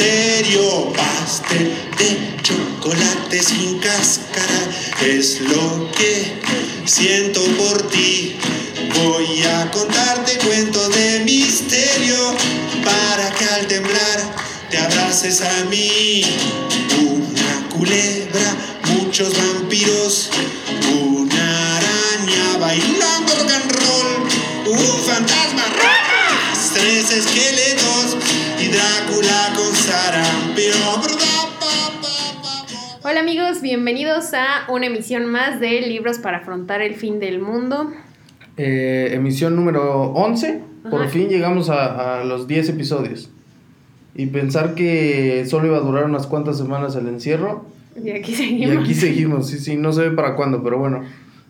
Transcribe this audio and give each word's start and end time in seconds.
misterio. 0.00 0.92
Pastel 0.92 1.74
de 1.98 2.42
chocolate 2.42 3.42
sin 3.42 3.78
cáscara 3.78 4.68
es 5.02 5.40
lo 5.40 5.90
que 5.92 6.40
siento 6.86 7.40
por 7.56 7.88
ti. 7.90 8.36
Voy 9.02 9.42
a 9.42 9.70
contarte 9.70 10.38
cuentos 10.38 10.94
de 10.94 11.20
misterio 11.20 12.34
para 12.84 13.30
que 13.32 13.44
al 13.44 13.66
temblar 13.66 14.34
te 14.70 14.78
abraces 14.78 15.42
a 15.42 15.64
mí. 15.64 16.22
Una 17.02 17.68
culebra, 17.68 18.56
muchos 18.94 19.32
vampiros, 19.36 20.30
una 20.92 21.76
araña 21.76 22.58
bailando 22.58 23.34
rock 23.34 23.50
and 23.50 23.72
roll, 23.72 24.78
un 24.78 25.04
fantasma, 25.04 25.64
tres 26.74 27.10
esqueletos 27.10 28.16
Drácula 28.70 29.52
con 29.56 29.74
sarampión. 29.74 30.76
Hola 33.02 33.20
amigos, 33.20 33.60
bienvenidos 33.62 34.32
a 34.34 34.70
una 34.70 34.86
emisión 34.86 35.26
más 35.26 35.58
de 35.58 35.80
Libros 35.82 36.18
para 36.18 36.38
afrontar 36.38 36.80
el 36.80 36.94
fin 36.94 37.18
del 37.18 37.40
mundo. 37.40 37.90
Eh, 38.56 39.10
emisión 39.12 39.56
número 39.56 40.12
11. 40.12 40.60
Por 40.90 41.02
Ajá. 41.02 41.10
fin 41.10 41.28
llegamos 41.28 41.68
a, 41.68 42.20
a 42.20 42.24
los 42.24 42.46
10 42.46 42.68
episodios. 42.70 43.30
Y 44.14 44.26
pensar 44.26 44.74
que 44.74 45.44
solo 45.48 45.66
iba 45.66 45.76
a 45.78 45.80
durar 45.80 46.04
unas 46.04 46.26
cuantas 46.26 46.56
semanas 46.58 46.94
el 46.96 47.08
encierro. 47.08 47.64
Y 48.00 48.10
aquí 48.10 48.32
Y 48.32 48.36
seguimos. 48.36 48.76
aquí 48.84 48.94
seguimos, 48.94 49.48
sí, 49.48 49.58
sí, 49.58 49.76
no 49.76 49.92
se 49.92 50.02
ve 50.02 50.10
para 50.12 50.36
cuándo, 50.36 50.62
pero 50.62 50.78
bueno. 50.78 51.02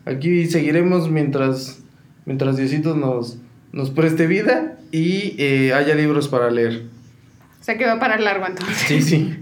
Aquí 0.07 0.47
seguiremos 0.47 1.11
mientras, 1.11 1.81
mientras 2.25 2.57
Diosito 2.57 2.95
nos, 2.97 3.37
nos 3.73 3.91
preste 3.91 4.27
vida 4.27 4.79
y 4.91 5.35
eh, 5.39 5.73
haya 5.75 5.95
libros 5.95 6.29
para 6.29 6.51
leer. 6.51 6.85
Sea 7.71 7.79
que 7.79 7.87
va 7.87 8.01
para 8.01 8.19
largo 8.19 8.47
entonces. 8.47 8.77
Sí, 8.79 9.01
sí. 9.01 9.37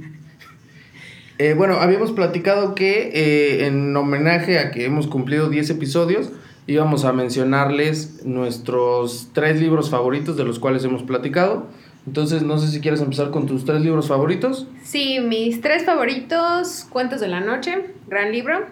Eh, 1.39 1.55
bueno, 1.57 1.77
habíamos 1.77 2.13
platicado 2.13 2.75
que 2.75 3.11
eh, 3.15 3.67
en 3.67 3.97
homenaje 3.97 4.59
a 4.59 4.71
que 4.71 4.85
hemos 4.85 5.07
cumplido 5.07 5.49
10 5.49 5.71
episodios, 5.71 6.31
íbamos 6.67 7.07
a 7.07 7.15
mencionarles 7.15 8.27
nuestros 8.27 9.31
tres 9.33 9.59
libros 9.59 9.89
favoritos 9.89 10.37
de 10.37 10.45
los 10.45 10.59
cuales 10.59 10.85
hemos 10.85 11.05
platicado. 11.05 11.69
Entonces, 12.07 12.43
no 12.43 12.59
sé 12.59 12.69
si 12.69 12.81
quieres 12.81 13.01
empezar 13.01 13.31
con 13.31 13.47
tus 13.47 13.65
tres 13.65 13.81
libros 13.81 14.09
favoritos. 14.09 14.67
Sí, 14.83 15.21
mis 15.21 15.63
tres 15.63 15.87
favoritos, 15.87 16.87
Cuentos 16.91 17.21
de 17.21 17.29
la 17.29 17.41
Noche, 17.41 17.95
gran 18.09 18.31
libro, 18.31 18.67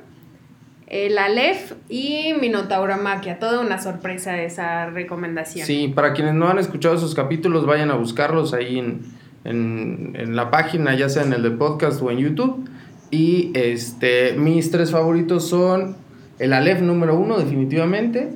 El 0.86 1.16
Aleph 1.16 1.72
y 1.88 2.34
Minotauromaquia. 2.40 3.38
Toda 3.38 3.60
una 3.60 3.80
sorpresa 3.80 4.42
esa 4.42 4.90
recomendación. 4.90 5.66
Sí, 5.66 5.88
para 5.88 6.12
quienes 6.12 6.34
no 6.34 6.48
han 6.48 6.58
escuchado 6.58 6.96
esos 6.96 7.14
capítulos, 7.14 7.64
vayan 7.64 7.90
a 7.90 7.94
buscarlos 7.94 8.52
ahí 8.52 8.78
en, 8.78 9.16
en, 9.46 10.12
en 10.14 10.36
la 10.36 10.50
página, 10.50 10.94
ya 10.94 11.08
sea 11.08 11.22
en 11.22 11.32
el 11.32 11.42
de 11.42 11.50
podcast 11.52 12.02
o 12.02 12.10
en 12.10 12.18
YouTube. 12.18 12.68
Y 13.10 13.52
este, 13.54 14.32
mis 14.34 14.70
tres 14.70 14.90
favoritos 14.90 15.48
son 15.48 15.96
el 16.38 16.52
Aleph 16.52 16.80
número 16.80 17.16
uno, 17.18 17.38
definitivamente. 17.38 18.30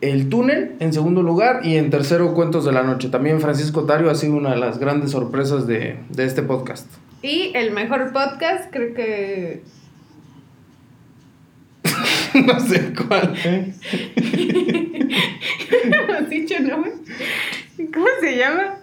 El 0.00 0.30
túnel 0.30 0.76
en 0.80 0.94
segundo 0.94 1.22
lugar 1.22 1.60
y 1.64 1.76
en 1.76 1.90
tercero 1.90 2.32
Cuentos 2.32 2.64
de 2.64 2.72
la 2.72 2.82
Noche. 2.82 3.10
También 3.10 3.40
Francisco 3.40 3.84
Tario 3.84 4.10
ha 4.10 4.14
sido 4.14 4.34
una 4.34 4.52
de 4.52 4.56
las 4.56 4.78
grandes 4.78 5.10
sorpresas 5.10 5.66
de, 5.66 5.98
de 6.08 6.24
este 6.24 6.42
podcast. 6.42 6.86
Y 7.22 7.52
el 7.54 7.72
mejor 7.72 8.12
podcast, 8.12 8.70
creo 8.72 8.94
que... 8.94 9.62
no 12.46 12.60
sé 12.60 12.94
cuál. 12.94 13.34
¿Has 16.18 16.30
dicho 16.30 16.58
nombre? 16.60 16.92
¿Cómo 17.92 18.06
se 18.20 18.38
llama? 18.38 18.76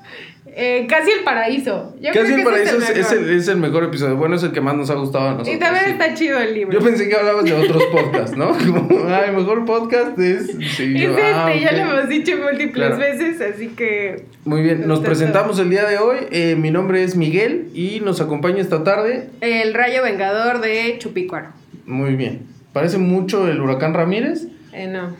Eh, 0.55 0.87
Casi 0.89 1.11
el 1.11 1.23
Paraíso. 1.23 1.93
Yo 2.01 2.11
Casi 2.13 2.19
creo 2.19 2.25
el 2.25 2.35
que 2.37 2.43
paraíso 2.43 2.77
es, 2.77 3.11
el, 3.11 3.29
es 3.29 3.47
el 3.47 3.57
mejor 3.57 3.83
episodio. 3.83 4.15
Bueno, 4.15 4.35
es 4.35 4.43
el 4.43 4.51
que 4.51 4.61
más 4.61 4.75
nos 4.75 4.89
ha 4.89 4.95
gustado 4.95 5.27
a 5.27 5.31
nosotros. 5.33 5.55
Y 5.55 5.59
también 5.59 5.85
sí. 5.85 5.91
está 5.91 6.13
chido 6.13 6.39
el 6.39 6.53
libro. 6.53 6.73
Yo 6.79 6.83
pensé 6.85 7.07
que 7.07 7.15
hablabas 7.15 7.45
de 7.45 7.53
otros 7.53 7.83
podcasts, 7.91 8.35
¿no? 8.37 8.49
Como, 8.57 8.87
ah, 9.07 9.23
el 9.27 9.35
mejor 9.35 9.65
podcast 9.65 10.17
es. 10.19 10.47
Sí, 10.75 10.93
Es 10.95 11.01
yo, 11.01 11.09
este, 11.09 11.21
ah, 11.23 11.53
ya 11.55 11.71
lo 11.73 11.91
hemos 11.93 12.09
dicho 12.09 12.31
múltiples 12.37 12.73
Claro. 12.87 12.97
veces, 12.97 13.39
así 13.41 13.67
que 13.69 14.25
Muy 14.45 14.61
bien, 14.63 14.87
nos 14.87 14.99
presentamos 15.01 15.59
el 15.59 15.69
día 15.69 15.85
de 15.85 15.97
hoy. 15.97 16.17
Eh, 16.31 16.55
mi 16.55 16.71
nombre 16.71 17.03
es 17.03 17.15
Miguel 17.15 17.69
y 17.73 17.99
nos 17.99 18.19
acompaña 18.21 18.59
esta 18.61 18.83
tarde. 18.83 19.29
el 19.41 19.73
rayo 19.73 20.01
vengador 20.03 20.61
de 20.61 20.95
Chupicuaro. 20.99 21.49
Muy 21.85 22.15
bien. 22.15 22.41
Parece 22.73 22.97
mucho 22.97 23.47
el 23.47 23.59
huracán 23.61 23.93
Ramírez, 23.93 24.47
Eh, 24.73 24.87
no. 24.87 25.15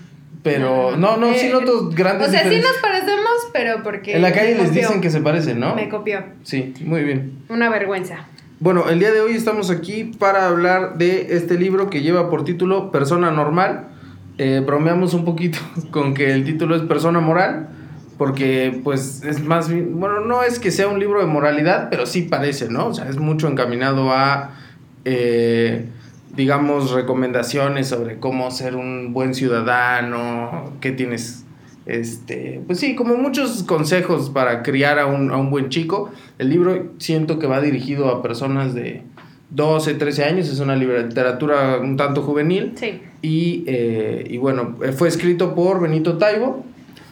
Pero 0.48 0.98
no, 0.98 1.18
no, 1.18 1.34
sí 1.34 1.48
Eh, 1.48 1.52
noto 1.52 1.90
grandes 1.90 2.28
O 2.28 2.32
sea, 2.32 2.50
sí 2.50 2.58
nos 2.58 2.78
parecemos, 2.82 3.50
pero 3.54 3.84
porque. 3.84 4.16
En 4.16 4.22
la 4.22 4.32
calle 4.32 4.56
les 4.56 4.68
copió. 4.68 4.82
dicen 4.82 5.02
que 5.02 5.10
se 5.10 5.22
parecen, 5.22 5.60
¿no? 5.60 5.76
Me 5.76 5.90
copió. 5.90 6.24
Sí, 6.44 6.74
muy 6.86 7.04
bien. 7.04 7.34
Una 7.50 7.70
vergüenza. 7.70 8.26
Bueno, 8.60 8.90
el 8.90 9.00
día 9.00 9.12
de 9.12 9.22
hoy 9.22 9.34
estamos 9.34 9.70
aquí 9.70 10.06
para 10.06 10.48
hablar 10.48 10.98
de 10.98 11.36
este 11.36 11.60
libro 11.60 11.90
que 11.90 12.02
lleva 12.02 12.30
por 12.30 12.44
título 12.44 12.92
Persona 12.92 13.30
Normal. 13.30 13.90
Eh, 14.38 14.64
bromeamos 14.66 15.14
un 15.14 15.26
poquito 15.26 15.60
con 15.92 16.14
que 16.14 16.32
el 16.32 16.44
título 16.44 16.76
es 16.76 16.82
Persona 16.84 17.20
Moral, 17.20 17.70
porque 18.18 18.80
pues 18.84 19.24
es 19.24 19.44
más 19.44 19.70
bien, 19.70 20.00
bueno, 20.00 20.22
no 20.22 20.44
es 20.44 20.60
que 20.60 20.72
sea 20.72 20.88
un 20.88 21.00
libro 21.00 21.20
de 21.20 21.28
moralidad, 21.28 21.90
pero 21.90 22.06
sí 22.06 22.24
parece, 22.24 22.70
¿no? 22.70 22.88
O 22.88 22.94
sea, 22.94 23.10
es 23.10 23.18
mucho 23.18 23.48
encaminado 23.48 24.12
a, 24.12 24.52
eh, 25.06 25.86
digamos, 26.38 26.92
recomendaciones 26.92 27.88
sobre 27.88 28.20
cómo 28.20 28.50
ser 28.52 28.76
un 28.78 29.12
buen 29.12 29.34
ciudadano, 29.34 30.72
qué 30.80 30.92
tienes 30.92 31.44
este, 31.88 32.62
pues 32.68 32.80
sí, 32.80 32.96
como 32.96 33.16
muchos 33.16 33.64
consejos 33.64 34.30
para 34.30 34.62
criar 34.62 35.00
a 35.00 35.06
un, 35.06 35.32
a 35.32 35.38
un 35.38 35.50
buen 35.50 35.70
chico. 35.70 36.12
El 36.38 36.50
libro 36.50 36.92
siento 36.98 37.40
que 37.40 37.48
va 37.48 37.62
dirigido 37.62 38.10
a 38.10 38.22
personas 38.22 38.74
de 38.74 39.04
12, 39.52 39.94
13 39.94 40.26
años, 40.26 40.50
es 40.50 40.60
una 40.60 40.76
literatura 40.76 41.80
un 41.80 41.96
tanto 41.96 42.22
juvenil. 42.22 42.74
Sí. 42.76 43.02
Y, 43.22 43.64
eh, 43.68 44.26
y 44.30 44.38
bueno, 44.38 44.78
eh, 44.84 44.92
fue 44.92 45.08
escrito 45.08 45.56
por 45.56 45.82
Benito 45.82 46.18
Taibo. 46.18 46.66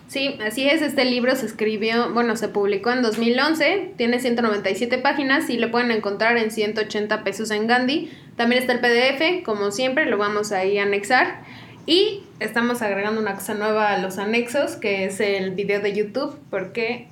Sí, 0.07 0.38
así 0.46 0.68
es. 0.68 0.81
Este 0.81 1.03
libro 1.06 1.36
se 1.36 1.46
escribió, 1.46 2.13
bueno, 2.13 2.36
se 2.36 2.50
publicó 2.50 2.92
en 2.92 3.02
2011. 3.02 3.94
Tiene 3.97 4.19
197 4.19 4.97
páginas 5.00 5.50
y 5.50 5.57
lo 5.57 5.72
pueden 5.72 5.92
encontrar 5.92 6.38
en 6.38 6.52
180 6.52 7.24
pesos 7.24 7.50
en 7.52 7.68
Gandhi. 7.68 8.12
También 8.35 8.62
está 8.62 8.73
el 8.73 8.79
PDF, 8.79 9.44
como 9.46 9.72
siempre, 9.72 10.06
lo 10.06 10.18
vamos 10.18 10.51
ahí 10.51 10.78
a 10.78 10.84
anexar. 10.84 11.41
Y 11.85 12.23
estamos 12.40 12.81
agregando 12.81 13.22
una 13.22 13.35
cosa 13.35 13.53
nueva 13.53 13.91
a 13.91 14.00
los 14.00 14.18
anexos, 14.18 14.75
que 14.75 15.06
es 15.06 15.19
el 15.19 15.51
video 15.51 15.81
de 15.81 15.94
YouTube, 15.94 16.38
porque 16.50 17.07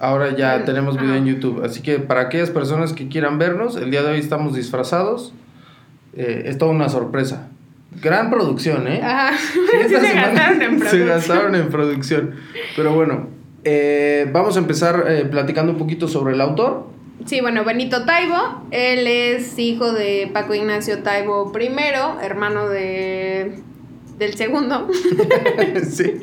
Ahora 0.00 0.34
ya 0.36 0.50
Bueno, 0.52 0.64
tenemos 0.64 0.94
video 0.96 1.10
ajá. 1.10 1.18
en 1.18 1.26
YouTube. 1.26 1.64
Así 1.64 1.82
que 1.82 1.98
para 1.98 2.22
aquellas 2.22 2.50
personas 2.50 2.92
que 2.92 3.08
quieran 3.08 3.38
vernos, 3.38 3.76
el 3.76 3.90
día 3.90 4.02
de 4.02 4.12
hoy 4.12 4.18
estamos 4.20 4.54
disfrazados. 4.54 5.32
Eh, 6.14 6.44
es 6.46 6.56
toda 6.58 6.70
una 6.70 6.88
sorpresa. 6.88 7.48
Gran 8.00 8.30
producción, 8.30 8.86
¿eh? 8.86 9.00
ajá, 9.02 9.36
Sí, 9.38 9.58
se 9.88 10.00
semana 10.00 10.30
gastaron 10.32 10.62
en 10.62 10.70
Se 10.78 10.78
producción. 10.78 11.06
gastaron 11.08 11.54
en 11.56 11.68
producción. 11.68 12.34
Pero 12.76 12.94
bueno, 12.94 13.28
eh, 13.64 14.28
vamos 14.32 14.56
a 14.56 14.60
empezar 14.60 15.04
eh, 15.08 15.24
platicando 15.30 15.72
un 15.72 15.78
poquito 15.78 16.06
sobre 16.08 16.34
el 16.34 16.40
autor. 16.40 16.86
Sí, 17.26 17.40
bueno, 17.40 17.64
Benito 17.64 18.04
Taibo, 18.04 18.62
él 18.70 19.06
es 19.06 19.58
hijo 19.58 19.92
de 19.92 20.30
Paco 20.32 20.54
Ignacio 20.54 21.02
Taibo 21.02 21.52
I, 21.58 21.68
hermano 22.24 22.68
de 22.68 23.52
del 24.18 24.34
segundo. 24.34 24.88
sí. 25.90 26.14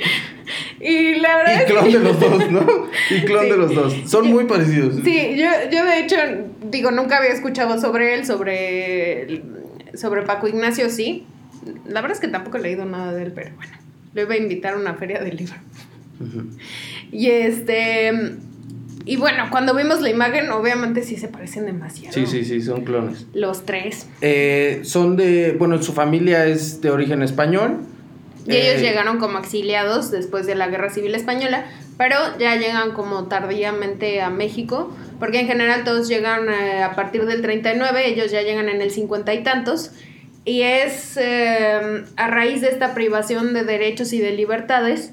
y 0.81 1.16
la 1.16 1.38
verdad 1.38 1.53
Y 1.53 1.57
es 1.59 1.63
que- 1.66 1.72
clon 1.73 1.91
de 1.91 2.00
los 2.00 2.19
dos, 2.19 2.51
¿no? 2.51 2.66
Y 3.09 3.22
clon 3.25 3.44
Sí. 3.45 3.50
de 3.51 3.57
los 3.57 3.73
dos. 3.75 3.95
Son 4.07 4.28
muy 4.29 4.45
parecidos. 4.45 4.95
Sí, 5.03 5.35
yo, 5.38 5.47
yo 5.72 5.85
de 5.85 6.00
hecho, 6.00 6.17
digo, 6.69 6.91
nunca 6.91 7.17
había 7.17 7.29
escuchado 7.31 7.79
sobre 7.79 8.16
él, 8.16 8.25
sobre, 8.25 9.41
sobre 9.94 10.23
Paco 10.23 10.47
Ignacio, 10.47 10.89
sí. 10.89 11.25
La 11.88 12.01
verdad 12.01 12.16
es 12.17 12.19
que 12.22 12.27
tampoco 12.27 12.57
he 12.57 12.62
leído 12.62 12.85
nada 12.85 13.13
de 13.13 13.23
él, 13.23 13.31
pero 13.33 13.56
bueno, 13.56 13.73
lo 14.13 14.22
iba 14.23 14.33
a 14.33 14.38
invitar 14.38 14.73
a 14.73 14.77
una 14.77 14.95
feria 14.95 15.22
del 15.22 15.38
libro. 15.38 15.56
Y 17.12 17.27
este, 17.27 18.12
y 19.05 19.17
bueno, 19.17 19.45
cuando 19.51 19.75
vimos 19.75 20.01
la 20.01 20.09
imagen, 20.09 20.49
obviamente 20.51 21.03
sí 21.03 21.16
se 21.17 21.27
parecen 21.27 21.65
demasiado. 21.65 22.13
Sí, 22.13 22.25
sí, 22.25 22.44
sí, 22.44 22.62
son 22.62 22.83
clones. 22.83 23.25
Los 23.33 23.65
tres. 23.65 24.07
Eh, 24.21 24.81
son 24.83 25.15
de, 25.15 25.56
bueno, 25.57 25.81
su 25.81 25.94
familia 25.94 26.45
es 26.45 26.81
de 26.81 26.89
origen 26.89 27.21
español. 27.21 27.77
Y 28.47 28.56
ellos 28.56 28.81
Eh, 28.81 28.81
llegaron 28.81 29.18
como 29.18 29.39
exiliados 29.39 30.12
después 30.12 30.45
de 30.45 30.56
la 30.56 30.68
Guerra 30.68 30.91
Civil 30.91 31.15
Española, 31.15 31.65
pero 31.97 32.15
ya 32.38 32.56
llegan 32.57 32.91
como 32.91 33.25
tardíamente 33.25 34.21
a 34.21 34.30
México, 34.30 34.95
porque 35.19 35.39
en 35.39 35.47
general 35.47 35.83
todos 35.83 36.07
llegan 36.07 36.47
eh, 36.50 36.83
a 36.83 36.95
partir 36.95 37.25
del 37.25 37.41
39, 37.41 38.07
ellos 38.07 38.31
ya 38.31 38.44
llegan 38.44 38.69
en 38.69 38.81
el 38.81 38.91
50 38.91 39.33
y 39.33 39.44
tantos, 39.44 39.91
y 40.45 40.62
es 40.62 41.18
eh, 41.18 42.03
a 42.18 42.27
raíz 42.27 42.62
de 42.62 42.68
esta 42.68 42.94
privación 42.94 43.56
de 43.56 43.63
derechos 43.63 44.13
y 44.13 44.19
de 44.19 44.33
libertades 44.33 45.12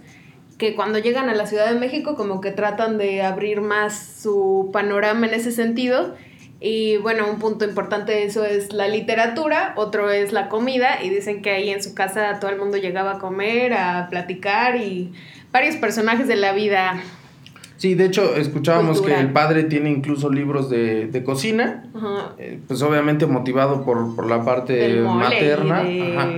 que 0.63 0.77
cuando 0.77 1.01
llegan 1.01 1.29
a 1.29 1.35
la 1.35 1.47
Ciudad 1.47 1.69
de 1.73 1.77
México 1.77 2.15
como 2.15 2.41
que 2.41 2.53
tratan 2.53 2.97
de 2.97 3.23
abrir 3.23 3.61
más 3.63 4.21
su 4.23 4.71
panorama 4.73 5.27
en 5.27 5.35
ese 5.35 5.51
sentido. 5.51 6.15
Y 6.61 6.99
bueno, 6.99 7.29
un 7.29 7.41
punto 7.41 7.65
importante 7.65 8.13
de 8.13 8.23
eso 8.23 8.45
es 8.45 8.73
la 8.73 8.87
literatura, 8.87 9.73
otro 9.75 10.09
es 10.13 10.33
la 10.33 10.49
comida, 10.49 11.03
y 11.03 11.11
dicen 11.11 11.43
que 11.43 11.51
ahí 11.51 11.71
en 11.71 11.83
su 11.83 11.95
casa 11.97 12.39
todo 12.39 12.49
el 12.53 12.61
mundo 12.61 12.77
llegaba 12.77 13.15
a 13.15 13.19
comer, 13.19 13.73
a 13.73 14.07
platicar, 14.09 14.77
y 14.77 15.11
varios 15.51 15.75
personajes 15.75 16.29
de 16.29 16.37
la 16.37 16.53
vida. 16.53 17.03
Sí, 17.77 17.97
de 17.97 18.05
hecho, 18.05 18.37
escuchábamos 18.37 18.99
Cultural. 18.99 19.19
que 19.19 19.27
el 19.27 19.33
padre 19.33 19.65
tiene 19.65 19.91
incluso 19.91 20.31
libros 20.31 20.71
de, 20.71 21.09
de 21.09 21.25
cocina, 21.25 21.91
Ajá. 21.93 22.37
eh, 22.39 22.61
pues 22.69 22.81
obviamente 22.83 23.27
motivado 23.27 23.85
por, 23.85 24.15
por 24.15 24.29
la 24.29 24.45
parte 24.45 25.01
materna. 25.01 25.83
de 25.83 26.17
Ajá. 26.17 26.31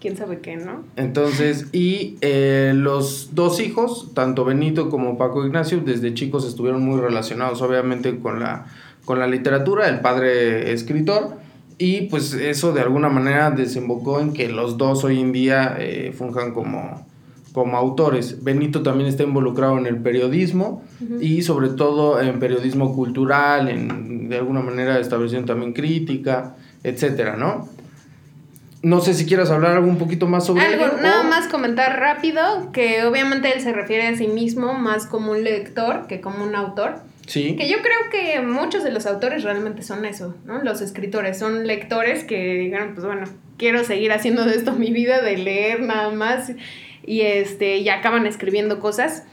Quién 0.00 0.16
sabe 0.16 0.40
qué, 0.40 0.56
¿no? 0.56 0.84
Entonces, 0.96 1.66
y 1.72 2.16
eh, 2.20 2.72
los 2.74 3.30
dos 3.34 3.60
hijos, 3.60 4.10
tanto 4.14 4.44
Benito 4.44 4.90
como 4.90 5.18
Paco 5.18 5.44
Ignacio, 5.44 5.80
desde 5.80 6.14
chicos 6.14 6.46
estuvieron 6.46 6.84
muy 6.84 7.00
relacionados, 7.00 7.62
obviamente, 7.62 8.18
con 8.18 8.40
la, 8.40 8.66
con 9.04 9.18
la 9.18 9.26
literatura, 9.26 9.88
el 9.88 10.00
padre 10.00 10.72
escritor, 10.72 11.38
y 11.78 12.02
pues 12.02 12.32
eso 12.34 12.72
de 12.72 12.80
alguna 12.80 13.08
manera 13.08 13.50
desembocó 13.50 14.20
en 14.20 14.32
que 14.32 14.48
los 14.48 14.78
dos 14.78 15.04
hoy 15.04 15.20
en 15.20 15.32
día 15.32 15.76
eh, 15.78 16.12
funjan 16.16 16.52
como, 16.52 17.06
como 17.52 17.76
autores. 17.76 18.42
Benito 18.42 18.82
también 18.82 19.08
está 19.08 19.22
involucrado 19.22 19.78
en 19.78 19.86
el 19.86 19.98
periodismo 19.98 20.82
y 21.20 21.42
sobre 21.42 21.68
todo 21.68 22.20
en 22.20 22.40
periodismo 22.40 22.96
cultural, 22.96 23.68
en 23.68 24.28
de 24.28 24.36
alguna 24.36 24.60
manera 24.60 24.98
estableciendo 24.98 25.46
también 25.46 25.72
crítica, 25.72 26.56
etcétera, 26.82 27.36
¿no? 27.36 27.68
No 28.82 29.00
sé 29.00 29.12
si 29.14 29.26
quieras 29.26 29.50
hablar 29.50 29.72
algo 29.72 29.88
un 29.88 29.98
poquito 29.98 30.26
más 30.28 30.46
sobre 30.46 30.64
Algo, 30.64 30.84
ello, 30.86 30.94
nada 31.02 31.22
o- 31.22 31.24
más 31.24 31.48
comentar 31.48 31.98
rápido 31.98 32.70
que 32.72 33.04
obviamente 33.04 33.52
él 33.52 33.60
se 33.60 33.72
refiere 33.72 34.06
a 34.06 34.16
sí 34.16 34.28
mismo 34.28 34.72
más 34.74 35.06
como 35.06 35.32
un 35.32 35.42
lector 35.42 36.06
que 36.06 36.20
como 36.20 36.44
un 36.44 36.54
autor. 36.54 37.00
Sí. 37.26 37.56
Que 37.56 37.68
yo 37.68 37.78
creo 37.82 37.98
que 38.10 38.40
muchos 38.40 38.84
de 38.84 38.90
los 38.92 39.04
autores 39.06 39.42
realmente 39.42 39.82
son 39.82 40.04
eso, 40.04 40.34
¿no? 40.46 40.62
Los 40.62 40.80
escritores 40.80 41.38
son 41.38 41.66
lectores 41.66 42.24
que 42.24 42.54
digan, 42.54 42.94
pues 42.94 43.04
bueno, 43.04 43.26
quiero 43.58 43.82
seguir 43.84 44.12
haciendo 44.12 44.44
de 44.44 44.54
esto 44.54 44.72
mi 44.72 44.90
vida, 44.92 45.20
de 45.20 45.36
leer 45.36 45.80
nada 45.82 46.10
más, 46.10 46.52
y 47.04 47.22
este, 47.22 47.78
y 47.78 47.88
acaban 47.88 48.26
escribiendo 48.26 48.78
cosas. 48.80 49.24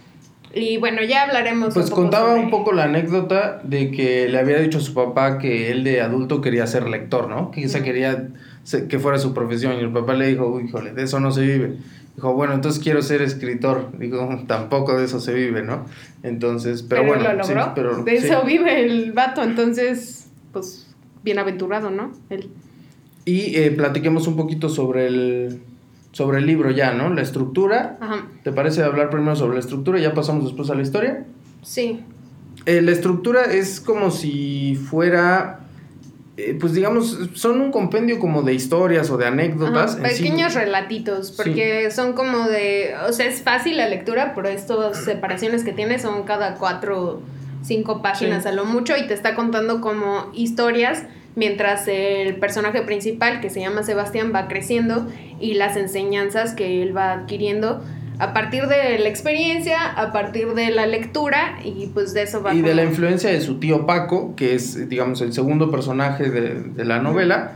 Y 0.53 0.77
bueno, 0.77 1.03
ya 1.03 1.23
hablaremos. 1.23 1.73
Pues 1.73 1.85
un 1.85 1.89
poco 1.91 2.01
contaba 2.01 2.29
sobre- 2.29 2.41
un 2.41 2.49
poco 2.49 2.71
la 2.73 2.85
anécdota 2.85 3.61
de 3.63 3.91
que 3.91 4.27
le 4.27 4.39
había 4.39 4.57
dicho 4.59 4.79
a 4.79 4.81
su 4.81 4.93
papá 4.93 5.37
que 5.37 5.69
él 5.71 5.83
de 5.83 6.01
adulto 6.01 6.41
quería 6.41 6.65
ser 6.67 6.87
lector, 6.89 7.29
¿no? 7.29 7.51
Que 7.51 7.65
Ujú. 7.65 7.83
quería 7.83 8.27
que 8.89 8.99
fuera 8.99 9.17
su 9.17 9.33
profesión. 9.33 9.73
Y 9.77 9.81
el 9.81 9.91
papá 9.91 10.13
le 10.13 10.27
dijo, 10.27 10.47
"Uy, 10.47 10.65
híjole, 10.65 10.93
de 10.93 11.03
eso 11.03 11.19
no 11.19 11.31
se 11.31 11.41
vive. 11.41 11.77
Dijo, 12.15 12.33
bueno, 12.33 12.53
entonces 12.53 12.81
quiero 12.81 13.01
ser 13.01 13.21
escritor. 13.21 13.89
Digo, 13.99 14.43
tampoco 14.47 14.97
de 14.97 15.03
eso 15.05 15.19
se 15.19 15.33
vive, 15.33 15.63
¿no? 15.63 15.85
Entonces, 16.23 16.81
pero, 16.81 17.01
Pero, 17.01 17.13
bueno. 17.15 17.33
lo 17.33 17.43
sí, 17.43 17.53
logró. 17.53 17.73
pero, 17.75 18.03
de 18.03 18.19
sí. 18.21 18.27
eso 18.27 18.43
vive 18.45 18.85
el 18.85 19.11
vato, 19.11 19.43
entonces, 19.43 20.27
pues, 20.53 20.87
bienaventurado, 21.23 21.91
¿no? 21.91 22.13
Él. 22.29 22.49
Y 23.25 23.57
eh, 23.57 23.71
platiquemos 23.71 24.27
un 24.27 24.37
poquito 24.37 24.69
sobre 24.69 25.07
el, 25.07 25.59
sobre 26.13 26.37
el 26.37 26.45
libro 26.45 26.71
ya, 26.71 26.93
¿no? 26.93 27.09
La 27.13 27.21
estructura. 27.21 27.97
Ajá. 27.99 28.27
¿Te 28.43 28.53
parece 28.53 28.81
hablar 28.83 29.09
primero 29.09 29.35
sobre 29.35 29.55
la 29.55 29.59
estructura 29.59 29.99
y 29.99 30.03
ya 30.03 30.13
pasamos 30.13 30.45
después 30.45 30.69
a 30.69 30.75
la 30.75 30.83
historia? 30.83 31.25
Sí. 31.63 31.99
Eh, 32.65 32.81
la 32.81 32.91
estructura 32.91 33.43
es 33.43 33.81
como 33.81 34.09
si 34.09 34.75
fuera, 34.75 35.64
eh, 36.37 36.57
pues 36.59 36.73
digamos, 36.73 37.17
son 37.33 37.61
un 37.61 37.71
compendio 37.71 38.19
como 38.19 38.41
de 38.43 38.53
historias 38.53 39.09
o 39.09 39.17
de 39.17 39.25
anécdotas. 39.25 39.95
Ajá, 39.95 40.07
en 40.09 40.15
sí. 40.15 40.23
pequeños 40.23 40.53
relatitos, 40.53 41.31
porque 41.31 41.89
son 41.91 42.13
como 42.13 42.47
de, 42.49 42.93
o 43.07 43.13
sea, 43.13 43.25
es 43.27 43.41
fácil 43.41 43.77
la 43.77 43.87
lectura, 43.87 44.33
pero 44.35 44.49
estas 44.49 45.03
separaciones 45.05 45.63
que 45.63 45.71
tiene 45.71 45.97
son 45.97 46.23
cada 46.23 46.55
cuatro, 46.55 47.21
cinco 47.63 48.01
páginas 48.01 48.43
Sí. 48.43 48.49
a 48.49 48.51
lo 48.51 48.65
mucho 48.65 48.97
y 48.97 49.07
te 49.07 49.13
está 49.13 49.33
contando 49.33 49.79
como 49.79 50.29
historias 50.33 51.03
mientras 51.35 51.87
el 51.87 52.35
personaje 52.37 52.81
principal, 52.81 53.41
que 53.41 53.49
se 53.49 53.59
llama 53.61 53.83
Sebastián, 53.83 54.31
va 54.33 54.47
creciendo 54.47 55.07
y 55.39 55.53
las 55.55 55.75
enseñanzas 55.77 56.53
que 56.53 56.81
él 56.81 56.95
va 56.95 57.11
adquiriendo 57.13 57.81
a 58.19 58.33
partir 58.33 58.67
de 58.67 58.99
la 58.99 59.09
experiencia, 59.09 59.91
a 59.91 60.11
partir 60.11 60.53
de 60.53 60.71
la 60.71 60.85
lectura 60.85 61.57
y 61.63 61.87
pues 61.87 62.13
de 62.13 62.23
eso 62.23 62.41
va 62.41 62.53
Y 62.53 62.61
de 62.61 62.75
la 62.75 62.83
influencia 62.83 63.29
de 63.29 63.41
su 63.41 63.59
tío 63.59 63.85
Paco, 63.85 64.35
que 64.35 64.55
es, 64.55 64.89
digamos, 64.89 65.21
el 65.21 65.33
segundo 65.33 65.71
personaje 65.71 66.29
de, 66.29 66.61
de 66.61 66.85
la 66.85 66.99
novela. 66.99 67.53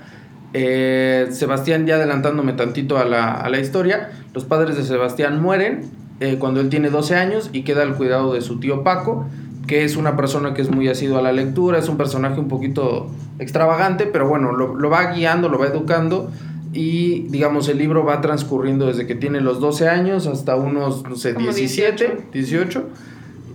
Eh, 0.53 1.27
Sebastián, 1.31 1.85
ya 1.85 1.95
adelantándome 1.95 2.53
tantito 2.53 2.97
a 2.97 3.05
la, 3.05 3.33
a 3.33 3.49
la 3.49 3.59
historia, 3.59 4.09
los 4.33 4.45
padres 4.45 4.75
de 4.77 4.83
Sebastián 4.83 5.41
mueren 5.41 5.81
eh, 6.19 6.37
cuando 6.39 6.59
él 6.59 6.69
tiene 6.69 6.89
12 6.89 7.15
años 7.15 7.49
y 7.53 7.61
queda 7.61 7.83
al 7.83 7.95
cuidado 7.95 8.33
de 8.33 8.41
su 8.41 8.59
tío 8.59 8.83
Paco, 8.83 9.27
que 9.67 9.83
es 9.83 9.95
una 9.95 10.17
persona 10.17 10.55
que 10.55 10.63
es 10.63 10.71
muy 10.71 10.87
asidua 10.87 11.19
a 11.19 11.21
la 11.21 11.31
lectura, 11.31 11.77
es 11.77 11.87
un 11.87 11.97
personaje 11.97 12.39
un 12.39 12.47
poquito 12.47 13.11
extravagante, 13.37 14.07
pero 14.07 14.27
bueno, 14.27 14.51
lo, 14.51 14.73
lo 14.73 14.89
va 14.89 15.13
guiando, 15.13 15.47
lo 15.47 15.59
va 15.59 15.67
educando 15.67 16.31
y 16.73 17.21
digamos 17.29 17.67
el 17.69 17.77
libro 17.77 18.05
va 18.05 18.21
transcurriendo 18.21 18.87
desde 18.87 19.07
que 19.07 19.15
tiene 19.15 19.41
los 19.41 19.59
12 19.59 19.87
años 19.89 20.27
hasta 20.27 20.55
unos, 20.55 21.03
no 21.03 21.15
sé, 21.15 21.33
Como 21.33 21.45
17, 21.47 22.27
18. 22.33 22.89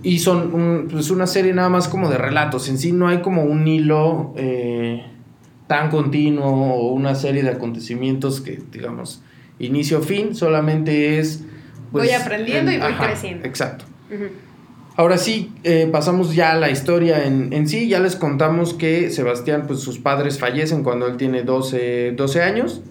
Y 0.03 0.19
son 0.19 0.53
un- 0.53 0.87
pues 0.91 1.09
una 1.09 1.25
serie 1.25 1.53
nada 1.53 1.69
más 1.69 1.87
como 1.87 2.09
de 2.09 2.17
relatos. 2.17 2.69
En 2.69 2.77
sí 2.77 2.91
no 2.91 3.07
hay 3.07 3.21
como 3.21 3.43
un 3.43 3.67
hilo 3.67 4.33
eh, 4.37 5.03
tan 5.67 5.89
continuo 5.89 6.45
o 6.75 6.91
una 6.93 7.15
serie 7.15 7.41
de 7.41 7.49
acontecimientos 7.49 8.39
que, 8.41 8.61
digamos, 8.71 9.23
inicio-fin. 9.57 10.35
Solamente 10.35 11.17
es... 11.19 11.43
pues, 11.91 12.05
Voy 12.07 12.13
aprendiendo 12.13 12.71
y 12.71 12.77
voy 12.77 12.91
ajá, 12.91 13.07
creciendo. 13.07 13.45
Exacto. 13.47 13.85
Ahora 14.97 15.17
sí, 15.17 15.51
eh, 15.63 15.89
pasamos 15.91 16.35
ya 16.35 16.51
a 16.51 16.55
la 16.55 16.69
historia 16.69 17.25
en, 17.25 17.51
en 17.51 17.67
sí. 17.67 17.87
Ya 17.89 17.99
les 17.99 18.15
contamos 18.15 18.73
que 18.75 19.09
Sebastián, 19.09 19.63
pues 19.67 19.79
sus 19.79 19.97
padres 19.99 20.37
fallecen 20.39 20.83
cuando 20.83 21.07
él 21.07 21.17
tiene 21.17 21.43
12, 21.43 22.11
12 22.11 22.41
años. 22.43 22.81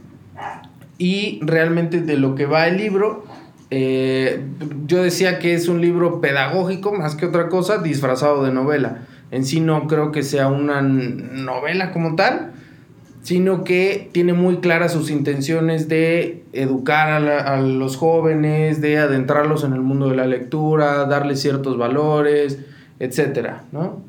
Y 1.04 1.38
realmente 1.42 2.00
de 2.00 2.16
lo 2.16 2.34
que 2.34 2.46
va 2.46 2.66
el 2.66 2.78
libro, 2.78 3.26
eh, 3.68 4.40
yo 4.86 5.02
decía 5.02 5.38
que 5.38 5.52
es 5.52 5.68
un 5.68 5.82
libro 5.82 6.22
pedagógico 6.22 6.94
más 6.94 7.14
que 7.14 7.26
otra 7.26 7.50
cosa, 7.50 7.76
disfrazado 7.76 8.42
de 8.42 8.50
novela. 8.52 9.02
En 9.30 9.44
sí 9.44 9.60
no 9.60 9.86
creo 9.86 10.12
que 10.12 10.22
sea 10.22 10.48
una 10.48 10.80
novela 10.80 11.92
como 11.92 12.16
tal, 12.16 12.52
sino 13.22 13.64
que 13.64 14.08
tiene 14.12 14.32
muy 14.32 14.58
claras 14.60 14.92
sus 14.92 15.10
intenciones 15.10 15.88
de 15.88 16.42
educar 16.54 17.10
a, 17.10 17.20
la- 17.20 17.60
los 17.60 17.98
jóvenes, 17.98 18.80
de 18.80 18.96
adentrarlos 18.96 19.62
en 19.64 19.74
el 19.74 19.80
mundo 19.80 20.08
de 20.08 20.16
la 20.16 20.24
lectura, 20.26 21.04
darles 21.04 21.38
ciertos 21.42 21.76
valores, 21.76 22.58
etcétera, 22.98 23.64
¿no? 23.72 24.00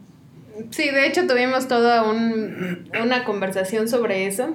Sí, 0.69 0.89
de 0.89 1.07
hecho 1.07 1.27
tuvimos 1.27 1.67
toda 1.67 2.09
un- 2.09 2.87
una 3.03 3.25
conversación 3.25 3.89
sobre 3.89 4.27
eso, 4.27 4.47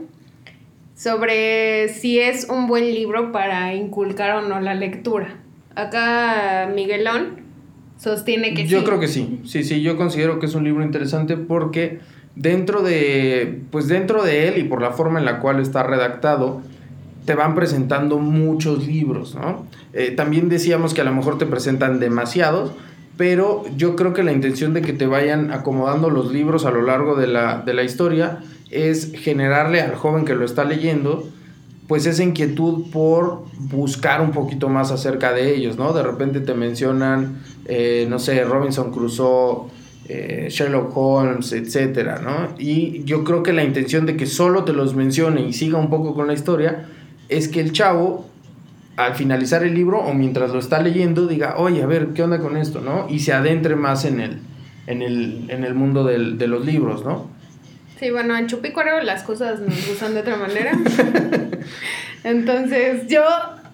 sobre 1.01 1.89
si 1.89 2.21
es 2.21 2.47
un 2.51 2.67
buen 2.67 2.85
libro 2.85 3.33
para 3.33 3.75
inculcar 3.75 4.37
o 4.37 4.43
no 4.43 4.61
la 4.61 4.75
lectura. 4.75 5.39
Acá 5.75 6.71
Miguelón 6.75 7.41
sostiene 7.97 8.53
que 8.53 8.67
yo 8.67 8.81
sí. 8.81 8.85
creo 8.85 9.01
que 9.01 9.09
sí, 9.09 9.41
sí, 9.47 9.65
sí, 9.65 9.81
yo 9.81 9.97
considero 9.97 10.39
que 10.39 10.45
es 10.45 10.55
un 10.55 10.65
libro 10.65 10.85
interesante 10.85 11.39
porque 11.39 12.01
dentro 12.37 12.83
de, 12.83 13.63
pues 13.71 13.89
dentro 13.89 14.23
de 14.23 14.49
él 14.49 14.59
y 14.59 14.65
por 14.65 14.83
la 14.83 14.91
forma 14.91 15.19
en 15.19 15.25
la 15.25 15.39
cual 15.39 15.61
está 15.61 15.83
redactado, 15.83 16.61
te 17.25 17.35
van 17.35 17.55
presentando 17.55 18.19
muchos 18.19 18.87
libros, 18.87 19.35
¿no? 19.35 19.65
Eh, 19.95 20.11
también 20.11 20.51
decíamos 20.51 20.93
que 20.93 21.01
a 21.01 21.05
lo 21.05 21.15
mejor 21.15 21.39
te 21.39 21.47
presentan 21.47 21.99
demasiados, 21.99 22.73
pero 23.17 23.65
yo 23.75 23.97
creo 23.97 24.13
que 24.13 24.23
la 24.23 24.33
intención 24.33 24.75
de 24.75 24.83
que 24.83 24.93
te 24.93 25.07
vayan 25.07 25.51
acomodando 25.51 26.11
los 26.11 26.31
libros 26.31 26.67
a 26.67 26.71
lo 26.71 26.83
largo 26.83 27.15
de 27.15 27.27
la, 27.27 27.63
de 27.63 27.73
la 27.73 27.85
historia 27.85 28.41
es 28.71 29.13
generarle 29.15 29.81
al 29.81 29.95
joven 29.95 30.25
que 30.25 30.35
lo 30.35 30.45
está 30.45 30.65
leyendo 30.65 31.29
pues 31.89 32.07
esa 32.07 32.23
inquietud 32.23 32.85
por 32.93 33.43
buscar 33.59 34.21
un 34.21 34.31
poquito 34.31 34.69
más 34.69 34.93
acerca 34.93 35.33
de 35.33 35.53
ellos, 35.57 35.77
¿no? 35.77 35.93
De 35.93 36.05
repente 36.05 36.39
te 36.41 36.55
mencionan, 36.55 37.43
eh, 37.65 38.07
no 38.09 38.21
sé, 38.21 38.45
Robinson 38.45 38.93
Crusoe, 38.93 39.67
eh, 40.09 40.47
Sherlock 40.51 40.97
Holmes, 40.97 41.51
etcétera, 41.53 42.21
¿no? 42.21 42.55
Y 42.61 43.03
yo 43.05 43.25
creo 43.25 43.43
que 43.43 43.53
la 43.53 43.65
intención 43.65 44.07
de 44.07 44.17
que 44.17 44.27
solo 44.27 44.63
te 44.63 44.73
los 44.73 44.95
mencione 44.95 45.41
y 45.41 45.53
siga 45.53 45.79
un 45.79 45.91
poco 45.91 46.15
con 46.15 46.29
la 46.29 46.33
historia 46.33 46.87
es 47.29 47.49
que 47.49 47.59
el 47.61 47.73
chavo, 47.73 48.29
al 48.97 49.15
finalizar 49.17 49.65
el 49.65 49.75
libro 49.75 49.99
o 49.99 50.15
mientras 50.15 50.53
lo 50.53 50.61
está 50.61 50.81
leyendo, 50.81 51.27
diga, 51.27 51.57
oye, 51.59 51.83
a 51.83 51.87
ver, 51.87 52.11
¿qué 52.15 52.23
onda 52.23 52.39
con 52.39 52.57
esto, 52.57 52.81
no? 52.81 53.07
Y 53.11 53.19
se 53.19 53.33
adentre 53.33 53.75
más 53.75 54.05
en 54.05 54.21
el, 54.21 54.39
en 54.87 55.03
el, 55.03 55.47
en 55.49 55.65
el 55.65 55.75
mundo 55.75 56.05
del- 56.05 56.39
de 56.39 56.47
los 56.47 56.65
libros, 56.65 57.05
¿no? 57.05 57.27
Sí, 58.01 58.11
bueno, 58.11 58.35
en 58.35 58.47
Chupícuaro 58.47 59.03
las 59.03 59.23
cosas 59.25 59.61
nos 59.61 59.87
gustan 59.87 60.15
de 60.15 60.21
otra 60.21 60.37
manera. 60.37 60.73
Entonces, 62.25 63.07
yo 63.09 63.23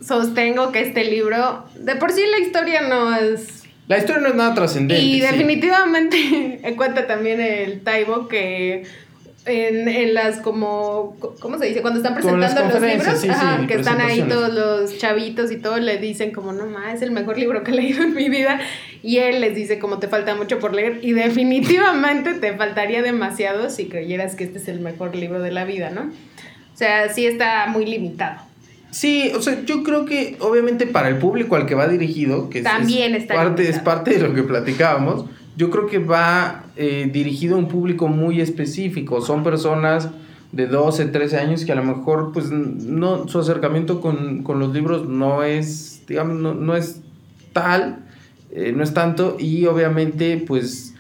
sostengo 0.05 0.73
que 0.73 0.81
este 0.81 1.05
libro, 1.05 1.65
de 1.77 1.95
por 1.95 2.11
sí 2.11 2.23
la 2.29 2.41
historia 2.41 2.81
no 2.89 3.15
es 3.15 3.63
La 3.87 3.99
historia 3.99 4.21
no 4.21 4.29
es 4.31 4.35
nada 4.35 4.53
trascendente. 4.53 5.01
Y 5.01 5.21
sí. 5.21 5.21
definitivamente 5.21 6.61
cuenta 6.77 7.07
también 7.07 7.41
el 7.41 7.83
Taibo 7.83 8.27
que 8.27 8.83
en, 9.47 9.89
en 9.89 10.13
las 10.15 10.39
como, 10.41 11.17
¿cómo 11.41 11.59
se 11.59 11.67
dice? 11.67 11.81
Cuando 11.81 12.01
están 12.01 12.15
presentando 12.15 12.65
los 12.65 12.83
libros, 12.83 13.15
sí, 13.21 13.27
sí, 13.27 13.29
ajá, 13.31 13.67
que 13.67 13.75
están 13.75 14.01
ahí 14.01 14.23
todos 14.23 14.53
los 14.53 14.99
chavitos 14.99 15.51
y 15.53 15.57
todo, 15.57 15.79
le 15.79 15.99
dicen 15.99 16.33
como, 16.33 16.53
no 16.53 16.67
más, 16.67 16.95
es 16.97 17.03
el 17.03 17.13
mejor 17.13 17.39
libro 17.39 17.63
que 17.63 17.71
he 17.71 17.75
leído 17.75 18.03
en 18.03 18.15
mi 18.15 18.29
vida. 18.29 18.59
Y 19.03 19.19
él 19.19 19.41
les 19.41 19.55
dice 19.55 19.79
como 19.79 19.99
te 19.99 20.09
falta 20.09 20.35
mucho 20.35 20.59
por 20.59 20.75
leer. 20.75 20.99
Y 21.03 21.13
definitivamente 21.13 22.35
te 22.35 22.53
faltaría 22.57 23.03
demasiado 23.03 23.71
si 23.71 23.87
creyeras 23.87 24.35
que 24.35 24.45
este 24.45 24.59
es 24.59 24.69
el 24.69 24.81
mejor 24.81 25.15
libro 25.15 25.41
de 25.41 25.53
la 25.53 25.65
vida, 25.65 25.91
¿no? 25.91 26.03
O 26.03 26.77
sea, 26.77 27.09
sí 27.13 27.25
está 27.27 27.67
muy 27.69 27.87
limitado. 27.87 28.43
Sí, 28.91 29.33
o 29.37 29.43
sea, 29.43 29.63
yo 29.65 29.83
creo 29.83 30.05
que 30.07 30.37
obviamente 30.41 30.87
para 30.87 31.09
el 31.09 31.17
público 31.19 31.57
al 31.57 31.67
que 31.67 31.75
va 31.75 31.87
dirigido, 31.89 32.49
que 32.51 32.59
es- 32.59 32.65
También 32.65 33.15
es, 33.15 33.23
está 33.23 33.35
parte, 33.35 33.69
es 33.69 33.79
parte 33.79 34.11
de 34.13 34.21
lo 34.27 34.35
que 34.35 34.43
platicábamos, 34.43 35.27
yo 35.57 35.71
creo 35.71 35.87
que 35.87 35.99
va 35.99 36.65
eh, 36.77 37.11
dirigido 37.13 37.57
a 37.57 37.59
un 37.59 37.69
público 37.69 38.09
muy 38.09 38.41
específico. 38.41 39.21
Son 39.21 39.43
personas 39.43 40.11
de 40.53 40.67
12, 40.67 41.07
13 41.07 41.37
años 41.39 41.65
que 41.65 41.73
a 41.73 41.75
lo 41.75 41.85
mejor 41.85 42.33
pues 42.33 42.51
no, 42.51 43.27
su 43.29 43.39
acercamiento 43.39 44.01
con, 44.01 44.43
con 44.43 44.59
los 44.59 44.73
libros 44.73 45.09
no 45.09 45.43
es, 45.43 46.03
digamos, 46.07 46.37
no, 46.37 46.55
no 46.55 46.77
es 46.77 47.01
tal, 47.53 48.05
eh, 48.53 48.73
no 48.75 48.83
es 48.83 48.95
tanto 48.95 49.37
y 49.39 49.67
obviamente 49.67 50.43
pues 50.47 50.95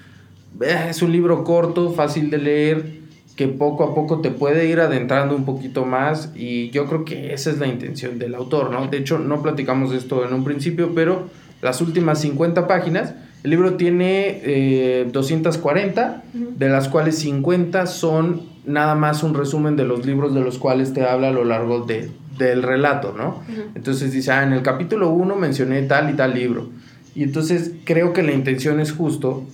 es 0.60 1.02
un 1.02 1.12
libro 1.12 1.44
corto, 1.44 1.92
fácil 1.92 2.30
de 2.30 2.38
leer, 2.38 2.96
que 3.36 3.48
poco 3.48 3.84
a 3.84 3.94
poco 3.94 4.20
te 4.20 4.30
puede 4.30 4.66
ir 4.66 4.80
adentrando 4.80 5.36
un 5.36 5.44
poquito 5.44 5.84
más 5.84 6.32
y 6.34 6.70
yo 6.70 6.86
creo 6.86 7.04
que 7.04 7.34
esa 7.34 7.50
es 7.50 7.58
la 7.58 7.66
intención 7.66 8.18
del 8.18 8.34
autor, 8.34 8.70
¿no? 8.70 8.88
De 8.88 8.96
hecho, 8.96 9.18
no 9.18 9.42
platicamos 9.42 9.92
esto 9.92 10.26
en 10.26 10.32
un 10.32 10.42
principio, 10.42 10.94
pero 10.94 11.28
las 11.60 11.82
últimas 11.82 12.20
50 12.22 12.66
páginas, 12.66 13.14
el 13.46 13.50
libro 13.50 13.74
tiene 13.74 14.40
eh, 14.42 15.08
240, 15.12 16.24
de 16.32 16.68
las 16.68 16.88
cuales 16.88 17.16
50 17.20 17.86
son 17.86 18.42
nada 18.64 18.96
más 18.96 19.22
un 19.22 19.34
resumen 19.34 19.76
de 19.76 19.84
los 19.84 20.04
libros 20.04 20.34
de 20.34 20.40
los 20.40 20.58
cuales 20.58 20.92
te 20.92 21.04
habla 21.04 21.28
a 21.28 21.30
lo 21.30 21.44
largo 21.44 21.82
de, 21.82 22.10
del 22.38 22.64
relato, 22.64 23.14
¿no? 23.16 23.44
Ujú. 23.48 23.62
Entonces 23.76 24.10
dice, 24.10 24.32
ah, 24.32 24.42
en 24.42 24.52
el 24.52 24.62
capítulo 24.62 25.10
1 25.10 25.36
mencioné 25.36 25.82
tal 25.82 26.10
y 26.10 26.14
tal 26.14 26.34
libro. 26.34 26.70
Y 27.14 27.22
entonces 27.22 27.70
creo 27.84 28.12
que 28.12 28.24
la 28.24 28.32
intención 28.32 28.80
es 28.80 28.90
justo 28.90 29.44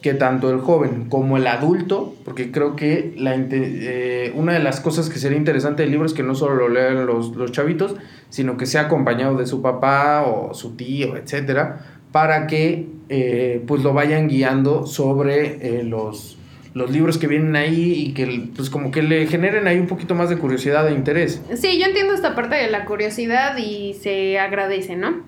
que 0.00 0.14
tanto 0.14 0.48
el 0.48 0.60
joven 0.60 1.10
como 1.10 1.36
el 1.36 1.46
adulto, 1.46 2.14
porque 2.24 2.52
creo 2.52 2.74
que 2.74 3.14
la, 3.18 3.34
eh, 3.36 4.32
una 4.34 4.54
de 4.54 4.60
las 4.60 4.80
cosas 4.80 5.10
que 5.10 5.18
sería 5.18 5.36
interesante 5.36 5.82
del 5.82 5.90
libro 5.92 6.06
es 6.06 6.14
que 6.14 6.22
no 6.22 6.34
solo 6.34 6.54
lo 6.54 6.68
lean 6.70 7.04
los, 7.04 7.36
los 7.36 7.52
chavitos, 7.52 7.96
sino 8.30 8.56
que 8.56 8.64
sea 8.64 8.80
acompañado 8.82 9.36
de 9.36 9.44
su 9.44 9.60
papá 9.60 10.24
o 10.26 10.54
su 10.54 10.74
tío, 10.74 11.18
etcétera, 11.18 11.98
para 12.12 12.46
que 12.46 13.01
eh, 13.14 13.62
pues 13.66 13.82
lo 13.82 13.92
vayan 13.92 14.26
guiando 14.26 14.86
sobre 14.86 15.58
eh, 15.60 15.82
los, 15.82 16.38
los 16.72 16.90
libros 16.90 17.18
que 17.18 17.26
vienen 17.26 17.56
ahí 17.56 17.92
y 17.92 18.14
que 18.14 18.48
pues 18.56 18.70
como 18.70 18.90
que 18.90 19.02
le 19.02 19.26
generen 19.26 19.68
ahí 19.68 19.78
un 19.78 19.86
poquito 19.86 20.14
más 20.14 20.30
de 20.30 20.38
curiosidad 20.38 20.88
e 20.88 20.92
interés. 20.92 21.42
Sí, 21.54 21.78
yo 21.78 21.84
entiendo 21.84 22.14
esta 22.14 22.34
parte 22.34 22.56
de 22.56 22.70
la 22.70 22.86
curiosidad 22.86 23.58
y 23.58 23.92
se 23.92 24.38
agradece, 24.38 24.96
¿no? 24.96 25.24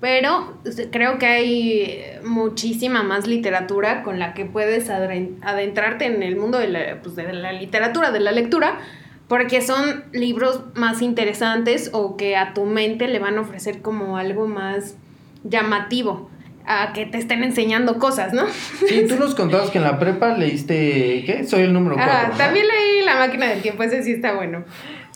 Pero 0.00 0.58
creo 0.90 1.18
que 1.18 1.26
hay 1.26 2.02
muchísima 2.24 3.04
más 3.04 3.28
literatura 3.28 4.02
con 4.02 4.18
la 4.18 4.34
que 4.34 4.44
puedes 4.44 4.90
adentrarte 4.90 6.06
en 6.06 6.24
el 6.24 6.34
mundo 6.34 6.58
de 6.58 6.66
la, 6.66 7.00
pues, 7.02 7.14
de 7.14 7.32
la 7.32 7.52
literatura, 7.52 8.10
de 8.10 8.18
la 8.18 8.32
lectura, 8.32 8.80
porque 9.28 9.60
son 9.60 10.02
libros 10.12 10.62
más 10.74 11.02
interesantes 11.02 11.90
o 11.92 12.16
que 12.16 12.36
a 12.36 12.52
tu 12.52 12.64
mente 12.64 13.06
le 13.06 13.20
van 13.20 13.38
a 13.38 13.42
ofrecer 13.42 13.80
como 13.80 14.16
algo 14.16 14.48
más 14.48 14.96
llamativo, 15.44 16.30
a 16.68 16.92
que 16.92 17.06
te 17.06 17.16
estén 17.16 17.42
enseñando 17.42 17.98
cosas, 17.98 18.34
¿no? 18.34 18.46
Sí, 18.86 19.06
tú 19.08 19.16
nos 19.18 19.34
contabas 19.34 19.70
que 19.70 19.78
en 19.78 19.84
la 19.84 19.98
prepa 19.98 20.36
leíste, 20.36 21.24
¿qué? 21.24 21.44
Soy 21.44 21.62
el 21.62 21.72
número 21.72 21.96
4. 21.96 22.14
Ah, 22.14 22.30
también 22.36 22.66
leí 22.68 23.04
La 23.04 23.16
máquina 23.16 23.46
del 23.46 23.62
tiempo, 23.62 23.82
ese 23.82 24.02
sí 24.02 24.12
está 24.12 24.34
bueno. 24.34 24.64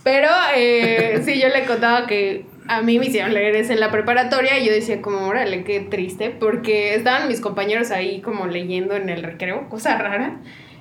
Pero 0.03 0.29
eh, 0.57 1.21
sí, 1.25 1.39
yo 1.39 1.49
le 1.49 1.65
contaba 1.67 2.07
que 2.07 2.47
a 2.67 2.81
mí 2.81 2.99
me 2.99 3.07
hicieron 3.07 3.35
leer 3.35 3.55
ese 3.55 3.75
en 3.75 3.81
la 3.81 3.91
preparatoria 3.91 4.59
y 4.59 4.65
yo 4.65 4.73
decía 4.73 5.03
como, 5.03 5.27
órale, 5.27 5.63
qué 5.63 5.81
triste, 5.81 6.31
porque 6.31 6.95
estaban 6.95 7.29
mis 7.29 7.41
compañeros 7.41 7.91
ahí 7.91 8.21
como 8.23 8.47
leyendo 8.47 8.97
en 8.97 9.11
el 9.11 9.23
recreo, 9.23 9.69
cosa 9.69 9.99
rara. 9.99 10.39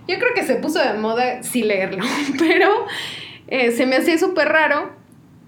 Yo 0.08 0.18
creo 0.18 0.34
que 0.34 0.44
se 0.44 0.56
puso 0.56 0.80
de 0.80 0.94
moda 0.94 1.44
sí 1.44 1.63
leerlo, 1.63 2.04
pero 2.40 2.86
eh, 3.48 3.72
se 3.72 3.86
me 3.86 3.98
hacía 3.98 4.18
súper 4.18 4.48
raro 4.48 5.00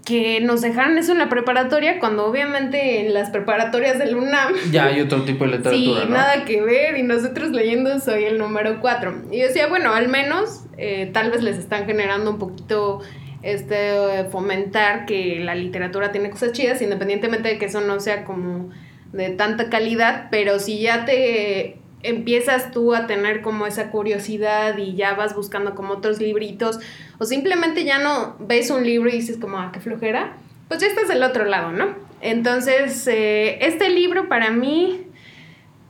que 0.06 0.42
nos 0.42 0.62
dejaran 0.62 0.98
eso 0.98 1.14
en 1.14 1.20
la 1.20 1.30
preparatoria 1.30 2.00
cuando 2.00 2.26
obviamente 2.26 3.00
en 3.00 3.14
las 3.14 3.30
preparatorias 3.30 3.98
del 4.00 4.16
UNAM 4.16 4.54
Ya 4.72 4.86
hay 4.88 5.00
otro 5.00 5.24
tipo 5.24 5.46
de 5.46 5.52
literatura, 5.58 6.02
Sí, 6.02 6.10
¿no? 6.10 6.16
nada 6.16 6.44
que 6.46 6.62
ver. 6.62 6.98
Y 6.98 7.04
nosotros 7.04 7.52
leyendo 7.52 8.00
soy 8.00 8.26
el 8.26 8.38
número 8.38 8.80
4. 8.82 9.24
Y 9.32 9.40
yo 9.40 9.48
decía, 9.48 9.68
bueno, 9.68 9.94
al 9.94 10.10
menos 10.10 10.66
eh, 10.78 11.10
tal 11.14 11.32
vez 11.32 11.42
les 11.42 11.58
están 11.58 11.86
generando 11.86 12.32
un 12.32 12.38
poquito 12.40 13.00
este 13.44 14.26
fomentar 14.32 15.06
que 15.06 15.40
la 15.40 15.56
literatura 15.56 16.12
tiene 16.12 16.30
cosas 16.30 16.54
chidas, 16.54 16.82
independientemente 16.82 17.50
de 17.50 17.58
que 17.58 17.66
eso 17.66 17.82
no 17.82 18.00
sea 18.00 18.24
como 18.26 18.70
de 19.12 19.30
tanta 19.30 19.70
calidad, 19.70 20.28
pero 20.32 20.60
si 20.60 20.80
ya 20.82 21.06
te 21.06 21.78
empiezas 22.04 22.72
tú 22.72 22.94
a 22.94 23.08
tener 23.08 23.42
como 23.42 23.66
esa 23.66 23.90
curiosidad 23.90 24.78
y 24.78 24.96
ya 24.96 25.14
vas 25.16 25.36
buscando 25.36 25.74
como 25.74 25.94
otros 25.94 26.20
libritos 26.20 26.80
o 27.18 27.26
simplemente 27.26 27.86
ya 27.86 27.98
no 28.00 28.36
ves 28.40 28.70
un 28.70 28.84
libro 28.84 29.10
y 29.10 29.14
dices 29.14 29.38
como, 29.38 29.58
ah, 29.58 29.72
qué 29.74 29.80
flojera, 29.80 30.34
pues 30.68 30.82
ya 30.82 30.88
estás 30.88 31.08
del 31.08 31.24
otro 31.24 31.46
lado, 31.46 31.72
¿no? 31.72 31.96
Entonces, 32.22 33.06
eh, 33.08 33.58
este 33.66 33.90
libro 33.90 34.30
para 34.30 34.50
mí, 34.50 35.02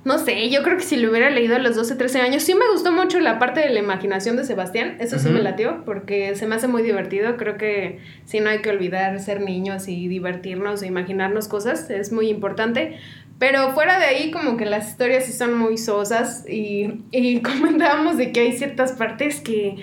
no 0.03 0.17
sé, 0.17 0.49
yo 0.49 0.63
creo 0.63 0.77
que 0.77 0.83
si 0.83 0.97
lo 0.97 1.09
hubiera 1.09 1.29
leído 1.29 1.55
a 1.55 1.59
los 1.59 1.75
12, 1.75 1.95
13 1.95 2.21
años, 2.21 2.43
sí 2.43 2.55
me 2.55 2.67
gustó 2.71 2.91
mucho 2.91 3.19
la 3.19 3.39
parte 3.39 3.61
de 3.61 3.69
la 3.69 3.79
imaginación 3.79 4.35
de 4.35 4.43
Sebastián, 4.43 4.97
eso 4.99 5.17
sí 5.19 5.27
Ujú. 5.27 5.35
me 5.37 5.43
latió, 5.43 5.83
porque 5.85 6.35
se 6.35 6.45
me 6.47 6.55
hace 6.55 6.67
muy 6.67 6.81
divertido, 6.83 7.37
creo 7.37 7.57
que 7.57 7.99
sí 8.25 8.39
no 8.39 8.49
hay 8.49 8.61
que 8.61 8.71
olvidar 8.71 9.19
ser 9.19 9.41
niños 9.41 9.87
y 9.87 10.07
divertirnos 10.07 10.81
e 10.81 10.87
imaginarnos 10.87 11.47
cosas, 11.47 11.89
es 11.89 12.11
muy 12.11 12.27
importante. 12.29 12.97
Pero 13.39 13.73
fuera 13.73 13.99
de 13.99 14.05
ahí, 14.05 14.31
como 14.31 14.57
que 14.57 14.65
las 14.65 14.89
historias 14.89 15.25
sí 15.25 15.33
son 15.33 15.57
muy 15.57 15.77
sosas 15.77 16.45
y, 16.47 17.03
y 17.11 17.41
comentábamos 17.43 18.17
de 18.17 18.31
que 18.31 18.41
hay 18.41 18.57
ciertas 18.57 18.93
partes 18.93 19.41
que 19.41 19.77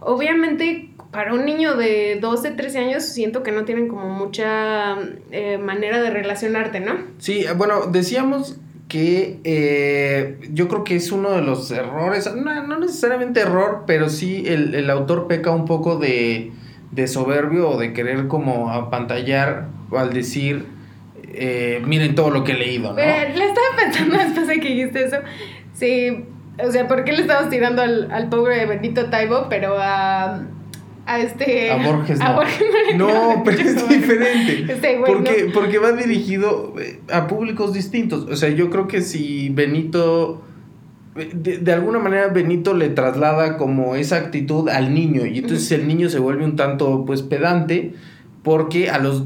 obviamente 0.00 0.90
para 1.10 1.32
un 1.32 1.44
niño 1.44 1.76
de 1.76 2.18
12, 2.20 2.50
13 2.52 2.78
años 2.78 3.02
siento 3.04 3.42
que 3.42 3.50
no 3.50 3.64
tienen 3.64 3.88
como 3.88 4.08
mucha 4.10 4.96
eh, 5.30 5.58
manera 5.58 6.02
de 6.02 6.10
relacionarte, 6.10 6.80
¿no? 6.80 6.92
Sí, 7.18 7.44
eh, 7.44 7.52
bueno, 7.56 7.86
decíamos 7.86 8.58
que 8.88 9.40
eh, 9.44 10.38
yo 10.52 10.68
creo 10.68 10.84
que 10.84 10.96
es 10.96 11.12
uno 11.12 11.30
de 11.30 11.42
los 11.42 11.70
errores, 11.70 12.30
no, 12.34 12.66
no 12.66 12.78
necesariamente 12.78 13.40
error, 13.40 13.84
pero 13.86 14.08
sí 14.08 14.44
el, 14.46 14.74
el 14.74 14.90
autor 14.90 15.28
peca 15.28 15.50
un 15.50 15.64
poco 15.64 15.96
de, 15.96 16.52
de 16.90 17.06
soberbio 17.06 17.70
o 17.70 17.78
de 17.78 17.92
querer 17.92 18.28
como 18.28 18.70
apantallar 18.70 19.68
al 19.92 20.12
decir, 20.12 20.66
eh, 21.40 21.82
miren 21.86 22.14
todo 22.14 22.30
lo 22.30 22.44
que 22.44 22.52
he 22.52 22.58
leído, 22.58 22.90
¿no? 22.90 22.96
Pero 22.96 23.34
le 23.34 23.44
estaba 23.44 23.66
pensando 23.76 24.16
después 24.24 24.46
de 24.48 24.60
que 24.60 24.68
dijiste 24.68 25.04
eso. 25.04 25.16
Sí, 25.72 26.24
o 26.62 26.70
sea, 26.72 26.88
¿por 26.88 27.04
qué 27.04 27.12
le 27.12 27.20
estamos 27.22 27.50
tirando 27.50 27.82
al, 27.82 28.10
al 28.10 28.28
pobre 28.28 28.66
Benito 28.66 29.08
Taibo, 29.10 29.46
pero 29.48 29.76
a, 29.78 30.42
a 31.06 31.18
este... 31.20 31.70
A 31.70 31.76
Borges 31.76 32.20
a 32.20 32.30
no. 32.30 32.34
Borges 32.36 32.64
no 32.96 33.08
No, 33.36 33.42
pero 33.44 33.58
es 33.60 33.88
diferente. 33.88 34.66
Este 34.72 34.98
güey, 34.98 35.12
Porque, 35.12 35.44
¿no? 35.46 35.52
porque 35.52 35.78
va 35.78 35.92
dirigido 35.92 36.74
eh, 36.80 37.00
a 37.12 37.26
públicos 37.28 37.72
distintos. 37.72 38.24
O 38.30 38.34
sea, 38.36 38.48
yo 38.50 38.70
creo 38.70 38.88
que 38.88 39.00
si 39.02 39.48
Benito. 39.50 40.42
eh, 41.16 41.30
De, 41.32 41.58
de 41.58 41.72
alguna 41.72 41.98
manera 42.00 42.26
Benito 42.28 42.74
le 42.74 42.88
traslada 42.88 43.56
como 43.56 43.94
esa 43.94 44.16
actitud 44.16 44.68
al 44.68 44.92
niño. 44.92 45.26
Y 45.26 45.38
entonces 45.38 45.70
el 45.72 45.86
niño 45.86 46.08
se 46.08 46.18
vuelve 46.18 46.44
un 46.44 46.56
tanto 46.56 47.04
pues 47.06 47.22
pedante. 47.22 47.94
Porque 48.42 48.90
a 48.90 48.98
los 48.98 49.24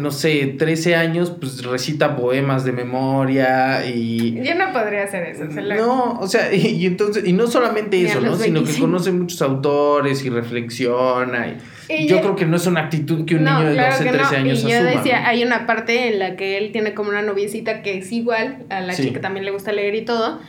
no 0.00 0.10
sé, 0.10 0.56
13 0.58 0.96
años, 0.96 1.30
pues 1.38 1.64
recita 1.64 2.16
poemas 2.16 2.64
de 2.64 2.72
memoria 2.72 3.86
y. 3.86 4.42
Yo 4.42 4.54
no 4.56 4.72
podría 4.72 5.04
hacer 5.04 5.22
eso. 5.24 5.50
se 5.52 5.62
lo- 5.62 5.74
No, 5.76 6.18
o 6.20 6.26
sea, 6.26 6.52
y, 6.54 6.66
y 6.66 6.86
entonces, 6.86 7.24
y 7.26 7.32
no 7.32 7.46
solamente 7.46 8.02
eso, 8.02 8.20
¿no? 8.20 8.36
Sino 8.36 8.60
que 8.60 8.66
25. 8.66 8.86
conoce 8.86 9.12
muchos 9.12 9.40
autores 9.42 10.24
y 10.24 10.30
reflexiona. 10.30 11.48
Y, 11.88 11.92
Y 11.94 12.06
yo 12.08 12.16
ya- 12.16 12.22
creo 12.22 12.36
que 12.36 12.44
no 12.46 12.56
es 12.56 12.66
una 12.66 12.80
actitud 12.80 13.24
que 13.24 13.36
un 13.36 13.44
no, 13.44 13.58
niño 13.58 13.68
de 13.70 13.74
claro 13.76 13.92
12, 13.92 14.04
que 14.04 14.10
13 14.10 14.32
no. 14.32 14.38
años 14.38 14.58
y 14.58 14.62
yo 14.70 14.76
asuma. 14.78 14.90
decía, 14.90 15.20
¿no? 15.20 15.26
hay 15.28 15.44
una 15.44 15.66
parte 15.66 16.08
en 16.08 16.18
la 16.18 16.36
que 16.36 16.58
él 16.58 16.72
tiene 16.72 16.94
como 16.94 17.10
una 17.10 17.22
noviecita 17.22 17.82
que 17.82 17.98
es 17.98 18.10
igual, 18.12 18.64
a 18.70 18.80
la 18.80 18.92
Sí. 18.94 19.04
chica 19.04 19.20
también 19.20 19.44
le 19.44 19.52
gusta 19.52 19.72
leer 19.72 19.94
y 19.94 20.02
todo. 20.04 20.40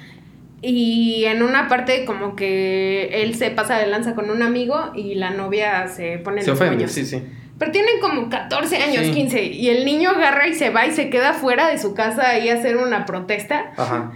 Y 0.62 1.24
en 1.26 1.42
una 1.42 1.70
parte 1.70 2.04
como 2.04 2.36
que 2.36 3.22
él 3.24 3.36
se 3.36 3.50
pasa 3.52 3.78
de 3.78 3.88
lanza 3.88 4.14
con 4.16 4.30
un 4.30 4.42
amigo 4.42 4.92
y 4.94 5.16
la 5.16 5.30
novia 5.30 5.88
se 5.88 6.18
pone 6.18 6.42
Se 6.42 6.50
los 6.50 6.60
ofende, 6.60 6.88
sí, 6.90 7.06
sí. 7.06 7.22
Pero 7.60 7.72
tienen 7.72 8.00
como 8.00 8.30
14 8.30 8.78
años, 8.78 9.06
Sí. 9.06 9.12
15. 9.12 9.44
Y 9.44 9.70
el 9.70 9.86
niño 9.86 10.10
agarra 10.12 10.48
y 10.48 10.56
se 10.56 10.70
va 10.72 10.86
y 10.88 10.92
se 10.92 11.10
queda 11.10 11.34
fuera 11.34 11.68
de 11.68 11.78
su 11.78 11.94
casa 11.94 12.30
ahí 12.30 12.50
a 12.50 12.56
hacer 12.56 12.78
una 12.78 13.06
protesta. 13.06 13.74
Ajá. 13.78 14.12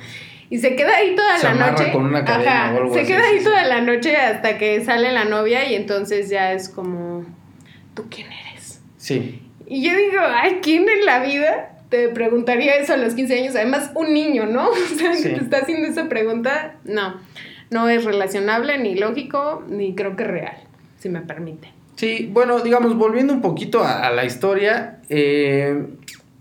Y 0.50 0.60
se 0.60 0.76
queda 0.76 0.96
ahí 0.96 1.14
toda 1.16 1.38
Se 1.38 1.48
la 1.54 1.72
noche. 1.72 1.92
con 1.92 2.06
una 2.06 2.24
cadena 2.24 2.66
Ajá, 2.66 2.74
o 2.74 2.78
algo 2.78 2.94
se 2.94 3.02
así, 3.02 3.12
queda 3.12 3.26
ahí 3.28 3.40
sí. 3.40 3.44
toda 3.44 3.64
la 3.66 3.82
noche 3.82 4.16
hasta 4.16 4.58
que 4.58 4.84
sale 4.86 5.12
la 5.12 5.26
novia 5.26 5.70
y 5.70 5.76
entonces 5.76 6.30
ya 6.30 6.54
es 6.54 6.70
como, 6.70 7.26
¿tú 7.96 8.06
quién 8.10 8.28
eres? 8.32 8.82
Sí. 8.98 9.42
Y 9.66 9.84
yo 9.84 9.96
digo, 9.98 10.22
ay, 10.26 10.60
¿quién 10.62 10.88
en 10.88 11.06
la 11.06 11.20
vida 11.24 11.72
te 11.90 12.10
preguntaría 12.10 12.76
eso 12.76 12.94
a 12.94 12.98
los 12.98 13.14
15 13.16 13.40
años? 13.40 13.56
Además, 13.56 13.92
un 13.96 14.14
niño, 14.14 14.46
¿no? 14.46 14.70
O 14.70 14.76
sea, 14.98 15.14
Sí. 15.16 15.24
que 15.24 15.30
te 15.36 15.44
está 15.44 15.58
haciendo 15.58 15.88
esa 15.88 16.08
pregunta. 16.08 16.76
No, 16.86 17.20
no 17.72 17.90
es 17.90 18.04
relacionable, 18.06 18.78
ni 18.78 18.96
lógico, 18.96 19.64
ni 19.68 19.96
creo 19.96 20.16
que 20.16 20.24
real, 20.24 20.58
si 21.00 21.10
me 21.10 21.22
permite. 21.22 21.70
Sí, 21.96 22.30
bueno, 22.32 22.60
digamos, 22.60 22.96
volviendo 22.96 23.34
un 23.34 23.42
poquito 23.42 23.84
a, 23.84 24.10
la 24.12 24.26
historia, 24.26 25.00
eh, 25.10 25.86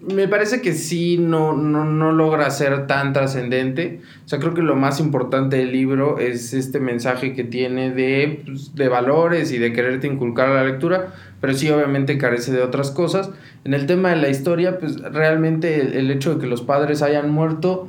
me 0.01 0.27
parece 0.27 0.61
que 0.63 0.73
sí 0.73 1.19
no, 1.19 1.53
no, 1.53 1.85
no 1.85 2.11
logra 2.11 2.51
ser 2.51 2.87
tan 2.87 3.13
trascendente. 3.13 4.01
O 4.25 4.29
sea, 4.29 4.39
creo 4.39 4.55
que 4.55 4.63
lo 4.63 4.77
más 4.77 4.99
importante 4.99 5.59
del 5.59 5.73
libro 5.73 6.19
es 6.19 6.55
este 6.55 6.81
mensaje 6.81 7.35
que 7.35 7.45
tiene 7.45 7.91
de, 7.91 8.43
pues, 8.47 8.75
de 8.75 8.89
valores 8.89 9.53
y 9.53 9.59
de 9.59 9.73
quererte 9.73 10.07
inculcar 10.07 10.49
a 10.49 10.55
la 10.55 10.65
lectura, 10.65 11.13
pero 11.41 11.55
sí 11.55 11.71
obviamente 11.71 12.19
carece 12.19 12.53
de 12.53 12.63
otras 12.63 12.91
cosas. 12.91 13.31
En 13.65 13.75
el 13.75 13.87
tema 13.87 14.11
de 14.11 14.17
la 14.17 14.29
historia, 14.31 14.79
pues 14.79 15.01
realmente 15.01 15.81
el, 15.81 15.93
el 15.93 16.11
hecho 16.11 16.35
de 16.35 16.41
que 16.41 16.47
los 16.47 16.63
padres 16.63 17.03
hayan 17.03 17.31
muerto 17.31 17.89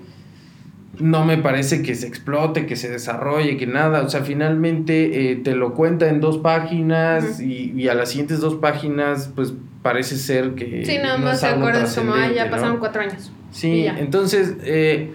no 1.00 1.26
me 1.26 1.38
parece 1.38 1.82
que 1.82 1.96
se 1.96 2.08
explote, 2.08 2.66
que 2.66 2.76
se 2.76 2.90
desarrolle, 2.90 3.58
que 3.58 3.66
nada. 3.66 4.04
O 4.04 4.10
sea, 4.10 4.22
finalmente 4.22 5.32
eh, 5.32 5.36
te 5.38 5.56
lo 5.56 5.74
cuenta 5.74 6.08
en 6.08 6.22
dos 6.22 6.38
páginas 6.38 7.40
y, 7.40 7.72
y, 7.76 7.88
a 7.88 7.96
las 7.96 8.10
siguientes 8.10 8.40
dos 8.40 8.56
páginas, 8.56 9.32
pues 9.36 9.54
parece 9.82 10.18
ser 10.18 10.52
que. 10.52 10.86
Sí, 10.86 10.98
nada 11.02 11.18
más 11.18 11.42
te 11.42 11.48
acuerdas 11.48 11.96
como, 11.96 12.14
ah, 12.14 12.32
ya 12.32 12.50
pasaron 12.50 12.78
cuatro 12.78 13.02
años. 13.02 13.32
Sí, 13.52 13.86
entonces, 13.86 14.56
eh, 14.64 15.12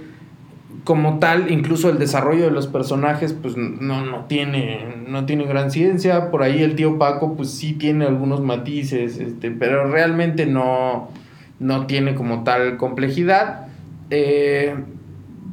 como 0.82 1.18
tal, 1.20 1.50
incluso 1.50 1.90
el 1.90 1.99
desarrollo 1.99 2.44
de 2.44 2.50
los 2.50 2.66
personajes, 2.66 3.32
pues 3.32 3.56
no, 3.56 4.04
no, 4.04 4.25
tiene, 4.25 4.85
no 5.06 5.26
tiene 5.26 5.44
gran 5.44 5.70
ciencia. 5.70 6.30
Por 6.30 6.42
ahí 6.42 6.62
el 6.62 6.75
tío 6.75 6.99
Paco, 6.99 7.37
pues 7.37 7.50
sí 7.50 7.75
tiene 7.75 8.04
algunos 8.04 8.40
matices, 8.40 9.18
este, 9.18 9.52
pero 9.52 9.88
realmente 9.88 10.47
no, 10.47 11.11
no 11.61 11.87
tiene 11.87 12.16
como 12.16 12.42
tal 12.42 12.76
complejidad. 12.78 13.68
Eh 14.11 14.75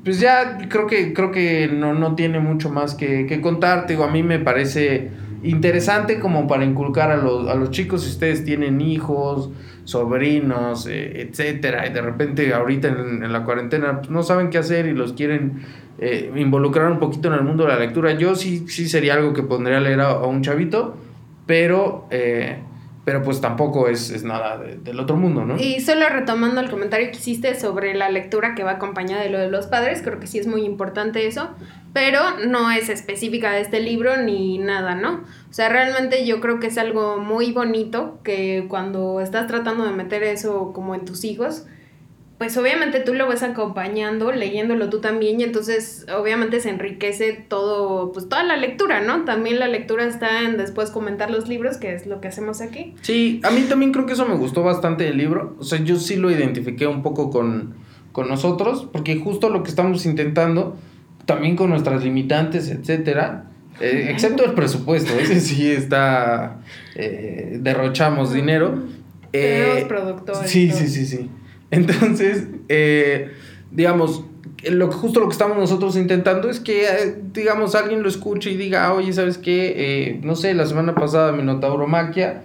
pues 0.06 0.20
ya 0.20 0.60
creo 0.70 0.86
que, 0.86 1.14
creo 1.14 1.32
que 1.32 1.68
no, 1.68 1.96
no 1.96 2.14
tiene 2.14 2.40
mucho 2.40 2.70
más 2.70 2.94
que, 2.94 3.26
que 3.26 3.42
contar. 3.42 3.88
A 3.92 4.08
mí 4.08 4.22
me 4.22 4.38
parece 4.38 5.10
interesante 5.42 6.20
como 6.20 6.48
para 6.48 6.64
inculcar 6.64 7.10
a 7.10 7.18
los, 7.18 7.50
a 7.50 7.56
los 7.56 7.72
chicos 7.72 8.04
si 8.04 8.12
ustedes 8.12 8.46
tienen 8.46 8.82
hijos, 8.82 9.50
sobrinos, 9.84 10.86
eh, 10.86 11.22
etcétera, 11.22 11.88
y 11.88 11.92
de 11.92 12.02
repente 12.02 12.54
ahorita 12.54 12.88
en, 12.88 13.34
la 13.34 13.44
cuarentena 13.44 13.98
pues, 13.98 14.12
no 14.12 14.22
saben 14.22 14.52
qué 14.52 14.60
hacer 14.60 14.86
y 14.86 14.94
los 14.94 15.14
quieren 15.14 15.64
eh, 15.98 16.32
involucrar 16.36 16.92
un 16.92 17.00
poquito 17.00 17.30
en 17.30 17.34
el 17.34 17.42
mundo 17.44 17.64
de 17.64 17.70
la 17.70 17.80
lectura. 17.80 18.14
Yo 18.14 18.36
sí, 18.36 18.66
sí 18.68 18.88
sería 18.88 19.16
algo 19.16 19.34
que 19.34 19.42
pondría 19.42 19.78
a 19.78 19.82
leer 19.82 20.02
a, 20.02 20.12
a 20.12 20.28
un 20.28 20.44
chavito, 20.44 20.96
pero... 21.48 22.06
Eh, 22.12 22.60
pero 23.06 23.22
pues 23.22 23.40
tampoco 23.40 23.88
es, 23.88 24.10
es 24.10 24.24
nada 24.24 24.58
del 24.58 25.00
otro 25.00 25.16
mundo, 25.16 25.46
¿no? 25.46 25.58
Y 25.58 25.80
solo 25.80 26.10
retomando 26.10 26.60
el 26.60 26.72
comentario 26.72 27.12
que 27.12 27.18
hiciste 27.18 27.58
sobre 27.58 27.94
la 27.94 28.10
lectura 28.10 28.56
que 28.56 28.64
va 28.64 28.72
acompañada 28.72 29.22
de 29.22 29.30
lo 29.30 29.38
de 29.38 29.50
los 29.50 29.68
padres, 29.68 30.02
creo 30.02 30.20
que 30.20 30.26
sí 30.26 30.40
es 30.40 30.48
muy 30.48 30.64
importante 30.64 31.28
eso, 31.28 31.52
pero 31.94 32.20
no 32.48 32.72
es 32.72 32.90
específica 32.90 33.52
de 33.52 33.62
este 33.62 33.80
libro 33.80 34.18
ni 34.18 34.58
nada, 34.58 34.96
¿no? 34.96 35.24
O 35.50 35.54
sea, 35.54 35.70
realmente 35.70 36.26
yo 36.26 36.42
creo 36.42 36.60
que 36.60 36.68
es 36.68 36.80
algo 36.80 37.20
muy 37.20 37.52
bonito 37.52 38.20
que 38.24 38.66
cuando 38.70 39.22
estás 39.22 39.46
tratando 39.46 39.86
de 39.86 39.92
meter 39.92 40.24
eso 40.24 40.74
como 40.74 40.96
en 40.96 41.06
tus 41.06 41.24
hijos, 41.26 41.68
pues 42.46 42.58
obviamente 42.58 43.00
tú 43.00 43.16
lo 43.16 43.28
ves 43.28 43.42
acompañando, 43.42 44.32
leyéndolo 44.32 44.92
tú 44.92 45.02
también, 45.02 45.40
y 45.40 45.44
entonces 45.44 46.06
obviamente 46.16 46.60
se 46.60 46.70
enriquece 46.70 47.34
todo, 47.34 48.12
pues 48.12 48.30
toda 48.30 48.44
la 48.44 48.56
lectura, 48.56 49.02
¿no? 49.02 49.26
También 49.26 49.58
la 49.58 49.68
lectura 49.68 50.06
está 50.06 50.44
en 50.44 50.56
después 50.56 50.92
comentar 50.92 51.32
los 51.32 51.48
libros, 51.48 51.78
que 51.78 51.96
es 51.96 52.06
lo 52.06 52.22
que 52.22 52.28
hacemos 52.28 52.62
aquí. 52.62 52.94
Sí, 53.02 53.42
a 53.44 53.50
mí 53.50 53.62
también 53.62 53.92
creo 53.92 54.06
que 54.06 54.14
eso 54.14 54.28
me 54.28 54.36
gustó 54.36 54.62
bastante 54.62 55.06
del 55.06 55.18
libro, 55.18 55.56
o 55.60 55.64
sea, 55.64 55.80
yo 55.80 55.96
sí 55.96 56.18
lo 56.18 56.30
identifiqué 56.30 56.86
un 56.86 57.02
poco 57.02 57.32
con, 57.32 57.74
con 58.12 58.28
nosotros, 58.28 58.88
porque 58.92 59.16
justo 59.16 59.50
lo 59.50 59.64
que 59.64 59.70
estamos 59.70 60.06
intentando, 60.06 60.78
también 61.26 61.56
con 61.56 61.72
nuestras 61.72 62.04
limitantes, 62.04 62.70
etcétera, 62.70 63.46
eh, 63.80 64.10
excepto 64.12 64.46
el 64.46 64.54
presupuesto, 64.54 65.14
ese 65.18 65.40
sí 65.42 65.72
está, 65.72 66.62
eh, 66.94 67.58
derrochamos 67.60 68.32
dinero. 68.32 68.84
Eh, 69.34 69.84
productores. 69.88 70.52
Sí, 70.52 70.70
sí, 70.72 70.88
sí, 70.88 71.08
sí. 71.08 71.30
Entonces, 71.72 72.48
eh, 72.70 73.32
digamos, 73.72 74.24
lo, 74.70 74.92
justo 74.92 75.20
lo 75.20 75.28
que 75.28 75.34
estamos 75.34 75.58
nosotros 75.58 75.96
intentando 75.96 76.50
es 76.50 76.60
que, 76.60 76.86
eh, 76.86 77.22
digamos, 77.34 77.76
alguien 77.76 78.04
lo 78.04 78.10
escuche 78.10 78.52
y 78.52 78.58
diga, 78.58 78.94
oye, 78.94 79.14
¿sabes 79.14 79.38
qué? 79.38 79.74
Eh, 79.78 80.20
no 80.24 80.36
sé, 80.36 80.54
la 80.54 80.66
semana 80.66 80.96
pasada 80.96 81.32
Minotauromaquia, 81.32 82.44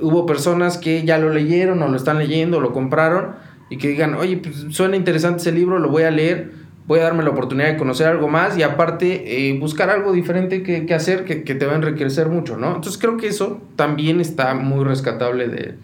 hubo 0.00 0.26
personas 0.26 0.78
que 0.78 1.04
ya 1.04 1.18
lo 1.18 1.30
leyeron 1.30 1.82
o 1.82 1.88
lo 1.88 1.96
están 1.96 2.18
leyendo, 2.18 2.58
o 2.58 2.60
lo 2.60 2.72
compraron 2.72 3.34
y 3.68 3.78
que 3.78 3.88
digan, 3.88 4.14
oye, 4.14 4.38
pues 4.38 4.66
suena 4.70 4.96
interesante 4.96 5.40
ese 5.40 5.52
libro, 5.52 5.78
lo 5.78 5.90
voy 5.90 6.02
a 6.02 6.10
leer, 6.10 6.52
voy 6.86 6.98
a 6.98 7.04
darme 7.04 7.22
la 7.22 7.30
oportunidad 7.30 7.68
de 7.68 7.76
conocer 7.76 8.08
algo 8.08 8.26
más 8.26 8.58
y 8.58 8.64
aparte 8.64 9.56
buscar 9.60 9.90
algo 9.90 10.12
diferente 10.12 10.64
que, 10.64 10.86
que 10.86 10.94
hacer 10.94 11.24
que, 11.24 11.44
que, 11.44 11.54
te 11.54 11.66
va 11.66 11.74
a 11.74 11.76
enriquecer 11.76 12.28
mucho, 12.28 12.56
¿no? 12.56 12.74
Entonces 12.74 12.98
creo 12.98 13.16
que 13.16 13.28
eso 13.28 13.60
también 13.76 14.20
está 14.20 14.54
muy 14.54 14.82
rescatable 14.82 15.46
de, 15.46 15.76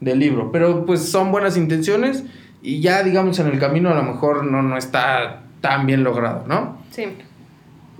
del 0.00 0.18
libro. 0.18 0.52
Pero 0.52 0.84
pues 0.86 1.08
son 1.08 1.32
buenas 1.32 1.56
intenciones 1.56 2.24
y 2.62 2.80
ya 2.80 3.02
digamos 3.02 3.38
en 3.38 3.48
el 3.48 3.58
camino 3.58 3.90
a 3.90 3.94
lo 3.94 4.02
mejor 4.02 4.44
no, 4.44 4.62
no 4.62 4.76
está 4.76 5.42
tan 5.60 5.86
bien 5.86 6.04
logrado, 6.04 6.44
¿no? 6.46 6.78
Sí. 6.90 7.04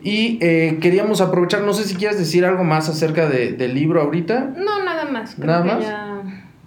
Y 0.03 0.39
eh, 0.43 0.79
queríamos 0.83 1.21
aprovechar, 1.21 1.63
no 1.63 1.73
sé 1.73 1.85
si 1.85 1.95
quieres 1.95 2.19
decir 2.19 2.45
algo 2.45 2.63
más 2.63 2.89
acerca 2.89 3.29
de, 3.29 3.53
del 3.53 3.75
libro 3.75 4.03
ahorita. 4.03 4.53
No, 4.57 4.85
nada 4.85 5.07
más. 5.07 5.39
nada 5.39 5.65
más. 5.65 5.81
Ya... 5.81 6.11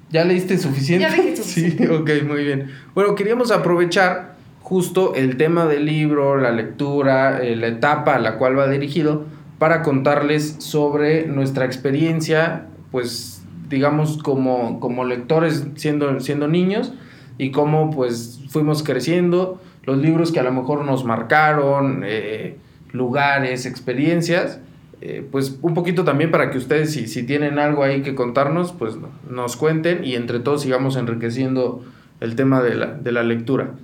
¿Ya 0.09 0.23
leíste 0.23 0.57
suficiente? 0.57 1.07
Ya 1.07 1.15
leí 1.15 1.35
suficiente. 1.37 1.85
Sí, 1.85 1.91
ok, 1.91 2.09
muy 2.25 2.43
bien. 2.43 2.71
Bueno, 2.95 3.15
queríamos 3.15 3.51
aprovechar 3.51 4.35
justo 4.61 5.15
el 5.15 5.37
tema 5.37 5.65
del 5.65 5.85
libro, 5.85 6.37
la 6.37 6.51
lectura, 6.51 7.41
eh, 7.41 7.55
la 7.55 7.67
etapa 7.67 8.15
a 8.15 8.19
la 8.19 8.37
cual 8.37 8.57
va 8.57 8.67
dirigido, 8.67 9.25
para 9.59 9.81
contarles 9.81 10.57
sobre 10.59 11.25
nuestra 11.25 11.65
experiencia, 11.65 12.65
pues 12.91 13.36
digamos, 13.69 14.17
como, 14.21 14.79
como 14.79 15.05
lectores 15.05 15.67
siendo, 15.75 16.19
siendo 16.19 16.47
niños 16.47 16.93
y 17.37 17.51
cómo 17.51 17.91
pues 17.91 18.41
fuimos 18.49 18.83
creciendo, 18.83 19.61
los 19.83 19.97
libros 19.97 20.31
que 20.31 20.39
a 20.39 20.43
lo 20.43 20.51
mejor 20.51 20.83
nos 20.85 21.05
marcaron, 21.05 22.03
eh, 22.05 22.57
lugares, 22.91 23.65
experiencias, 23.65 24.59
eh, 25.01 25.25
pues 25.31 25.59
un 25.61 25.73
poquito 25.73 26.03
también 26.03 26.31
para 26.31 26.49
que 26.49 26.57
ustedes 26.57 26.91
si, 26.91 27.07
si 27.07 27.23
tienen 27.23 27.59
algo 27.59 27.83
ahí 27.83 28.01
que 28.01 28.15
contarnos, 28.15 28.71
pues 28.71 28.95
nos 29.29 29.55
cuenten 29.55 30.03
y 30.03 30.15
entre 30.15 30.39
todos 30.39 30.63
sigamos 30.63 30.95
enriqueciendo 30.95 31.85
el 32.19 32.35
tema 32.35 32.61
de 32.63 32.75
la, 32.75 32.87
de 32.87 33.11
la 33.11 33.23
lectura. 33.23 33.75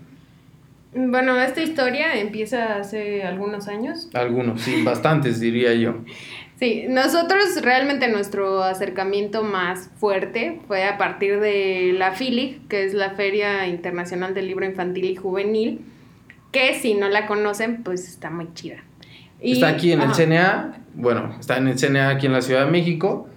Bueno, 0.96 1.40
esta 1.40 1.62
historia 1.62 2.20
empieza 2.20 2.78
hace 2.78 3.24
algunos 3.24 3.68
años. 3.68 4.10
Algunos, 4.14 4.62
sí, 4.62 4.84
bastantes 4.84 5.40
diría 5.40 5.74
yo. 5.74 5.96
Sí, 6.60 6.86
nosotros 6.88 7.62
realmente 7.62 8.08
nuestro 8.08 8.64
acercamiento 8.64 9.44
más 9.44 9.90
fuerte 9.96 10.62
fue 10.68 10.86
a 10.86 10.98
partir 10.98 11.40
de 11.40 11.94
la 11.98 12.14
FILIC, 12.14 12.68
que 12.68 12.86
es 12.86 12.94
la 12.94 13.12
Feria 13.12 13.68
Internacional 13.68 14.34
del 14.34 14.48
Libro 14.48 14.66
Infantil 14.66 15.06
y 15.06 15.16
Juvenil, 15.16 15.82
que 16.52 16.80
si 16.80 16.94
no 16.94 17.10
la 17.10 17.26
conocen, 17.26 17.84
pues 17.84 18.08
está 18.08 18.30
muy 18.30 18.54
chida. 18.54 18.84
está 19.42 19.70
aquí 19.70 19.92
en 19.92 20.02
el 20.02 20.12
CNA, 20.12 20.78
bueno, 20.94 21.36
está 21.40 21.58
en 21.58 21.68
el 21.68 21.78
CNA 21.78 22.10
aquí 22.10 22.28
en 22.28 22.34
la 22.34 22.42
Ciudad 22.42 22.66
de 22.66 22.72
México 22.72 23.28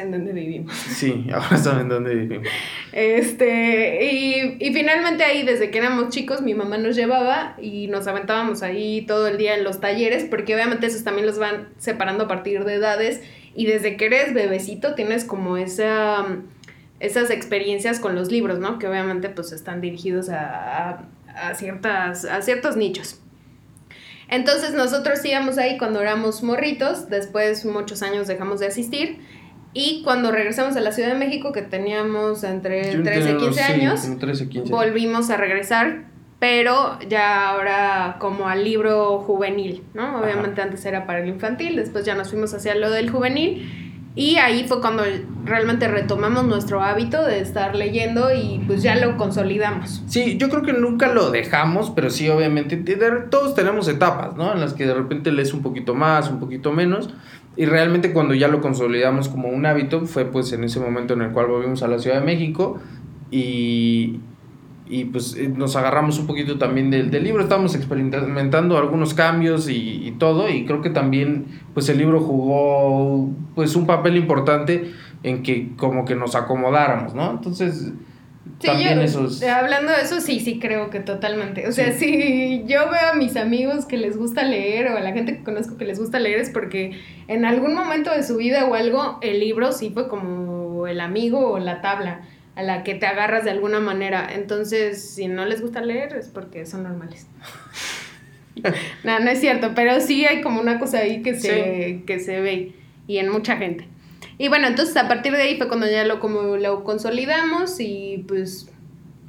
en 0.00 0.10
dónde 0.10 0.32
vivimos. 0.32 0.74
Sí, 0.74 1.26
ahora 1.32 1.56
saben 1.56 1.88
dónde 1.88 2.14
vivimos. 2.14 2.48
Este, 2.92 4.12
y, 4.12 4.56
y, 4.60 4.72
finalmente 4.72 5.24
ahí, 5.24 5.42
desde 5.44 5.70
que 5.70 5.78
éramos 5.78 6.10
chicos, 6.10 6.42
mi 6.42 6.54
mamá 6.54 6.78
nos 6.78 6.96
llevaba 6.96 7.56
y 7.60 7.88
nos 7.88 8.06
aventábamos 8.06 8.62
ahí 8.62 9.02
todo 9.06 9.26
el 9.26 9.36
día 9.36 9.56
en 9.56 9.64
los 9.64 9.80
talleres, 9.80 10.24
porque 10.24 10.54
obviamente 10.54 10.86
esos 10.86 11.04
también 11.04 11.26
los 11.26 11.38
van 11.38 11.68
separando 11.78 12.24
a 12.24 12.28
partir 12.28 12.64
de 12.64 12.74
edades. 12.74 13.22
Y 13.54 13.66
desde 13.66 13.96
que 13.96 14.06
eres 14.06 14.34
bebecito 14.34 14.94
tienes 14.94 15.24
como 15.24 15.56
esa, 15.56 16.26
esas 17.00 17.30
experiencias 17.30 18.00
con 18.00 18.14
los 18.14 18.30
libros, 18.30 18.58
¿no? 18.58 18.78
Que 18.78 18.88
obviamente 18.88 19.28
pues 19.28 19.52
están 19.52 19.80
dirigidos 19.80 20.28
a, 20.28 21.04
a, 21.34 21.54
ciertas, 21.54 22.24
a 22.24 22.42
ciertos 22.42 22.76
nichos. 22.76 23.20
Entonces 24.28 24.72
nosotros 24.72 25.24
íbamos 25.24 25.58
ahí 25.58 25.78
cuando 25.78 26.00
éramos 26.00 26.42
morritos, 26.42 27.08
después 27.10 27.64
muchos 27.64 28.02
años 28.02 28.26
dejamos 28.26 28.60
de 28.60 28.66
asistir 28.66 29.18
y 29.74 30.02
cuando 30.04 30.30
regresamos 30.30 30.76
a 30.76 30.80
la 30.80 30.92
Ciudad 30.92 31.08
de 31.10 31.16
México, 31.16 31.52
que 31.52 31.62
teníamos 31.62 32.44
entre 32.44 32.94
13 32.96 33.32
y 33.32 33.36
15 33.36 33.62
años, 33.62 34.08
volvimos 34.70 35.30
a 35.30 35.36
regresar, 35.36 36.04
pero 36.38 36.98
ya 37.08 37.50
ahora 37.50 38.16
como 38.20 38.48
al 38.48 38.64
libro 38.64 39.18
juvenil, 39.18 39.82
¿no? 39.92 40.20
Obviamente 40.20 40.62
antes 40.62 40.84
era 40.84 41.06
para 41.06 41.20
el 41.20 41.28
infantil, 41.28 41.74
después 41.74 42.04
ya 42.04 42.14
nos 42.14 42.30
fuimos 42.30 42.54
hacia 42.54 42.74
lo 42.76 42.90
del 42.90 43.10
juvenil. 43.10 43.80
Y 44.16 44.36
ahí 44.36 44.64
fue 44.68 44.80
cuando 44.80 45.02
realmente 45.44 45.88
retomamos 45.88 46.44
nuestro 46.44 46.80
hábito 46.80 47.20
de 47.24 47.40
estar 47.40 47.74
leyendo 47.74 48.32
y 48.32 48.62
pues 48.64 48.80
ya 48.80 48.94
lo 48.94 49.16
consolidamos. 49.16 50.04
Sí, 50.06 50.36
yo 50.38 50.48
creo 50.50 50.62
que 50.62 50.72
nunca 50.72 51.12
lo 51.12 51.32
dejamos, 51.32 51.90
pero 51.90 52.10
sí, 52.10 52.28
obviamente, 52.28 52.76
todos 53.28 53.56
tenemos 53.56 53.88
etapas, 53.88 54.36
¿no? 54.36 54.52
En 54.52 54.60
las 54.60 54.74
que 54.74 54.86
de 54.86 54.94
repente 54.94 55.32
lees 55.32 55.52
un 55.52 55.62
poquito 55.62 55.94
más, 55.94 56.30
un 56.30 56.38
poquito 56.38 56.70
menos. 56.70 57.10
Y 57.56 57.66
realmente 57.66 58.12
cuando 58.12 58.34
ya 58.34 58.48
lo 58.48 58.60
consolidamos 58.60 59.28
como 59.28 59.48
un 59.48 59.64
hábito 59.66 60.06
fue 60.06 60.24
pues 60.24 60.52
en 60.52 60.64
ese 60.64 60.80
momento 60.80 61.14
en 61.14 61.22
el 61.22 61.30
cual 61.30 61.46
volvimos 61.46 61.82
a 61.82 61.88
la 61.88 61.98
Ciudad 61.98 62.18
de 62.18 62.26
México 62.26 62.78
y, 63.30 64.20
y 64.88 65.04
pues 65.06 65.36
eh, 65.36 65.48
nos 65.48 65.76
agarramos 65.76 66.18
un 66.18 66.26
poquito 66.26 66.58
también 66.58 66.90
del, 66.90 67.10
del 67.10 67.22
libro, 67.22 67.42
estábamos 67.42 67.76
experimentando 67.76 68.76
algunos 68.76 69.14
cambios 69.14 69.68
y, 69.68 70.06
y, 70.06 70.12
todo 70.18 70.48
y 70.48 70.64
creo 70.66 70.82
que 70.82 70.90
también 70.90 71.46
pues 71.74 71.88
el 71.88 71.98
libro 71.98 72.20
jugó 72.20 73.30
pues 73.54 73.76
un 73.76 73.86
papel 73.86 74.16
importante 74.16 74.92
en 75.22 75.42
que 75.42 75.70
como 75.76 76.04
que 76.04 76.16
nos 76.16 76.34
acomodáramos, 76.34 77.14
¿no? 77.14 77.30
Entonces 77.30 77.92
Sí, 78.60 78.66
también 78.66 78.96
yo, 78.96 79.02
esos... 79.02 79.42
hablando 79.42 79.90
de 79.90 80.02
eso, 80.02 80.20
sí, 80.20 80.38
sí 80.40 80.58
creo 80.58 80.90
que 80.90 81.00
totalmente. 81.00 81.66
O 81.66 81.72
sea, 81.72 81.92
si 81.92 82.62
yo 82.66 82.90
veo 82.90 83.10
a 83.12 83.14
mis 83.14 83.36
amigos 83.36 83.86
que 83.86 83.96
les 83.96 84.16
gusta 84.16 84.42
leer 84.42 84.88
o 84.88 84.96
a 84.98 85.00
la 85.00 85.12
gente 85.12 85.36
que 85.36 85.42
conozco 85.42 85.76
que 85.78 85.86
les 85.86 85.98
gusta 85.98 86.20
leer 86.20 86.40
es 86.40 86.50
porque 86.50 87.00
en 87.26 87.44
algún 87.44 87.74
momento 87.74 88.10
de 88.10 88.22
su 88.22 88.36
vida 88.36 88.66
o 88.66 88.74
algo, 88.74 89.18
el 89.22 89.40
libro 89.40 89.72
sí 89.72 89.90
fue 89.90 90.08
como 90.08 90.86
el 90.86 91.00
amigo 91.00 91.52
o 91.52 91.58
la 91.58 91.80
tabla 91.80 92.22
a 92.54 92.62
la 92.62 92.84
que 92.84 92.94
te 92.94 93.06
agarras 93.06 93.44
de 93.44 93.50
alguna 93.50 93.80
manera. 93.80 94.28
Entonces, 94.32 95.14
si 95.14 95.26
no 95.26 95.46
les 95.46 95.62
gusta 95.62 95.80
leer 95.80 96.14
es 96.14 96.28
porque 96.28 96.66
son 96.66 96.82
normales. 96.82 97.26
no, 99.04 99.20
no 99.20 99.30
es 99.30 99.40
cierto, 99.40 99.72
pero 99.74 100.00
sí 100.00 100.26
hay 100.26 100.42
como 100.42 100.60
una 100.60 100.78
cosa 100.78 100.98
ahí 100.98 101.22
que 101.22 101.34
se, 101.34 102.02
que 102.06 102.20
se 102.20 102.40
ve 102.40 102.72
y 103.06 103.18
en 103.18 103.30
mucha 103.30 103.56
gente. 103.56 103.88
Y 104.38 104.48
bueno, 104.48 104.66
entonces 104.66 104.96
a 104.96 105.08
partir 105.08 105.32
de 105.32 105.42
ahí 105.42 105.56
fue 105.56 105.68
cuando 105.68 105.86
ya 105.88 106.04
lo, 106.04 106.20
como 106.20 106.56
lo 106.56 106.84
consolidamos 106.84 107.78
y 107.80 108.24
pues... 108.26 108.70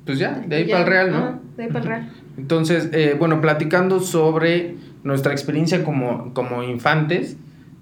Pues 0.06 0.20
ya, 0.20 0.44
de 0.46 0.56
ahí 0.58 0.66
ya, 0.66 0.76
para 0.78 0.84
el 0.84 0.90
real, 0.90 1.12
¿no? 1.12 1.18
ajá, 1.18 1.40
de 1.58 1.64
ahí 1.64 1.70
para 1.70 1.80
el 1.80 1.88
real. 1.88 2.12
Entonces, 2.38 2.90
eh, 2.92 3.16
bueno, 3.18 3.42
platicando 3.42 4.00
sobre 4.02 4.76
nuestra 5.04 5.32
experiencia 5.32 5.84
como, 5.84 6.34
como 6.34 6.64
infantes, 6.64 7.38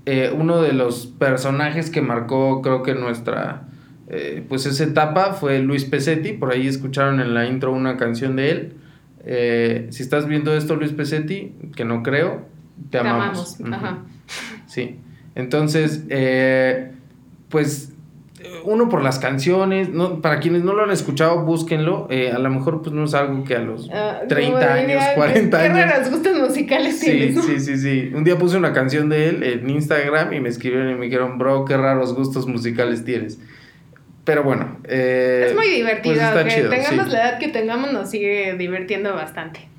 eh, 0.05 0.33
uno 0.38 0.62
de 0.62 0.73
los 0.73 1.07
personajes 1.07 1.89
que 1.89 2.01
marcó, 2.01 2.62
creo 2.62 2.83
que 2.83 2.93
nuestra, 2.93 3.67
eh, 4.09 4.43
pues 4.47 4.65
esa 4.65 4.83
etapa 4.83 5.33
fue 5.33 5.59
Luis 5.59 5.86
Pesetti, 5.86 6.33
por 6.33 6.51
ahí 6.51 6.67
escucharon 6.67 7.19
en 7.19 7.33
la 7.33 7.45
intro 7.45 7.71
una 7.71 7.97
canción 7.97 8.36
de 8.36 8.51
él. 8.51 8.73
Eh, 9.25 9.88
si 9.91 10.03
estás 10.03 10.27
viendo 10.27 10.53
esto, 10.55 10.75
Luis 10.75 10.91
Pesetti, 10.91 11.55
que 11.75 11.86
no 11.86 12.03
creo, 12.03 12.45
te, 12.89 12.89
Te 12.89 12.97
amamos. 12.99 13.59
amamos, 13.59 13.79
ajá. 13.83 13.97
Sí, 14.67 14.99
entonces, 15.36 16.03
eh, 16.09 16.91
pues 17.53 17.91
uno 18.65 18.89
por 18.89 19.03
las 19.03 19.19
canciones, 19.19 19.89
no, 19.89 20.19
para 20.21 20.39
quienes 20.39 20.63
no 20.63 20.73
lo 20.73 20.83
han 20.83 20.89
escuchado, 20.91 21.43
búsquenlo. 21.45 22.07
eh, 22.09 22.31
a 22.35 22.39
lo 22.39 22.49
mejor 22.49 22.81
pues 22.81 22.91
no 22.91 23.05
es 23.05 23.13
algo 23.13 23.43
que 23.45 23.55
a 23.55 23.59
los 23.59 23.89
Ah, 23.93 24.21
30 24.27 24.51
como 24.59 24.73
años, 24.73 24.87
diría, 24.87 25.15
40 25.15 25.57
qué 25.59 25.63
años. 25.65 25.91
raros 25.91 26.09
gustos 26.09 26.37
musicales 26.39 26.99
Sí, 26.99 27.05
tienes, 27.11 27.35
¿no? 27.35 27.41
sí, 27.43 27.59
sí, 27.59 27.77
sí. 27.77 28.11
Un 28.13 28.23
día 28.23 28.37
puse 28.37 28.57
una 28.57 28.73
canción 28.73 29.07
de 29.07 29.29
él 29.29 29.43
en 29.43 29.69
Instagram 29.69 30.33
y 30.33 30.39
me 30.41 30.49
escribieron 30.49 30.89
y 30.91 30.95
me 30.95 31.05
dijeron, 31.05 31.37
bro, 31.37 31.63
qué 31.63 31.77
raros 31.77 32.15
gustos 32.15 32.47
musicales 32.47 33.05
tienes. 33.05 33.39
Pero 34.25 34.43
bueno. 34.43 34.77
eh, 34.85 35.45
Es 35.49 35.55
muy 35.55 35.69
divertido, 35.69 36.15
pues 36.15 36.21
aunque 36.25 36.49
chido, 36.55 36.69
tengamos 36.69 37.05
sí. 37.05 37.11
la 37.11 37.29
edad 37.29 37.39
que 37.39 37.47
tengamos, 37.49 37.93
nos 37.93 38.09
sigue 38.09 38.55
divirtiendo 38.57 39.13
bastante. 39.13 39.69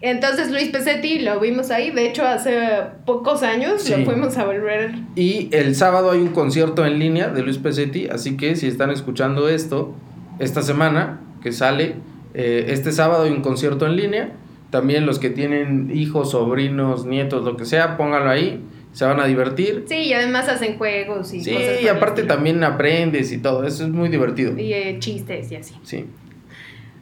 Entonces 0.00 0.50
Luis 0.50 0.68
Pesetti 0.68 1.20
lo 1.20 1.40
vimos 1.40 1.70
ahí, 1.70 1.90
de 1.90 2.06
hecho 2.06 2.22
hace 2.26 2.58
pocos 3.06 3.42
años 3.42 3.82
Sí. 3.82 3.94
lo 3.96 4.04
fuimos 4.04 4.36
a 4.36 4.44
volver. 4.44 4.94
Y 5.14 5.48
el 5.52 5.74
sábado 5.74 6.10
hay 6.10 6.20
un 6.20 6.28
concierto 6.28 6.84
en 6.84 6.98
línea 6.98 7.28
de 7.28 7.42
Luis 7.42 7.58
Pesetti, 7.58 8.06
así 8.08 8.36
que 8.36 8.56
si 8.56 8.66
están 8.66 8.90
escuchando 8.90 9.48
esto, 9.48 9.94
esta 10.38 10.60
semana 10.62 11.20
que 11.42 11.50
sale, 11.52 11.94
eh, 12.34 12.66
este 12.68 12.92
sábado 12.92 13.24
hay 13.24 13.30
un 13.30 13.40
concierto 13.40 13.86
en 13.86 13.96
línea. 13.96 14.32
También 14.70 15.06
los 15.06 15.18
que 15.18 15.30
tienen 15.30 15.90
hijos, 15.94 16.32
sobrinos, 16.32 17.06
nietos, 17.06 17.44
lo 17.44 17.56
que 17.56 17.64
sea, 17.64 17.96
pónganlo 17.96 18.28
ahí, 18.28 18.60
se 18.92 19.04
van 19.06 19.20
a 19.20 19.26
divertir. 19.26 19.84
Sí, 19.88 19.94
y 19.94 20.12
además 20.12 20.48
hacen 20.48 20.76
juegos 20.76 21.32
y 21.32 21.40
Sí, 21.42 21.52
cosas 21.54 21.80
y 21.82 21.88
aparte 21.88 22.24
también 22.24 22.62
aprendes 22.64 23.32
y 23.32 23.38
todo, 23.38 23.64
eso 23.64 23.84
es 23.84 23.90
muy 23.90 24.08
divertido. 24.10 24.58
Y 24.58 24.72
eh, 24.74 24.96
chistes 24.98 25.50
y 25.52 25.56
así. 25.56 25.74
Sí. 25.84 26.04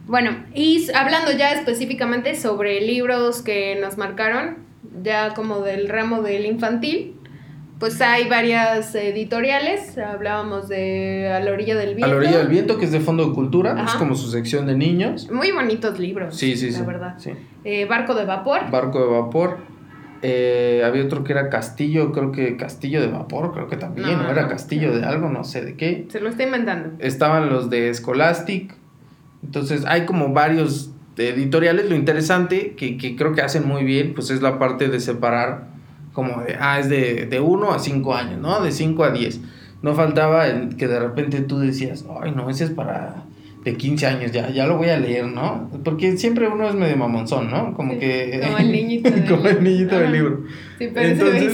Bueno, 0.07 0.31
y 0.53 0.87
hablando 0.93 1.31
ya 1.31 1.53
específicamente 1.53 2.35
sobre 2.35 2.81
libros 2.81 3.41
que 3.41 3.77
nos 3.81 3.97
marcaron, 3.97 4.57
ya 5.03 5.33
como 5.33 5.61
del 5.61 5.89
ramo 5.89 6.21
del 6.21 6.45
infantil, 6.45 7.15
pues 7.79 7.99
hay 8.01 8.29
varias 8.29 8.93
editoriales. 8.95 9.97
Hablábamos 9.97 10.67
de 10.69 11.31
A 11.33 11.39
la 11.39 11.51
orilla 11.51 11.75
del 11.75 11.95
viento. 11.95 12.05
A 12.05 12.09
la 12.09 12.15
orilla 12.15 12.37
del 12.37 12.47
viento, 12.47 12.77
que 12.77 12.85
es 12.85 12.91
de 12.91 12.99
Fondo 12.99 13.27
de 13.27 13.33
Cultura, 13.33 13.83
es 13.83 13.93
como 13.95 14.15
su 14.15 14.29
sección 14.29 14.65
de 14.67 14.75
niños. 14.75 15.29
Muy 15.31 15.51
bonitos 15.51 15.99
libros. 15.99 16.35
Sí, 16.35 16.55
sí, 16.55 16.69
la 16.71 16.79
sí. 16.79 16.85
verdad. 16.85 17.15
sí. 17.17 17.31
Eh, 17.63 17.85
Barco 17.85 18.13
de 18.13 18.25
vapor. 18.25 18.69
Barco 18.71 18.99
de 18.99 19.07
vapor. 19.07 19.57
Eh, 20.21 20.81
había 20.85 21.03
otro 21.03 21.23
que 21.23 21.33
era 21.33 21.49
Castillo, 21.49 22.11
creo 22.11 22.31
que 22.31 22.57
Castillo 22.57 23.01
de 23.01 23.07
vapor, 23.07 23.53
creo 23.53 23.67
que 23.67 23.75
también, 23.77 24.17
No, 24.17 24.27
o 24.27 24.31
era 24.31 24.43
no. 24.43 24.47
Castillo 24.47 24.95
de 24.97 25.03
algo, 25.05 25.29
no 25.29 25.43
sé 25.43 25.63
de 25.63 25.75
qué. 25.75 26.05
Se 26.09 26.19
lo 26.19 26.29
está 26.29 26.43
inventando. 26.43 26.91
Estaban 26.99 27.49
los 27.49 27.69
de 27.69 27.93
Scholastic. 27.93 28.73
Entonces 29.45 29.85
hay 29.85 30.05
como 30.05 30.33
varios 30.33 30.91
editoriales. 31.17 31.89
Lo 31.89 31.95
interesante, 31.95 32.73
que, 32.75 32.97
que 32.97 33.15
creo 33.15 33.33
que 33.33 33.41
hacen 33.41 33.67
muy 33.67 33.83
bien, 33.83 34.13
pues 34.13 34.29
es 34.29 34.41
la 34.41 34.59
parte 34.59 34.89
de 34.89 34.99
separar 34.99 35.67
como 36.13 36.41
de, 36.41 36.55
ah, 36.59 36.79
es 36.79 36.89
de, 36.89 37.25
de 37.25 37.39
1 37.39 37.73
a 37.73 37.79
5 37.79 38.15
años, 38.15 38.41
¿no? 38.41 38.61
De 38.61 38.71
5 38.71 39.03
a 39.03 39.11
10. 39.11 39.41
No 39.81 39.93
faltaba 39.93 40.47
el 40.47 40.77
que 40.77 40.87
de 40.87 40.99
repente 40.99 41.41
tú 41.41 41.59
decías, 41.59 42.05
ay, 42.21 42.31
no, 42.35 42.49
ese 42.49 42.63
es 42.65 42.69
para 42.71 43.25
de 43.65 43.75
15 43.75 44.05
años, 44.05 44.31
ya, 44.31 44.51
ya 44.51 44.67
lo 44.67 44.77
voy 44.77 44.89
a 44.89 44.97
leer, 44.97 45.25
¿no? 45.25 45.71
Porque 45.83 46.17
siempre 46.17 46.47
uno 46.47 46.69
es 46.69 46.75
medio 46.75 46.97
mamonzón, 46.97 47.49
¿no? 47.49 47.73
Como 47.73 47.93
Sí, 47.93 47.99
que... 47.99 48.39
como 48.43 48.57
el 48.59 48.71
niñito 48.71 49.09
del 49.11 49.25
como 49.25 49.47
el 49.47 49.63
niñito 49.63 49.99
del 49.99 50.11
libro. 50.11 50.43
Sí, 50.77 50.89
pero 50.93 51.07
Entonces-. 51.07 51.53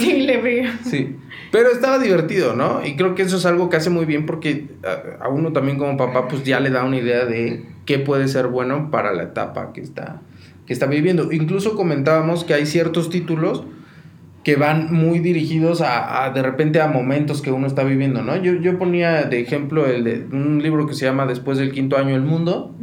Sí, 0.84 1.15
pero 1.51 1.71
estaba 1.71 1.99
divertido, 1.99 2.54
¿no? 2.54 2.86
Y 2.86 2.95
creo 2.97 3.15
que 3.15 3.21
eso 3.23 3.38
es 3.38 3.45
algo 3.45 3.69
que 3.69 3.77
hace 3.77 3.89
muy 3.89 4.06
bien 4.06 4.25
porque 4.25 4.67
a, 4.84 5.25
a 5.25 5.30
uno 5.30 5.54
también 5.54 5.77
como 5.77 5.95
papá 5.95 6.27
pues 6.27 6.43
ya 6.43 6.60
le 6.60 6.69
da 6.69 6.84
una 6.84 6.97
idea 6.97 7.25
de 7.25 7.63
qué 7.85 7.99
puede 7.99 8.27
ser 8.27 8.47
bueno 8.47 8.91
para 8.91 9.13
la 9.13 9.23
etapa 9.23 9.73
que 9.73 9.81
está, 9.81 10.21
que 10.65 10.73
está 10.73 10.85
viviendo. 10.85 11.31
Incluso 11.31 11.75
comentábamos 11.75 12.43
que 12.43 12.53
hay 12.53 12.65
ciertos 12.65 13.09
títulos 13.09 13.63
que 14.43 14.55
van 14.55 14.91
muy 14.91 15.19
dirigidos 15.19 15.81
a, 15.81 16.25
a, 16.25 16.31
de 16.31 16.41
repente 16.41 16.81
a 16.81 16.87
momentos 16.87 17.41
que 17.41 17.51
uno 17.51 17.67
está 17.67 17.83
viviendo, 17.83 18.23
¿no? 18.23 18.35
Yo, 18.37 18.53
yo 18.55 18.79
ponía 18.79 19.23
de 19.23 19.39
ejemplo 19.39 19.85
el 19.85 20.03
de 20.03 20.25
un 20.31 20.63
libro 20.63 20.87
que 20.87 20.95
se 20.95 21.05
llama 21.05 21.27
Después 21.27 21.57
del 21.57 21.71
quinto 21.71 21.97
año 21.97 22.15
el 22.15 22.23
mundo, 22.23 22.73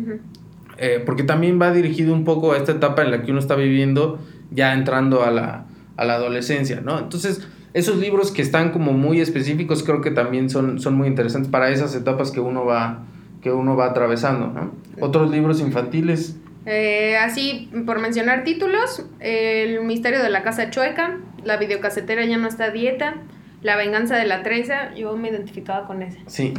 eh, 0.77 1.03
porque 1.05 1.25
también 1.25 1.61
va 1.61 1.73
dirigido 1.73 2.15
un 2.15 2.25
poco 2.25 2.53
a 2.53 2.57
esta 2.57 2.73
etapa 2.73 3.03
en 3.03 3.11
la 3.11 3.23
que 3.23 3.33
uno 3.33 3.41
está 3.41 3.57
viviendo 3.57 4.21
ya 4.53 4.73
entrando 4.73 5.25
a 5.25 5.33
la, 5.33 5.67
a 5.97 6.05
la 6.05 6.15
adolescencia, 6.15 6.81
¿no? 6.81 6.99
Entonces, 7.01 7.49
esos 7.75 7.99
libros 7.99 8.31
que 8.31 8.41
están 8.41 8.71
como 8.71 8.93
muy 8.93 9.21
específicos 9.21 9.83
creo 9.83 10.01
que 10.01 10.13
también 10.13 10.49
son, 10.49 10.81
son 10.81 10.95
muy 10.95 11.09
interesantes 11.09 11.51
para 11.51 11.71
esas 11.71 11.95
etapas 11.95 12.31
que 12.31 12.41
uno 12.41 12.65
va, 12.65 13.05
que 13.43 13.51
uno 13.53 13.77
va 13.77 13.87
atravesando, 13.87 14.49
¿no? 14.49 14.73
Otros 15.01 15.31
libros 15.31 15.61
infantiles, 15.61 16.37
Eh, 16.67 17.17
así, 17.17 17.71
por 17.87 17.99
mencionar 18.01 18.45
títulos, 18.45 19.07
El 19.21 19.83
misterio 19.85 20.23
de 20.23 20.29
la 20.31 20.43
casa 20.43 20.71
chueca, 20.71 21.17
La 21.45 21.57
videocasetera 21.57 22.25
ya 22.27 22.37
no 22.37 22.49
está 22.49 22.65
a 22.65 22.71
dieta, 22.71 23.15
La 23.63 23.77
venganza 23.77 24.17
de 24.17 24.27
la 24.27 24.43
treza, 24.43 24.95
yo 24.95 25.17
me 25.17 25.29
identificaba 25.31 25.87
con 25.87 26.03
ese. 26.03 26.19
sí, 26.27 26.55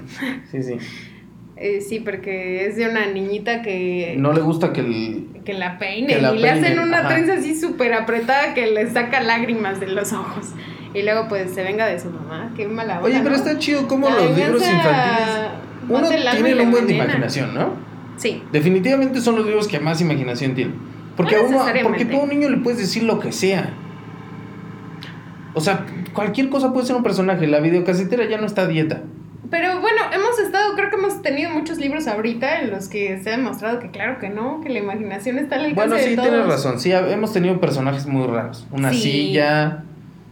sí, 0.52 0.63
sí. 0.63 0.78
Eh, 1.62 1.82
sí, 1.82 2.00
porque 2.00 2.68
es 2.68 2.78
de 2.78 2.88
una 2.88 3.06
niñita 3.08 3.62
que, 3.62 4.15
No 4.18 4.32
le 4.32 4.39
gusta 4.39 4.72
que 4.72 4.80
el... 4.80 5.28
que 5.44 5.54
la 5.54 5.78
peine 5.78 6.08
Que 6.08 6.22
la 6.22 6.34
y 6.34 6.39
le 6.39 6.50
hacen 6.50 6.63
peinen, 6.63 6.80
una 6.88 7.00
ajá. 7.00 7.10
trenza 7.10 7.34
así 7.34 7.54
súper 7.60 7.94
apretada 7.94 8.54
que 8.54 8.68
le 8.68 8.89
saca 8.89 9.20
lágrimas 9.20 9.82
de 9.82 9.88
los 9.88 10.13
ojos. 10.13 10.54
Y 10.94 11.02
luego 11.02 11.28
pues 11.28 11.52
se 11.54 11.62
venga 11.63 11.86
de 11.86 12.00
su 12.00 12.10
mamá, 12.12 12.54
qué 12.56 12.65
mala 12.70 13.00
onda, 13.00 13.08
Oye, 13.08 13.18
pero 13.22 13.32
¿no? 13.32 13.36
está 13.36 13.58
chido 13.60 13.89
como 13.89 14.08
La 14.10 14.15
los 14.15 14.38
libros 14.38 14.62
infantiles... 14.65 15.52
Uno 15.89 16.08
tiene 16.08 16.62
un 16.62 16.71
buen 16.71 16.88
de 16.88 16.93
imaginación, 16.95 17.54
¿no? 17.54 17.73
Sí, 18.17 18.43
Definitivamente 18.52 19.21
son 19.21 19.36
los 19.38 19.45
libros 19.45 19.67
que 19.67 19.80
más 19.80 20.02
imaginación 20.02 20.54
tienen. 20.56 20.75
Porque, 21.15 21.36
No 21.36 21.41
a 21.41 21.45
uno, 21.45 21.60
porque 21.84 22.06
tú 22.06 22.17
a 22.19 22.23
un 22.23 22.30
niño 22.30 22.49
le 22.49 22.58
puedes 22.58 22.80
decir 22.80 23.04
lo 23.04 23.19
que 23.19 23.32
sea. 23.32 23.69
O 25.54 25.62
sea, 25.62 25.86
cualquier 26.13 26.49
cosa 26.49 26.71
puede 26.73 26.86
ser 26.86 26.95
un 26.95 27.04
personaje. 27.04 27.47
La 27.47 27.60
videocasetera 27.60 28.25
ya 28.30 28.38
no 28.38 28.45
está 28.45 28.63
a 28.63 28.67
dieta. 28.67 29.02
Pero 29.49 29.82
bueno, 29.82 29.97
hemos 30.13 30.38
estado, 30.38 30.75
creo 30.75 30.89
que 30.91 30.95
hemos 30.97 31.21
tenido 31.23 31.49
muchos 31.49 31.80
libros 31.80 32.08
ahorita 32.08 32.62
en 32.62 32.69
los 32.69 32.88
que 32.88 33.19
se 33.23 33.30
ha 33.34 33.38
demostrado 33.38 33.80
que 33.80 33.89
claro 33.89 34.19
que 34.19 34.30
no, 34.30 34.62
que 34.62 34.69
la 34.69 34.78
imaginación 34.80 35.39
está 35.39 35.56
al 35.56 35.65
alcance 35.65 35.88
Bueno, 35.89 36.04
sí, 36.04 36.10
de 36.12 36.15
todos. 36.17 36.30
tienes 36.30 36.45
razón. 36.47 36.80
Sí, 36.80 36.91
hemos 36.91 37.34
tenido 37.34 37.60
personajes 37.60 38.06
muy 38.06 38.28
raros. 38.28 38.67
Una 38.71 38.91
Sí. 38.93 38.99
silla. 39.02 39.84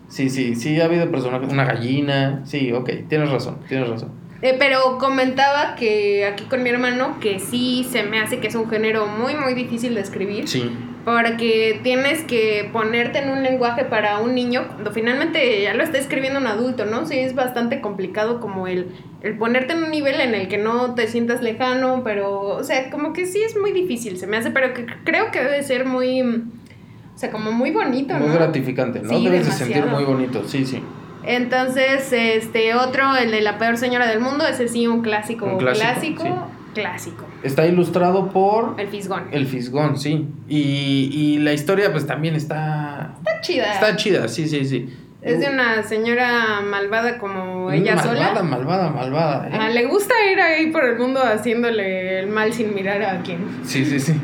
Sí, 0.08 0.30
sí, 0.30 0.56
sí, 0.56 0.80
ha 0.80 0.86
habido 0.86 1.10
personajes. 1.10 1.52
Una 1.52 1.66
gallina. 1.66 2.42
Sí, 2.46 2.72
ok, 2.72 2.90
tienes 3.10 3.30
razón, 3.32 3.58
tienes 3.68 3.90
razón. 3.90 4.12
Eh, 4.42 4.56
pero 4.60 4.98
comentaba 5.00 5.76
que 5.76 6.26
aquí 6.26 6.44
con 6.46 6.62
mi 6.62 6.70
hermano 6.70 7.20
que 7.20 7.40
sí 7.40 7.88
se 7.90 8.04
me 8.04 8.20
hace 8.20 8.40
que 8.40 8.48
es 8.48 8.56
un 8.56 8.70
género 8.70 9.08
muy 9.08 9.34
muy 9.34 9.56
difícil 9.56 9.96
de 9.96 10.02
escribir 10.02 10.48
Sí, 10.48 10.72
porque 11.04 11.80
tienes 11.84 12.24
que 12.24 12.70
ponerte 12.72 13.20
en 13.20 13.30
un 13.30 13.42
lenguaje 13.42 13.86
para 13.86 14.20
un 14.20 14.36
niño 14.36 14.68
cuando 14.68 14.92
finalmente 14.92 15.64
ya 15.64 15.74
lo 15.74 15.82
está 15.82 15.98
escribiendo 15.98 16.40
un 16.40 16.48
adulto, 16.48 16.86
¿no? 16.86 17.06
Sí 17.06 17.18
es 17.18 17.34
bastante 17.34 17.82
complicado 17.82 18.40
como 18.40 18.68
el, 18.68 18.90
el 19.22 19.38
ponerte 19.38 19.74
en 19.74 19.86
un 19.86 19.90
nivel 19.90 20.22
en 20.22 20.36
el 20.36 20.50
que 20.50 20.58
no 20.58 20.94
te 20.96 21.08
sientas 21.08 21.42
lejano, 21.42 22.04
pero 22.04 22.42
o 22.42 22.64
sea, 22.64 22.90
como 22.92 23.14
que 23.14 23.26
sí 23.26 23.42
es 23.42 23.58
muy 23.58 23.72
difícil, 23.72 24.18
se 24.18 24.28
me 24.28 24.38
hace, 24.38 24.52
pero 24.52 24.74
que 24.74 24.86
creo 25.04 25.32
que 25.32 25.42
debe 25.42 25.64
ser 25.64 25.86
muy 25.86 26.22
o 26.22 27.20
sea, 27.20 27.32
como 27.32 27.52
muy 27.52 27.72
bonito, 27.72 28.14
muy 28.14 28.28
¿no? 28.28 28.34
gratificante, 28.36 29.00
¿no? 29.00 29.10
Sí, 29.10 29.24
Debes 29.24 29.48
de 29.48 29.52
sentir 29.52 29.86
muy 29.86 30.04
bonito, 30.04 30.44
sí, 30.48 30.66
sí. 30.66 30.84
Entonces, 31.28 32.12
este 32.14 32.74
otro, 32.74 33.16
el 33.16 33.32
de 33.32 33.42
la 33.42 33.58
peor 33.58 33.78
señora 33.78 34.08
del 34.08 34.22
mundo, 34.22 34.48
ese 34.48 34.68
sí 34.70 34.88
un 34.88 35.02
clásico, 35.02 35.46
Un 35.46 35.58
clásico, 35.58 35.84
clásico, 35.84 36.24
sí. 36.24 36.82
clásico. 36.82 37.26
Está 37.44 37.66
ilustrado 37.68 38.30
por 38.30 38.80
El 38.80 38.88
fisgón. 38.88 39.28
El 39.32 39.46
Fisgón, 39.46 39.98
sí. 39.98 40.26
Y, 40.48 41.10
y 41.12 41.40
la 41.40 41.52
historia, 41.52 41.92
pues 41.92 42.08
también 42.08 42.36
está. 42.36 43.16
Está 43.18 43.42
chida. 43.42 43.74
Está 43.74 43.96
chida, 43.98 44.28
sí, 44.30 44.48
sí, 44.48 44.66
sí. 44.66 44.90
Es 45.22 45.42
de 45.42 45.50
una 45.50 45.84
señora 45.84 46.62
malvada 46.64 47.18
como 47.18 47.72
ella 47.72 47.96
malvada, 47.96 48.28
sola. 48.30 48.44
Malvada, 48.44 48.90
malvada, 48.92 49.50
¿eh? 49.50 49.58
Ah, 49.60 49.70
le 49.70 49.86
gusta 49.86 50.14
ir 50.32 50.40
ahí 50.40 50.68
por 50.72 50.86
el 50.86 50.98
mundo 50.98 51.20
haciéndole 51.22 52.20
el 52.20 52.28
mal 52.28 52.54
sin 52.54 52.74
mirar 52.74 53.02
a 53.04 53.22
quién. 53.22 53.40
Sí, 53.66 53.84
sí, 53.84 54.00
sí. 54.00 54.14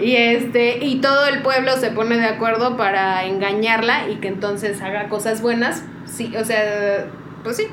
Y 0.00 0.16
este, 0.16 0.84
y 0.84 1.00
todo 1.00 1.26
el 1.26 1.42
pueblo 1.42 1.76
se 1.76 1.90
pone 1.90 2.16
de 2.16 2.24
acuerdo 2.26 2.76
para 2.76 3.24
engañarla 3.24 4.08
y 4.08 4.16
que 4.16 4.26
entonces 4.28 4.80
haga 4.82 5.08
cosas 5.08 5.42
buenas. 5.42 5.84
Sí, 6.14 6.32
o 6.36 6.44
sea, 6.44 7.06
pues 7.42 7.56
sí. 7.56 7.66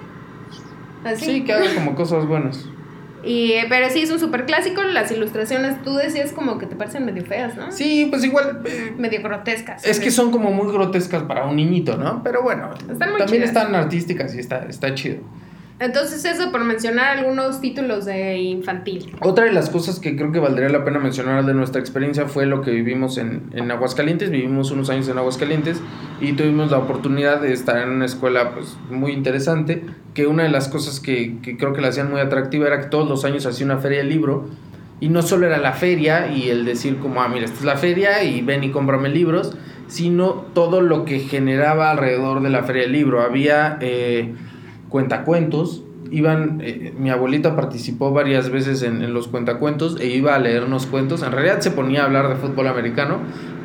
Así. 1.04 1.26
Sí, 1.26 1.44
que 1.46 1.54
haga 1.54 1.74
como 1.76 1.96
cosas 1.96 2.26
buenas. 2.26 2.66
Y, 3.24 3.54
pero 3.68 3.90
sí, 3.90 4.02
es 4.02 4.12
un 4.12 4.20
super 4.20 4.46
clásico. 4.46 4.82
Las 4.84 5.12
ilustraciones, 5.12 5.82
tú 5.84 5.96
decías 5.96 6.32
como 6.32 6.58
que 6.58 6.66
te 6.66 6.76
parecen 6.78 7.06
medio 7.06 7.26
feas, 7.26 7.56
¿no? 7.58 7.70
Sí, 7.72 8.08
pues 8.10 8.24
igual. 8.24 8.62
eh, 8.66 8.94
Medio 8.98 9.22
grotescas. 9.22 9.86
es 9.86 10.00
que 10.00 10.10
son 10.10 10.32
como 10.32 10.52
muy 10.52 10.72
grotescas 10.72 11.24
para 11.24 11.46
un 11.46 11.58
niñito, 11.58 11.98
¿no? 11.98 12.24
Pero 12.24 12.42
bueno, 12.44 12.70
Están 12.90 13.10
muy 13.12 13.20
también 13.20 13.44
chidas. 13.44 13.50
están 13.50 13.76
artísticas 13.76 14.34
y 14.36 14.40
está, 14.40 14.66
está 14.70 14.94
chido. 14.96 15.18
Entonces, 15.80 16.26
eso 16.26 16.52
por 16.52 16.66
mencionar 16.66 17.18
algunos 17.18 17.62
títulos 17.62 18.04
de 18.04 18.38
infantil. 18.38 19.16
Otra 19.22 19.46
de 19.46 19.54
las 19.54 19.70
cosas 19.70 20.00
que 20.00 20.18
creo 20.18 20.34
que 20.34 20.40
valdría 20.40 20.68
la 20.68 20.84
pena 20.84 21.00
mencionar 21.00 21.46
de 21.46 21.54
nuestra 21.54 21.80
experiencia 21.80 22.26
fue 22.26 22.46
lo 22.46 22.62
que 22.62 22.72
vivimos 22.72 23.18
en, 23.18 23.44
en 23.54 23.72
Aguascalientes. 23.72 24.30
Vivimos 24.30 24.72
unos 24.72 24.90
años 24.90 25.08
en 25.08 25.18
Aguascalientes 25.18 25.82
y 26.20 26.34
tuvimos 26.34 26.72
la 26.72 26.80
oportunidad 26.80 27.40
de 27.40 27.54
estar 27.54 27.78
en 27.78 27.92
una 27.92 28.06
escuela 28.06 28.54
pues, 28.54 28.76
muy 28.90 29.14
interesante. 29.14 29.86
Que 30.14 30.28
una 30.28 30.44
de 30.44 30.50
las 30.50 30.68
cosas 30.68 31.00
que, 31.00 31.38
que 31.42 31.56
creo 31.56 31.72
que 31.72 31.80
la 31.80 31.88
hacían 31.88 32.12
muy 32.12 32.20
atractiva 32.20 32.68
era 32.68 32.82
que 32.82 32.88
todos 32.88 33.08
los 33.08 33.24
años 33.24 33.46
hacía 33.46 33.66
una 33.66 33.78
feria 33.78 34.00
del 34.00 34.10
libro. 34.10 34.50
Y 35.00 35.08
no 35.08 35.22
solo 35.22 35.48
era 35.48 35.60
la 35.60 35.72
feria 35.72 36.30
y 36.30 36.50
el 36.50 36.66
decir 36.66 36.98
como, 36.98 37.22
ah, 37.22 37.30
mira, 37.30 37.46
esta 37.46 37.60
es 37.60 37.64
la 37.64 37.78
feria 37.78 38.22
y 38.22 38.42
ven 38.42 38.66
y 38.66 38.72
cómprame 38.72 39.08
libros, 39.08 39.56
sino 39.88 40.46
todo 40.54 40.82
lo 40.82 41.06
que 41.06 41.20
generaba 41.20 41.90
alrededor 41.90 42.42
de 42.42 42.50
la 42.50 42.64
feria 42.64 42.82
del 42.82 42.92
libro. 42.92 43.22
Había 43.22 43.78
eh, 43.80 44.34
cuentacuentos, 44.90 45.84
iban, 46.12 46.62
eh, 46.64 46.94
mi 46.98 47.10
abuelita 47.10 47.56
participó 47.56 48.12
varias 48.12 48.50
veces 48.50 48.82
en, 48.82 49.02
en 49.04 49.14
los 49.14 49.28
cuentacuentos 49.28 50.00
e 50.00 50.08
iba 50.08 50.36
a 50.36 50.40
leernos 50.40 50.86
cuentos. 50.86 51.24
En 51.24 51.32
realidad 51.32 51.62
se 51.62 51.72
ponía 51.72 52.02
a 52.02 52.06
hablar 52.06 52.30
de 52.30 52.36
fútbol 52.36 52.68
americano, 52.68 53.20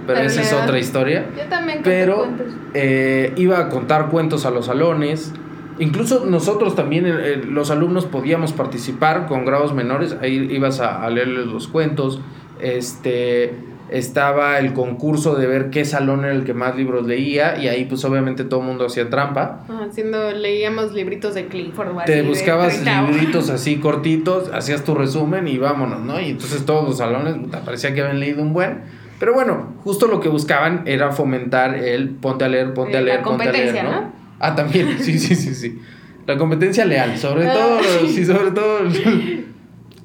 pero, 0.06 0.20
esa 0.20 0.42
es 0.42 0.52
otra 0.52 0.78
historia. 0.78 1.26
Yo 1.36 1.44
también 1.44 1.80
Pero 1.82 2.26
eh, 2.74 3.32
iba 3.36 3.58
a 3.58 3.68
contar 3.68 4.08
cuentos 4.10 4.44
a 4.44 4.50
los 4.50 4.66
salones. 4.66 5.32
Incluso 5.78 6.26
nosotros 6.26 6.76
también, 6.76 7.06
eh, 7.06 7.12
eh, 7.12 7.42
los 7.48 7.70
alumnos, 7.70 8.04
podíamos 8.04 8.52
participar 8.52 9.26
con 9.26 9.44
grados 9.44 9.74
menores. 9.74 10.16
Ahí 10.20 10.48
ibas 10.50 10.80
a, 10.80 11.02
a 11.02 11.10
leerles 11.10 11.46
los 11.46 11.68
cuentos. 11.68 12.20
Este, 12.60 13.54
estaba 13.90 14.58
el 14.58 14.72
concurso 14.72 15.34
de 15.36 15.46
ver 15.46 15.70
qué 15.70 15.84
salón 15.84 16.24
era 16.24 16.32
el 16.34 16.44
que 16.44 16.54
más 16.54 16.76
libros 16.76 17.06
leía. 17.06 17.58
Y 17.62 17.68
ahí, 17.68 17.84
pues, 17.84 18.04
obviamente, 18.04 18.44
todo 18.44 18.60
el 18.60 18.66
mundo 18.66 18.86
hacía 18.86 19.10
trampa. 19.10 19.64
Haciendo, 19.88 20.32
leíamos 20.32 20.92
libritos 20.92 21.34
de 21.34 21.46
Clifford. 21.46 22.04
Te 22.06 22.22
buscabas 22.22 22.74
30 22.74 23.02
hojas. 23.02 23.14
libritos 23.16 23.50
así 23.50 23.76
cortitos, 23.76 24.50
hacías 24.52 24.84
tu 24.84 24.94
resumen 24.94 25.46
y 25.48 25.58
vámonos, 25.58 26.00
¿no? 26.00 26.20
Y 26.20 26.30
entonces 26.30 26.64
todos 26.64 26.88
los 26.88 26.98
salones, 26.98 27.34
puta, 27.34 27.60
parecía 27.64 27.94
que 27.94 28.00
habían 28.02 28.20
leído 28.20 28.42
un 28.42 28.52
buen. 28.52 28.82
Pero 29.20 29.32
bueno, 29.32 29.74
justo 29.84 30.06
lo 30.06 30.20
que 30.20 30.28
buscaban 30.28 30.82
era 30.86 31.12
fomentar 31.12 31.76
el 31.76 32.08
ponte 32.10 32.44
a 32.44 32.48
leer, 32.48 32.74
ponte 32.74 32.96
a 32.96 33.00
Eh, 33.00 33.04
la 33.04 33.12
leer, 33.12 33.22
ponte 33.22 33.48
a 33.48 33.52
leer, 33.52 33.84
¿no? 33.84 33.90
¿no? 33.92 34.12
Ah, 34.40 34.54
también, 34.54 34.98
sí, 35.00 35.18
sí, 35.18 35.34
sí, 35.36 35.54
sí. 35.54 35.78
La 36.26 36.36
competencia 36.36 36.84
leal, 36.84 37.16
sobre 37.18 37.46
Ah. 37.46 37.52
todo, 37.52 37.80
sí, 38.08 38.24
sobre 38.24 38.50
todo. 38.50 38.78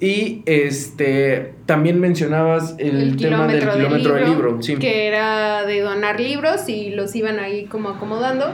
Y 0.02 0.44
este, 0.46 1.56
también 1.66 2.00
mencionabas 2.00 2.76
el, 2.78 3.18
tema 3.18 3.48
del 3.48 3.70
kilómetro 3.70 4.14
del 4.14 4.30
libro, 4.30 4.62
sí. 4.62 4.78
que 4.78 5.08
era 5.08 5.66
de 5.66 5.82
donar 5.82 6.20
libros 6.22 6.70
y 6.70 6.92
los 6.92 7.14
iban 7.16 7.40
ahí 7.40 7.66
como 7.66 7.90
acomodando. 7.90 8.46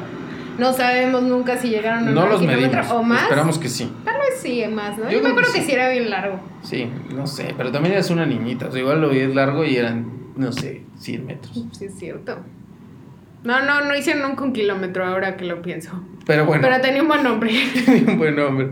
No 0.58 0.74
sabemos 0.74 1.22
nunca 1.22 1.58
si 1.58 1.70
llegaron 1.70 2.08
a 2.08 2.12
No 2.12 2.24
un 2.24 2.30
los 2.30 2.40
kilómetro 2.40 2.70
medimos, 2.70 2.92
o 2.92 3.04
más. 3.04 3.24
esperamos 3.24 3.60
que 3.60 3.70
sí. 3.70 3.92
Tal 4.06 4.16
vez 4.16 4.40
sí, 4.42 4.64
más, 4.72 4.98
¿no? 4.98 5.04
Yo 5.06 5.12
Yo, 5.12 5.20
creo 5.20 5.24
me 5.24 5.30
acuerdo 5.30 5.52
que 5.52 5.60
que, 5.60 5.66
sí. 5.66 5.72
sí 5.72 5.76
era 5.76 5.90
bien 5.90 6.10
largo. 6.10 6.40
Sí, 6.64 6.90
no 7.14 7.28
sé, 7.28 7.54
pero 7.56 7.72
también 7.72 7.94
eras 7.94 8.10
una 8.10 8.26
niñita, 8.26 8.68
o 8.68 8.72
sea, 8.72 8.80
igual 8.80 9.02
lo 9.02 9.10
vi 9.10 9.28
largo 9.28 9.66
y 9.66 9.76
eran, 9.76 10.32
no 10.38 10.52
sé, 10.52 10.82
100 10.98 11.26
metros. 11.26 11.66
Sí, 11.74 11.86
es 11.86 11.96
cierto. 12.00 12.38
No, 13.44 13.62
no, 13.64 13.82
no 13.82 13.96
hicieron 13.96 14.24
nunca 14.28 14.44
un 14.44 14.54
kilómetro 14.54 15.06
ahora 15.06 15.38
que 15.38 15.46
lo 15.46 15.62
pienso. 15.62 15.92
Pero 16.26 16.46
bueno. 16.46 16.64
Pero 16.68 16.82
tenía 16.82 17.02
un 17.02 17.08
buen 17.08 17.24
nombre. 17.24 17.52
un 18.08 18.18
buen 18.18 18.40
hombre. 18.40 18.72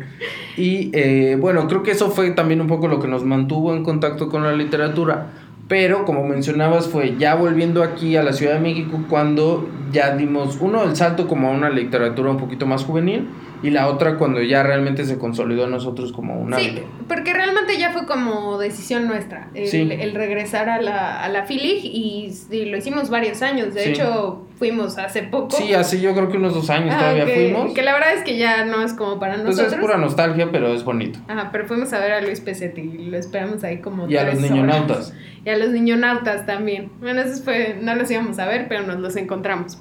Y 0.57 0.89
eh, 0.93 1.37
bueno, 1.39 1.67
creo 1.67 1.83
que 1.83 1.91
eso 1.91 2.09
fue 2.09 2.31
también 2.31 2.61
un 2.61 2.67
poco 2.67 2.87
lo 2.87 2.99
que 2.99 3.07
nos 3.07 3.23
mantuvo 3.23 3.73
en 3.75 3.83
contacto 3.83 4.29
con 4.29 4.43
la 4.43 4.53
literatura. 4.53 5.27
Pero 5.67 6.03
como 6.05 6.27
mencionabas, 6.27 6.87
fue 6.87 7.15
ya 7.17 7.35
volviendo 7.35 7.83
aquí 7.83 8.17
a 8.17 8.23
la 8.23 8.33
Ciudad 8.33 8.55
de 8.55 8.59
México 8.59 8.99
cuando 9.09 9.69
ya 9.91 10.15
dimos, 10.15 10.57
uno, 10.59 10.83
el 10.83 10.95
salto 10.95 11.27
como 11.27 11.47
a 11.47 11.51
una 11.51 11.69
literatura 11.69 12.31
un 12.31 12.37
poquito 12.37 12.65
más 12.65 12.83
juvenil 12.83 13.27
y 13.63 13.69
la 13.71 13.88
otra 13.88 14.17
cuando 14.17 14.41
ya 14.43 14.62
realmente 14.62 15.06
se 15.06 15.17
consolidó 15.17 15.65
nosotros 15.67 16.12
como 16.13 16.39
un 16.39 16.54
Sí, 16.54 16.80
porque 17.08 17.34
realmente 17.34 17.78
ya 17.80 17.91
fue 17.91 18.06
como 18.06 18.60
decisión 18.60 19.08
nuestra 19.08 19.49
el, 19.56 19.67
Sí. 19.67 19.88
el 19.91 20.13
regresar 20.13 20.69
a 20.69 20.82
la, 20.82 21.23
a 21.23 21.30
la 21.30 21.45
FILIG 21.45 21.86
y, 21.86 22.32
y 22.52 22.65
lo 22.65 22.78
hicimos 22.78 23.10
varios 23.10 23.41
años. 23.41 23.73
De 23.73 23.84
Sí. 23.86 23.89
hecho, 23.91 24.45
fuimos 24.60 24.97
hace 24.97 25.23
poco. 25.23 25.52
Sí, 25.58 25.73
hace 25.73 25.99
yo 25.99 26.13
creo 26.13 26.30
que 26.30 26.38
unos 26.38 26.54
dos 26.54 26.69
años 26.69 26.93
Ah, 26.95 26.99
todavía 26.99 27.26
que, 27.26 27.34
fuimos. 27.52 27.73
que 27.73 27.82
la 27.82 27.93
verdad 27.93 28.13
es 28.13 28.23
que 28.23 28.38
ya 28.38 28.65
no 28.65 28.84
es 28.84 28.93
como 28.93 29.19
para 29.19 29.34
Pues 29.36 29.45
nosotros. 29.45 29.73
es 29.73 29.80
pura 29.80 29.97
nostalgia, 29.97 30.49
pero 30.52 30.73
es 30.73 30.84
bonito. 30.84 31.19
Ajá, 31.28 31.49
pero 31.52 31.65
fuimos 31.65 31.91
a 31.93 31.99
ver 31.99 32.12
a 32.12 32.21
Luis 32.21 32.41
Pesetti 32.41 32.82
y 32.82 33.06
lo 33.06 33.17
esperamos 33.17 33.63
ahí 33.63 33.80
como 33.80 34.08
Y 34.10 34.17
a 34.17 34.23
los 34.26 34.36
horas. 34.36 34.49
niñonautas. 34.52 35.13
Y 35.45 35.49
a 35.49 35.58
los 35.58 35.69
niñonautas 35.69 36.45
también. 36.45 36.91
Bueno, 37.02 37.21
esos 37.21 37.41
fue, 37.43 37.78
no 37.82 37.95
los 37.95 38.10
íbamos 38.12 38.39
a 38.39 38.45
ver, 38.45 38.67
pero 38.69 38.84
nos 38.84 38.99
los 38.99 39.15
encontramos. 39.15 39.78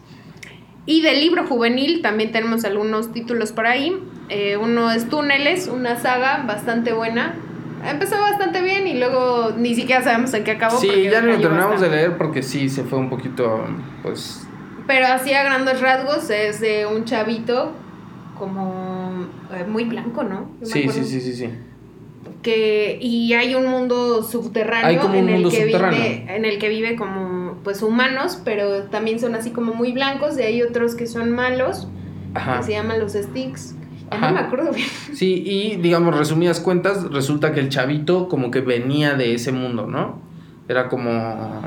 Y 0.84 1.00
del 1.02 1.20
libro 1.20 1.46
juvenil 1.46 2.02
también 2.02 2.32
tenemos 2.32 2.64
algunos 2.64 3.12
títulos 3.12 3.52
por 3.52 3.66
ahí. 3.66 3.96
Eh, 4.28 4.56
uno 4.56 4.90
es 4.90 5.08
Túneles, 5.08 5.68
una 5.68 5.98
saga 6.00 6.44
bastante 6.46 6.92
buena. 6.92 7.34
Empezó 7.88 8.20
bastante 8.20 8.62
bien 8.62 8.86
y 8.86 8.98
luego 8.98 9.52
ni 9.56 9.74
siquiera 9.74 10.02
sabemos 10.02 10.32
en 10.34 10.44
qué 10.44 10.52
acabó. 10.52 10.78
Sí, 10.78 11.08
ya 11.10 11.20
lo 11.20 11.38
terminamos 11.38 11.80
de 11.80 11.88
leer 11.88 12.16
porque 12.16 12.42
sí, 12.42 12.68
se 12.68 12.84
fue 12.84 12.98
un 12.98 13.10
poquito, 13.10 13.64
pues... 14.02 14.46
Pero 14.86 15.06
así 15.06 15.32
a 15.32 15.44
grandes 15.44 15.80
rasgos 15.80 16.28
es 16.30 16.60
de 16.60 16.86
un 16.86 17.04
chavito 17.04 17.72
como 18.38 19.26
eh, 19.52 19.64
muy 19.68 19.84
blanco, 19.84 20.24
¿no? 20.24 20.50
Sí, 20.62 20.88
sí, 20.88 21.04
sí, 21.04 21.20
sí, 21.20 21.34
sí. 21.34 21.48
que 22.42 22.98
y 23.00 23.32
hay 23.34 23.54
un 23.54 23.66
mundo 23.66 24.22
subterráneo 24.24 24.88
Hay 24.88 24.96
como 24.96 25.14
un 25.14 25.20
en 25.20 25.28
el 25.28 25.34
mundo 25.34 25.50
que 25.50 25.62
subterráneo. 25.64 26.00
vive 26.00 26.36
en 26.36 26.44
el 26.44 26.58
que 26.58 26.68
vive 26.68 26.96
como 26.96 27.21
pues 27.64 27.82
humanos 27.82 28.40
pero 28.44 28.84
también 28.84 29.20
son 29.20 29.34
así 29.34 29.50
como 29.50 29.74
muy 29.74 29.92
blancos 29.92 30.38
y 30.38 30.42
hay 30.42 30.62
otros 30.62 30.94
que 30.94 31.06
son 31.06 31.30
malos 31.32 31.88
Ajá. 32.34 32.58
que 32.58 32.64
se 32.64 32.72
llaman 32.72 32.98
los 33.00 33.12
sticks 33.12 33.74
Ya 34.10 34.16
Ajá. 34.16 34.28
no 34.28 34.34
me 34.34 34.40
acuerdo 34.40 34.72
bien 34.72 34.88
Sí, 35.14 35.42
y 35.46 35.76
digamos, 35.76 36.16
resumidas 36.16 36.58
cuentas, 36.60 37.04
resulta 37.10 37.52
que 37.52 37.60
el 37.60 37.68
chavito 37.68 38.28
como 38.28 38.50
que 38.50 38.60
venía 38.60 39.14
de 39.14 39.34
ese 39.34 39.52
mundo, 39.52 39.86
¿no? 39.86 40.20
Era 40.68 40.88
como... 40.88 41.60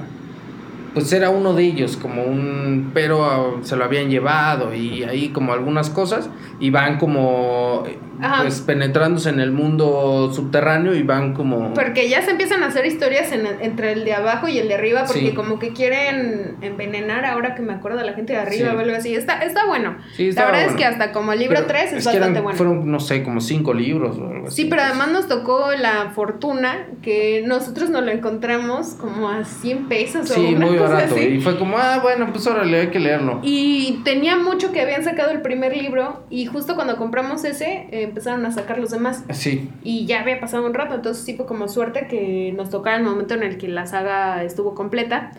Pues 0.94 1.12
era 1.12 1.30
uno 1.30 1.54
de 1.54 1.64
ellos, 1.64 1.98
como 1.98 2.24
un... 2.24 2.92
Pero 2.94 3.26
ah, 3.26 3.58
se 3.62 3.76
lo 3.76 3.84
habían 3.84 4.10
llevado 4.10 4.74
y 4.74 5.04
ahí 5.04 5.30
como 5.30 5.54
algunas 5.54 5.90
cosas 5.90 6.30
y 6.60 6.70
van 6.72 6.98
como... 6.98 7.84
Ajá. 8.22 8.42
Pues 8.44 8.62
penetrándose 8.62 9.30
en 9.30 9.40
el 9.40 9.52
mundo 9.52 10.32
subterráneo 10.34 10.94
y 10.96 11.04
van 11.04 11.34
como... 11.34 11.74
porque 11.74 12.10
ya 12.10 12.22
se 12.22 12.32
empiezan 12.32 12.64
a 12.64 12.68
hacer 12.68 12.86
historias 12.86 13.32
en- 13.32 13.48
entre 13.62 13.92
el 13.94 14.06
de 14.06 14.14
abajo 14.14 14.48
y 14.48 14.58
el 14.58 14.68
de 14.68 14.76
arriba 14.76 15.04
porque 15.06 15.30
Sí. 15.30 15.34
como 15.34 15.60
que 15.60 15.74
quieren 15.74 16.56
envenenar 16.62 17.26
ahora 17.26 17.56
que 17.56 17.62
me 17.62 17.74
acuerdo 17.74 18.00
a 18.00 18.04
la 18.04 18.14
gente 18.14 18.34
de 18.34 18.40
arriba 18.40 18.70
Sí. 18.72 18.76
o 18.76 18.80
algo 18.80 18.96
así 18.96 19.16
está 19.16 19.40
está 19.44 19.66
bueno 19.66 19.98
Sí, 20.16 20.32
la 20.32 20.46
verdad 20.46 20.62
es 20.62 20.66
bueno. 20.68 20.78
que 20.80 20.86
hasta 20.86 21.12
como 21.12 21.34
el 21.34 21.40
libro 21.40 21.56
Pero 21.58 21.68
3 21.68 21.84
es, 21.84 21.90
que 21.90 21.96
bastante 21.96 22.20
eran- 22.28 22.44
bueno 22.44 22.58
Fueron, 22.58 22.92
no 22.92 23.00
sé, 23.00 23.24
como 23.24 23.42
cinco 23.42 23.74
libros 23.74 24.18
o 24.18 24.30
algo 24.30 24.48
así. 24.48 24.64
Sí, 24.64 24.68
pero 24.70 24.82
entonces- 24.82 25.02
además 25.02 25.22
nos 25.22 25.28
tocó 25.28 25.72
la 25.80 26.12
fortuna 26.14 26.88
que 27.02 27.44
nosotros 27.46 27.90
nos 27.90 28.04
lo 28.04 28.12
encontramos 28.12 28.96
como 29.00 29.30
a 29.30 29.44
100 29.46 29.88
pesos 29.88 30.30
o 30.32 30.34
Sí, 30.34 30.54
una 30.56 30.66
muy 30.68 30.78
cosa 30.78 30.94
barato. 30.94 31.16
así. 31.16 31.24
Y 31.26 31.42
fue 31.42 31.58
como, 31.58 31.78
ah, 31.78 32.00
bueno, 32.02 32.28
pues 32.32 32.46
órale, 32.48 32.82
hay 32.82 32.88
que 32.88 33.00
leerlo. 33.00 33.40
Y 33.44 34.02
tenía 34.04 34.36
mucho 34.38 34.72
que 34.72 34.82
habían 34.82 35.04
sacado 35.04 35.32
el 35.32 35.42
primer 35.42 35.76
libro 35.76 36.24
y 36.30 36.46
justo 36.46 36.76
cuando 36.76 36.98
compramos 36.98 37.44
ese 37.46 37.88
eh, 37.92 38.05
empezaron 38.06 38.46
a 38.46 38.52
sacar 38.52 38.80
los 38.80 38.92
demás. 38.92 39.24
Sí, 39.32 39.70
Y 39.84 40.06
ya 40.06 40.22
había 40.22 40.40
pasado 40.40 40.66
un 40.66 40.74
rato, 40.74 40.96
entonces 40.96 41.24
sí 41.26 41.36
fue 41.36 41.46
como 41.46 41.68
suerte 41.68 42.08
que 42.10 42.54
nos 42.56 42.70
tocara 42.70 42.98
el 42.98 43.04
momento 43.04 43.34
en 43.34 43.44
el 43.44 43.58
que 43.58 43.68
la 43.68 43.86
saga 43.86 44.44
estuvo 44.44 44.74
completa. 44.76 45.32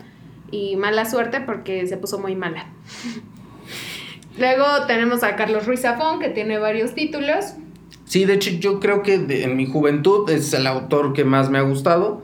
Y 0.51 0.77
mala 0.77 1.03
suerte 1.05 1.41
porque 1.41 1.87
se 1.87 1.97
puso 1.97 2.19
muy 2.19 2.35
mala. 2.35 2.67
Luego 4.39 4.63
tenemos 4.87 5.23
a 5.23 5.35
Carlos 5.35 5.65
Ruiz 5.65 5.81
Zafón, 5.81 6.19
que 6.19 6.29
tiene 6.29 6.59
varios 6.59 6.93
títulos. 6.93 7.55
Sí, 8.05 8.25
de 8.25 8.33
hecho 8.35 8.51
yo 8.51 8.79
creo 8.79 9.01
que 9.03 9.17
de- 9.17 9.43
en 9.43 9.57
mi 9.57 9.65
juventud 9.65 10.29
es 10.29 10.53
el 10.53 10.67
autor 10.67 11.13
que 11.13 11.25
más 11.25 11.49
me 11.49 11.57
ha 11.57 11.61
gustado. 11.61 12.21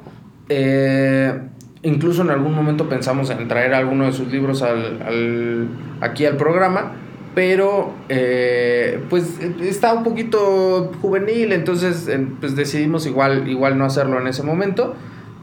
Eh, 0.49 1.38
incluso 1.82 2.21
en 2.21 2.29
algún 2.29 2.53
momento 2.53 2.88
pensamos 2.88 3.29
en 3.32 3.47
traer 3.47 3.73
alguno 3.73 4.06
de 4.06 4.13
sus 4.13 4.27
libros 4.32 4.62
al, 4.62 5.01
al- 5.01 5.67
aquí 6.01 6.25
al 6.25 6.38
programa, 6.38 6.93
pero 7.36 7.93
eh, 8.10 9.02
pues 9.10 9.39
está 9.62 9.93
un 9.93 10.04
poquito 10.04 10.91
juvenil, 11.02 11.52
entonces 11.52 12.08
eh, 12.08 12.26
pues 12.39 12.56
decidimos 12.56 13.06
igual, 13.06 13.48
igual 13.48 13.78
no 13.78 13.86
hacerlo 13.86 14.19
en 14.19 14.28
ese 14.28 14.43
momento. 14.43 14.96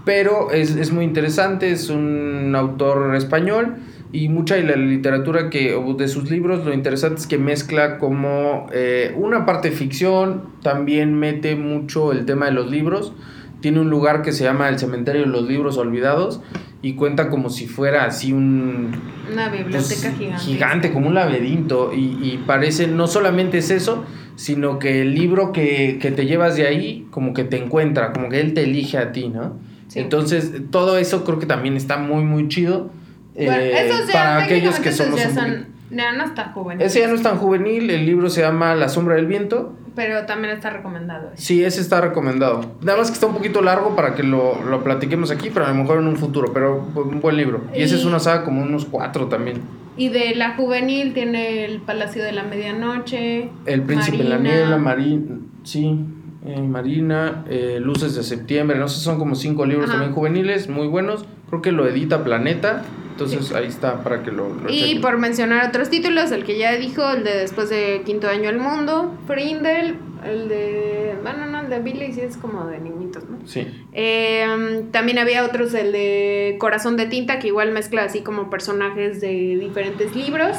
Pero 0.05 0.51
es, 0.51 0.77
es 0.77 0.93
muy 0.93 1.05
interesante, 1.05 1.71
es 1.71 1.91
un 1.91 2.55
autor 2.57 3.15
español 3.17 3.77
Y 4.13 4.29
mucha 4.29 4.55
de 4.57 4.65
la 4.65 4.75
literatura 4.75 5.51
que, 5.51 5.79
de 5.97 6.09
sus 6.09 6.31
libros, 6.31 6.65
lo 6.65 6.73
interesante 6.73 7.21
es 7.21 7.27
que 7.27 7.39
mezcla 7.39 7.99
como 7.99 8.67
eh, 8.73 9.15
una 9.17 9.45
parte 9.47 9.71
ficción, 9.71 10.45
también 10.63 11.15
mete 11.15 11.55
mucho 11.55 12.13
el 12.13 12.25
tema 12.25 12.47
de 12.47 12.53
los 12.53 12.71
libros. 12.71 13.13
Tiene 13.61 13.81
un 13.81 13.91
lugar 13.91 14.23
que 14.23 14.33
se 14.33 14.45
llama 14.45 14.69
el 14.69 14.79
Cementerio 14.79 15.23
de 15.23 15.29
los 15.29 15.47
Libros 15.47 15.77
Olvidados 15.77 16.41
y 16.83 16.95
cuenta 16.95 17.29
como 17.29 17.51
si 17.51 17.67
fuera 17.67 18.05
así 18.05 18.33
un... 18.33 18.93
Una 19.31 19.49
biblioteca 19.49 19.85
pues, 20.01 20.19
gigante. 20.19 20.45
Gigante, 20.45 20.93
como 20.93 21.09
un 21.09 21.15
laberinto. 21.15 21.93
Y, 21.95 22.19
y 22.23 22.43
parece, 22.47 22.87
no 22.87 23.07
solamente 23.07 23.59
es 23.59 23.71
eso, 23.71 24.05
sino 24.37 24.79
que 24.79 25.03
el 25.03 25.15
libro 25.15 25.53
que, 25.53 25.99
que 26.01 26.11
te 26.11 26.25
llevas 26.25 26.57
de 26.57 26.67
ahí, 26.67 27.07
como 27.11 27.35
que 27.35 27.45
te 27.45 27.59
encuentra, 27.59 28.13
como 28.13 28.31
que 28.31 28.41
él 28.41 28.55
te 28.55 28.63
elige 28.63 28.97
a 28.97 29.13
ti, 29.13 29.29
¿no? 29.29 29.59
Sí. 29.89 29.99
Entonces, 29.99 30.53
todo 30.71 30.97
eso 30.97 31.25
creo 31.25 31.39
que 31.39 31.47
también 31.47 31.77
está 31.77 31.99
muy, 31.99 32.25
muy 32.25 32.49
chido. 32.49 32.91
Bueno, 33.35 33.53
eh, 33.53 33.91
para 34.13 34.45
aquellos 34.45 34.81
que 34.81 34.93
somos 34.93 35.21
ya 35.21 35.31
son, 35.35 35.67
ya 35.91 36.13
no 36.13 36.25
está 36.25 36.53
joven. 36.53 36.81
Ese 36.81 37.01
ya 37.01 37.09
no 37.09 37.15
es 37.15 37.23
tan 37.23 37.37
juvenil, 37.37 37.91
el 37.91 38.07
libro 38.07 38.31
se 38.31 38.41
llama 38.41 38.75
La 38.75 38.89
sombra 38.89 39.17
del 39.17 39.27
viento. 39.27 39.77
Pero 39.95 40.27
también 40.27 40.55
está 40.55 40.71
recomendado. 40.71 41.31
Sí, 41.35 41.65
ese 41.65 41.81
está 41.81 42.01
recomendado. 42.01 42.65
Nada 42.83 42.99
más 42.99 43.09
que 43.09 43.15
está 43.15 43.27
un 43.27 43.35
poquito 43.35 43.61
largo 43.61 43.97
para 43.97 44.15
que 44.15 44.23
lo, 44.23 44.63
lo 44.63 44.85
platiquemos 44.85 45.31
aquí, 45.31 45.51
pero 45.51 45.67
a 45.67 45.69
lo 45.71 45.75
mejor 45.75 45.99
en 45.99 46.07
un 46.07 46.17
futuro, 46.17 46.53
pero 46.53 46.87
un 46.95 47.21
buen 47.21 47.37
libro. 47.37 47.63
Y, 47.75 47.83
ese 47.83 47.97
es 47.97 48.05
una 48.05 48.19
saga 48.21 48.45
como 48.45 48.63
unos 48.63 48.85
cuatro 48.85 49.27
también. 49.27 49.61
Y 49.97 50.09
de 50.09 50.35
la 50.35 50.55
juvenil 50.55 51.13
tiene 51.13 51.65
el 51.65 51.81
Palacio 51.81 52.23
de 52.23 52.33
la 52.33 52.45
Medianoche. 52.45 53.51
El 53.67 53.83
príncipe 53.83 54.23
en 54.23 54.31
la 54.31 54.39
niebla, 54.39 54.79
Marina, 54.79 55.39
sí, 55.65 55.99
eh, 56.47 56.61
Marina, 56.61 57.45
eh, 57.49 57.79
Luces 57.81 58.15
de 58.15 58.23
septiembre, 58.23 58.79
no 58.79 58.89
sé, 58.89 59.01
son 59.01 59.19
como 59.19 59.35
cinco 59.35 59.67
libros 59.67 59.87
Ajá. 59.89 59.95
también 59.99 60.15
juveniles, 60.15 60.69
muy 60.69 60.87
buenos. 60.87 61.25
Creo 61.49 61.63
que 61.63 61.73
lo 61.73 61.87
edita 61.87 62.25
Planeta, 62.25 62.83
entonces 63.11 63.53
ahí 63.53 63.67
está 63.67 64.03
para 64.03 64.23
que 64.23 64.31
lo, 64.31 64.55
lo 64.55 64.71
Y 64.71 64.81
chequen. 64.81 65.01
por 65.03 65.19
mencionar 65.19 65.69
otros 65.69 65.91
títulos, 65.91 66.31
el 66.33 66.45
que 66.45 66.57
ya 66.59 66.73
dijo, 66.77 67.09
el 67.11 67.25
de 67.25 67.37
Después 67.39 67.69
de 67.69 68.03
Quinto 68.07 68.29
Año 68.29 68.49
al 68.49 68.59
Mundo, 68.59 69.13
Frindel, 69.27 69.97
el 70.25 70.49
de... 70.49 71.17
Bueno, 71.23 71.47
no, 71.47 71.61
el 71.61 71.69
de 71.71 71.81
Billy 71.81 72.13
sí 72.13 72.21
es 72.21 72.37
como 72.37 72.67
de 72.67 72.79
niñitos, 72.79 73.25
¿no? 73.29 73.39
Sí. 73.47 73.67
Eh, 73.93 74.85
también 74.93 75.19
había 75.19 75.45
otros, 75.45 75.75
el 75.75 75.93
de 75.93 76.57
Corazón 76.59 76.97
de 76.97 77.07
Tinta, 77.07 77.39
que 77.39 77.49
igual 77.49 77.73
mezcla 77.73 78.05
así 78.05 78.21
como 78.23 78.49
personajes 78.49 79.21
de 79.21 79.59
diferentes 79.61 80.15
libros. 80.15 80.57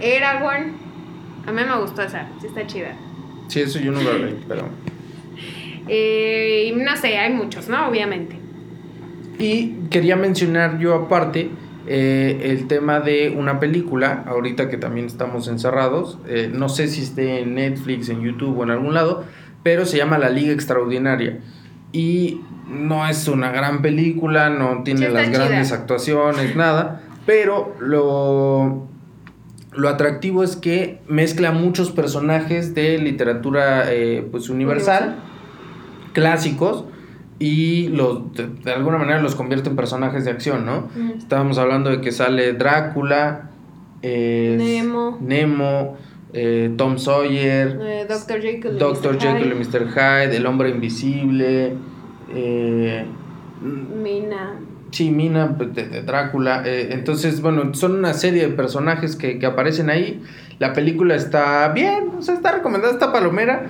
Aragorn, 0.00 0.72
a 1.46 1.52
mí 1.52 1.62
me 1.66 1.78
gustó 1.80 2.02
esa, 2.02 2.28
sí 2.40 2.46
está 2.48 2.66
chida. 2.66 2.96
Sí, 3.52 3.60
eso 3.60 3.78
yo 3.78 3.92
no 3.92 4.00
lo 4.00 4.16
leí, 4.16 4.34
pero... 4.48 4.64
Eh, 5.88 6.72
no 6.74 6.96
sé, 6.96 7.18
hay 7.18 7.34
muchos, 7.34 7.68
¿no? 7.68 7.86
Obviamente. 7.88 8.36
Y 9.38 9.72
quería 9.90 10.16
mencionar 10.16 10.78
yo 10.78 10.94
aparte 10.94 11.50
eh, 11.86 12.40
el 12.44 12.66
tema 12.66 13.00
de 13.00 13.34
una 13.36 13.60
película, 13.60 14.24
ahorita 14.26 14.70
que 14.70 14.78
también 14.78 15.04
estamos 15.06 15.48
encerrados, 15.48 16.18
eh, 16.28 16.50
no 16.50 16.70
sé 16.70 16.88
si 16.88 17.02
esté 17.02 17.40
en 17.40 17.56
Netflix, 17.56 18.08
en 18.08 18.22
YouTube 18.22 18.58
o 18.58 18.62
en 18.62 18.70
algún 18.70 18.94
lado, 18.94 19.24
pero 19.62 19.84
se 19.84 19.98
llama 19.98 20.16
La 20.16 20.30
Liga 20.30 20.52
Extraordinaria. 20.52 21.40
Y 21.92 22.40
no 22.70 23.06
es 23.06 23.28
una 23.28 23.50
gran 23.50 23.82
película, 23.82 24.48
no 24.48 24.82
tiene 24.84 25.08
Sí, 25.08 25.12
las 25.12 25.30
grandes 25.30 25.68
chida. 25.68 25.78
actuaciones, 25.78 26.56
nada, 26.56 27.02
pero 27.26 27.76
lo, 27.80 28.88
lo 29.74 29.88
atractivo 29.88 30.42
es 30.44 30.56
que 30.56 31.00
mezcla 31.08 31.50
muchos 31.52 31.90
personajes 31.90 32.74
de 32.74 32.98
literatura 32.98 33.84
eh, 33.92 34.26
pues 34.30 34.48
universal, 34.50 35.16
clásicos, 36.12 36.84
y 37.38 37.88
los, 37.88 38.32
de, 38.34 38.46
de 38.46 38.72
alguna 38.72 38.98
manera 38.98 39.20
los 39.20 39.34
convierte 39.34 39.68
en 39.70 39.76
personajes 39.76 40.24
de 40.24 40.30
acción, 40.30 40.64
¿no? 40.64 40.88
Mm. 40.94 41.18
Estábamos 41.18 41.58
hablando 41.58 41.90
de 41.90 42.00
que 42.00 42.12
sale 42.12 42.52
Drácula, 42.52 43.50
es 44.02 44.58
Nemo. 44.62 45.18
Nemo, 45.20 45.96
eh, 46.32 46.72
Tom 46.76 46.98
Sawyer, 46.98 47.78
Eh, 47.82 48.06
Dr. 48.08 48.40
Jekyll. 48.40 48.76
y 48.76 48.78
Dr. 48.78 49.14
Mr. 49.14 49.20
Jekyll 49.20 49.46
y 49.52 49.64
Hyde, 49.64 49.80
Mr. 49.80 49.88
Hyde, 49.90 50.36
El 50.36 50.46
Hombre 50.46 50.68
Invisible, 50.70 51.74
eh, 52.32 53.04
Mina. 53.60 54.54
Sí, 54.92 55.10
Mina 55.10 55.56
pues, 55.56 55.70
Drácula. 56.06 56.62
eh, 56.64 56.90
entonces, 56.92 57.42
bueno, 57.42 57.74
son 57.74 57.96
una 57.96 58.14
serie 58.14 58.46
de 58.46 58.54
personajes 58.54 59.16
que, 59.16 59.38
que 59.38 59.46
aparecen 59.46 59.90
ahí. 59.90 60.22
La 60.58 60.72
película 60.72 61.16
está 61.16 61.68
bien, 61.70 62.10
o 62.16 62.22
sea, 62.22 62.34
está 62.34 62.52
recomendada, 62.52 62.92
está 62.92 63.12
palomera. 63.12 63.66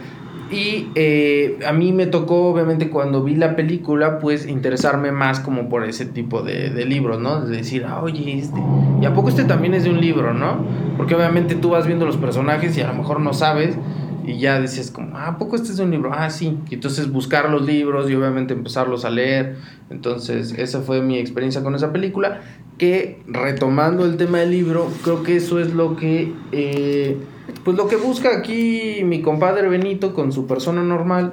Y 0.50 0.88
eh, 0.94 1.58
a 1.66 1.72
mí 1.72 1.92
me 1.92 2.06
tocó, 2.06 2.50
obviamente, 2.50 2.90
cuando 2.90 3.24
vi 3.24 3.36
la 3.36 3.56
película, 3.56 4.18
pues 4.18 4.46
interesarme 4.46 5.10
más 5.10 5.40
como 5.40 5.70
por 5.70 5.82
ese 5.84 6.04
tipo 6.04 6.42
de, 6.42 6.68
de 6.68 6.84
libros, 6.84 7.18
¿no? 7.18 7.40
De 7.40 7.56
decir, 7.56 7.86
ah, 7.88 8.02
oye, 8.02 8.38
este. 8.38 8.60
¿Y 9.00 9.06
a 9.06 9.14
poco 9.14 9.30
este 9.30 9.44
también 9.44 9.72
es 9.72 9.84
de 9.84 9.90
un 9.90 10.02
libro, 10.02 10.34
no? 10.34 10.66
Porque 10.98 11.14
obviamente 11.14 11.54
tú 11.54 11.70
vas 11.70 11.86
viendo 11.86 12.04
los 12.04 12.18
personajes 12.18 12.76
y 12.76 12.82
a 12.82 12.88
lo 12.88 12.94
mejor 12.94 13.20
no 13.20 13.32
sabes. 13.32 13.76
Y 14.24 14.38
ya 14.38 14.60
dices, 14.60 14.90
como, 14.90 15.16
ah, 15.16 15.28
¿a 15.28 15.38
poco 15.38 15.56
este 15.56 15.72
es 15.72 15.78
un 15.78 15.90
libro? 15.90 16.12
Ah, 16.12 16.30
sí. 16.30 16.58
Y 16.70 16.74
entonces 16.74 17.10
buscar 17.10 17.50
los 17.50 17.62
libros 17.62 18.10
y 18.10 18.14
obviamente 18.14 18.54
empezarlos 18.54 19.04
a 19.04 19.10
leer. 19.10 19.56
Entonces, 19.90 20.54
esa 20.56 20.80
fue 20.80 21.02
mi 21.02 21.18
experiencia 21.18 21.62
con 21.62 21.74
esa 21.74 21.92
película. 21.92 22.40
Que 22.78 23.22
retomando 23.26 24.04
el 24.04 24.16
tema 24.16 24.38
del 24.38 24.50
libro, 24.50 24.90
creo 25.02 25.22
que 25.22 25.36
eso 25.36 25.60
es 25.60 25.72
lo 25.74 25.96
que. 25.96 26.32
eh, 26.52 27.16
pues 27.64 27.76
lo 27.76 27.88
que 27.88 27.96
busca 27.96 28.36
aquí 28.36 29.02
mi 29.04 29.20
compadre 29.20 29.68
Benito 29.68 30.14
con 30.14 30.32
su 30.32 30.46
persona 30.46 30.82
normal 30.82 31.32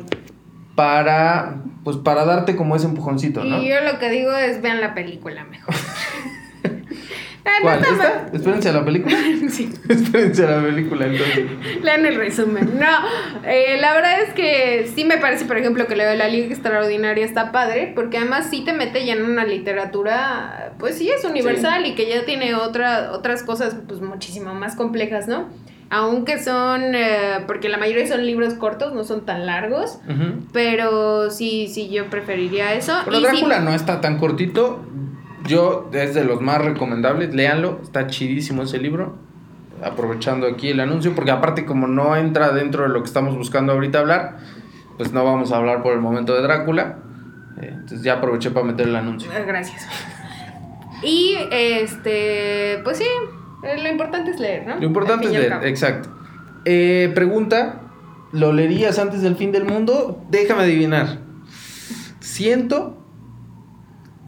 para 0.75 1.61
pues 1.83 1.97
para 1.97 2.25
darte 2.25 2.55
como 2.55 2.75
ese 2.75 2.85
empujoncito. 2.85 3.43
Y 3.43 3.67
yo 3.67 3.81
lo 3.81 3.99
que 3.99 4.09
digo 4.09 4.31
es 4.31 4.61
vean 4.61 4.81
la 4.81 4.93
película 4.93 5.43
mejor. 5.45 5.73
Ah, 7.51 7.57
no 7.59 7.63
¿Cuál? 7.63 7.79
¿Esta? 7.83 8.25
Espérense 8.33 8.69
a 8.69 8.73
la 8.73 8.85
película. 8.85 9.17
Sí, 9.49 9.73
Espérense 9.89 10.45
a 10.45 10.51
la 10.51 10.61
película 10.63 11.05
entonces. 11.07 11.45
lean 11.81 12.05
el 12.05 12.15
resumen. 12.15 12.77
No, 12.79 12.87
eh, 13.47 13.77
la 13.81 13.93
verdad 13.93 14.21
es 14.21 14.33
que 14.33 14.89
sí 14.93 15.03
me 15.05 15.17
parece, 15.17 15.45
por 15.45 15.57
ejemplo, 15.57 15.87
que 15.87 15.95
lo 15.95 16.03
de 16.03 16.15
la 16.15 16.27
Liga 16.27 16.47
Extraordinaria 16.53 17.25
está 17.25 17.51
padre, 17.51 17.91
porque 17.95 18.17
además 18.17 18.47
sí 18.49 18.63
te 18.63 18.73
mete 18.73 19.05
ya 19.05 19.13
en 19.13 19.23
una 19.25 19.45
literatura, 19.45 20.73
pues 20.77 20.97
sí 20.97 21.09
es 21.09 21.25
universal 21.25 21.85
y 21.85 21.95
que 21.95 22.07
ya 22.07 22.25
tiene 22.25 22.53
otra, 22.55 23.11
otras 23.11 23.43
cosas 23.43 23.75
pues 23.87 24.01
muchísimo 24.01 24.53
más 24.53 24.75
complejas, 24.75 25.27
¿no? 25.27 25.47
Aunque 25.91 26.37
son, 26.37 26.93
eh, 26.93 27.43
porque 27.47 27.67
la 27.67 27.79
mayoría 27.79 28.07
son 28.07 28.23
libros 28.23 28.53
cortos, 28.53 28.93
no 28.93 29.03
son 29.03 29.25
tan 29.25 29.47
largos, 29.47 29.97
Ujú. 30.07 30.43
pero 30.53 31.31
sí, 31.31 31.67
sí, 31.67 31.89
yo 31.89 32.05
preferiría 32.11 32.75
eso. 32.75 32.93
Pero 33.05 33.17
Y 33.17 33.21
sí- 33.21 33.25
Drácula 33.25 33.59
no 33.61 33.73
está 33.73 33.99
tan 33.99 34.19
cortito. 34.19 34.83
Yo 35.45 35.89
es 35.93 36.13
de 36.13 36.23
los 36.23 36.41
más 36.41 36.63
recomendables, 36.63 37.33
léanlo, 37.33 37.79
está 37.81 38.07
chidísimo 38.07 38.63
ese 38.63 38.77
libro. 38.77 39.15
Aprovechando 39.83 40.45
aquí 40.47 40.69
el 40.69 40.79
anuncio, 40.81 41.15
porque 41.15 41.31
aparte 41.31 41.65
como 41.65 41.87
no 41.87 42.15
entra 42.15 42.51
dentro 42.51 42.83
de 42.83 42.89
lo 42.89 43.01
que 43.01 43.07
estamos 43.07 43.35
buscando 43.37 43.71
ahorita 43.73 43.99
hablar, 43.99 44.37
pues 44.97 45.13
no 45.13 45.23
vamos 45.23 45.51
a 45.51 45.57
hablar 45.57 45.81
por 45.81 45.93
el 45.93 46.01
momento 46.01 46.35
de 46.35 46.41
Drácula. 46.41 46.97
Eh, 47.61 47.69
entonces 47.71 48.03
ya 48.03 48.15
aproveché 48.15 48.51
para 48.51 48.65
meter 48.65 48.87
el 48.87 48.95
anuncio. 48.95 49.31
Ah, 49.33 49.39
Gracias. 49.45 49.87
Y 51.01 51.35
este, 51.51 52.79
pues 52.83 52.97
sí, 52.97 53.05
eh, 53.63 53.81
lo 53.81 53.89
importante 53.89 54.31
es 54.31 54.39
leer, 54.39 54.67
¿no? 54.67 54.75
Lo 54.75 54.85
importante 54.85 55.27
es 55.27 55.31
leer, 55.31 55.53
exacto. 55.63 56.09
Eh, 56.65 57.11
pregunta, 57.15 57.81
¿lo 58.33 58.51
leerías 58.51 58.99
antes 58.99 59.21
del 59.21 59.35
fin 59.35 59.51
del 59.51 59.65
mundo? 59.65 60.21
Déjame 60.29 60.63
adivinar. 60.63 61.19
Siento 62.19 62.97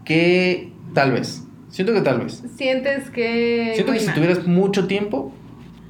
que 0.04 0.71
tal 0.94 1.12
vez. 1.12 1.44
Siento 1.68 1.92
que 1.94 2.02
tal 2.02 2.20
vez. 2.20 2.42
Sientes 2.56 3.10
que. 3.10 3.72
Siento 3.74 3.92
que 3.92 4.00
si 4.00 4.06
mal. 4.06 4.14
tuvieras 4.14 4.46
mucho 4.46 4.86
tiempo, 4.86 5.32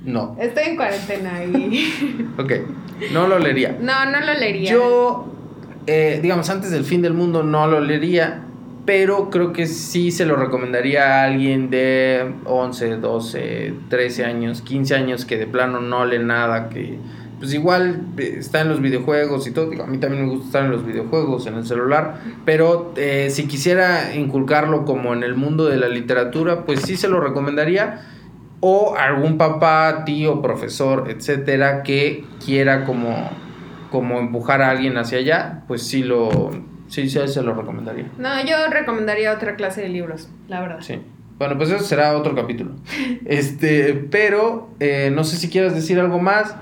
no. 0.04 0.36
Estoy 0.40 0.64
en 0.70 0.76
cuarentena 0.76 1.44
y. 1.44 2.26
Ok, 2.38 2.52
no 3.12 3.26
lo 3.26 3.38
leería. 3.38 3.76
no, 3.80 4.04
no 4.10 4.20
lo 4.20 4.34
leería. 4.34 4.72
Yo, 4.72 5.32
eh, 5.86 6.20
digamos, 6.22 6.48
antes 6.50 6.70
del 6.70 6.84
fin 6.84 7.02
del 7.02 7.14
mundo 7.14 7.42
no 7.42 7.66
lo 7.66 7.80
leería, 7.80 8.42
pero 8.84 9.30
creo 9.30 9.52
que 9.52 9.66
sí 9.66 10.10
se 10.10 10.24
lo 10.26 10.36
recomendaría 10.36 11.20
a 11.20 11.24
alguien 11.24 11.70
de 11.70 12.32
11, 12.44 12.96
12, 12.96 13.74
13 13.88 14.24
años, 14.24 14.62
15 14.62 14.94
años 14.94 15.24
que 15.24 15.36
de 15.36 15.46
plano 15.46 15.80
no 15.80 16.04
lee 16.04 16.18
nada, 16.18 16.68
que 16.68 16.98
pues 17.42 17.54
igual 17.54 18.02
eh, 18.18 18.36
está 18.38 18.60
en 18.60 18.68
los 18.68 18.80
videojuegos 18.80 19.48
y 19.48 19.50
todo. 19.50 19.68
Digo, 19.68 19.82
a 19.82 19.88
mí 19.88 19.98
también 19.98 20.26
me 20.26 20.30
gusta 20.30 20.46
estar 20.46 20.64
en 20.64 20.70
los 20.70 20.86
videojuegos, 20.86 21.48
en 21.48 21.54
el 21.54 21.66
celular, 21.66 22.20
pero 22.44 22.94
eh, 22.94 23.30
si 23.30 23.48
quisiera 23.48 24.14
inculcarlo 24.14 24.84
como 24.84 25.12
en 25.12 25.24
el 25.24 25.34
mundo 25.34 25.64
de 25.64 25.76
la 25.76 25.88
literatura, 25.88 26.64
pues 26.64 26.82
sí 26.82 26.96
se 26.96 27.08
lo 27.08 27.18
recomendaría 27.18 28.02
o 28.60 28.94
algún 28.96 29.38
papá, 29.38 30.04
tío, 30.04 30.40
profesor, 30.40 31.10
etcétera, 31.10 31.82
que 31.82 32.24
quiera 32.44 32.84
como, 32.84 33.28
como 33.90 34.20
empujar 34.20 34.62
a 34.62 34.70
alguien 34.70 34.96
hacia 34.96 35.18
allá, 35.18 35.64
pues 35.66 35.82
sí 35.82 36.04
lo 36.04 36.50
sí, 36.86 37.10
sí 37.10 37.26
se 37.26 37.42
lo 37.42 37.54
recomendaría. 37.54 38.06
No, 38.18 38.40
yo 38.46 38.68
recomendaría 38.70 39.32
otra 39.32 39.56
clase 39.56 39.80
de 39.80 39.88
libros, 39.88 40.28
la 40.46 40.60
verdad. 40.60 40.78
Sí. 40.80 41.00
Bueno, 41.40 41.58
pues 41.58 41.70
eso 41.70 41.82
será 41.82 42.16
otro 42.16 42.36
capítulo. 42.36 42.76
Este, 43.24 43.94
pero 43.94 44.70
eh, 44.78 45.10
no 45.12 45.24
sé 45.24 45.38
si 45.38 45.50
quieras 45.50 45.74
decir 45.74 45.98
algo 45.98 46.20
más. 46.20 46.54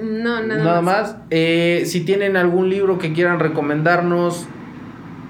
No, 0.00 0.42
nada, 0.42 0.64
Nada, 0.64 0.82
más. 0.82 1.14
más. 1.14 1.16
Eh, 1.30 1.82
si 1.86 2.02
tienen 2.02 2.36
algún 2.36 2.70
libro 2.70 2.98
que 2.98 3.12
quieran 3.12 3.40
recomendarnos 3.40 4.46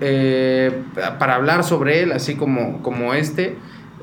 eh, 0.00 0.82
para 1.18 1.36
hablar 1.36 1.64
sobre 1.64 2.02
él, 2.02 2.12
así 2.12 2.34
como, 2.34 2.82
como 2.82 3.14
este, 3.14 3.56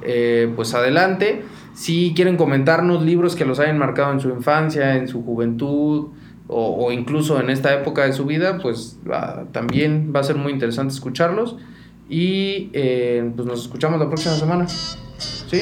eh, 0.03 0.51
pues 0.55 0.73
adelante. 0.73 1.43
Si 1.73 2.13
quieren 2.15 2.37
comentarnos 2.37 3.03
libros 3.03 3.35
que 3.35 3.45
los 3.45 3.59
hayan 3.59 3.77
marcado 3.77 4.11
en 4.13 4.19
su 4.19 4.29
infancia, 4.29 4.95
en 4.95 5.07
su 5.07 5.23
juventud 5.23 6.07
o, 6.47 6.85
o 6.85 6.91
incluso 6.91 7.39
en 7.39 7.49
esta 7.49 7.73
época 7.73 8.05
de 8.05 8.13
su 8.13 8.25
vida, 8.25 8.59
pues 8.61 8.97
ah, 9.11 9.43
también 9.51 10.13
va 10.15 10.21
a 10.21 10.23
ser 10.23 10.37
muy 10.37 10.53
interesante 10.53 10.93
escucharlos. 10.93 11.57
Y 12.07 12.69
pues 13.35 13.47
nos 13.47 13.63
escuchamos 13.63 13.99
la 13.99 14.07
próxima 14.07 14.35
semana. 14.35 14.67
¿Sí? 14.67 15.59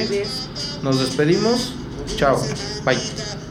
Nos 0.82 1.00
despedimos. 1.00 1.74
Chao. 2.16 2.36
Bye. 2.84 3.43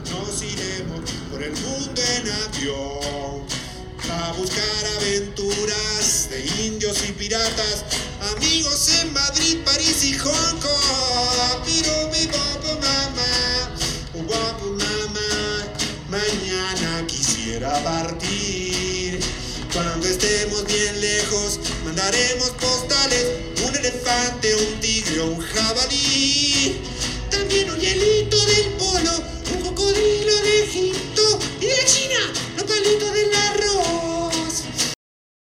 y 7.02 7.12
piratas, 7.12 7.84
amigos 8.36 8.88
en 9.00 9.12
Madrid, 9.12 9.58
París 9.64 10.04
y 10.04 10.14
Hong 10.14 10.60
Kong. 10.60 11.62
Pero 11.64 12.10
vivo 12.10 12.80
mamá, 12.80 13.74
oh, 14.14 14.22
guapo 14.22 14.66
mamá, 14.66 15.66
mañana 16.08 17.04
quisiera 17.06 17.72
partir. 17.82 19.18
Cuando 19.72 20.06
estemos 20.06 20.64
bien 20.66 21.00
lejos, 21.00 21.58
mandaremos 21.84 22.50
postales, 22.50 23.26
un 23.66 23.74
elefante, 23.74 24.54
un 24.54 24.80
tigre, 24.80 25.20
un 25.22 25.40
jabalí. 25.40 26.80
También 27.30 27.70
un 27.70 27.80
hielito 27.80 28.38
del 28.46 28.66
polo, 28.74 29.22
un 29.52 29.62
cocodrilo 29.62 30.36
de 30.42 30.64
Egipto 30.64 31.40
y 31.60 31.66
de 31.66 31.84
China, 31.86 32.32
los 32.56 32.64
palitos 32.64 33.12
del 33.12 33.30
la 33.30 33.53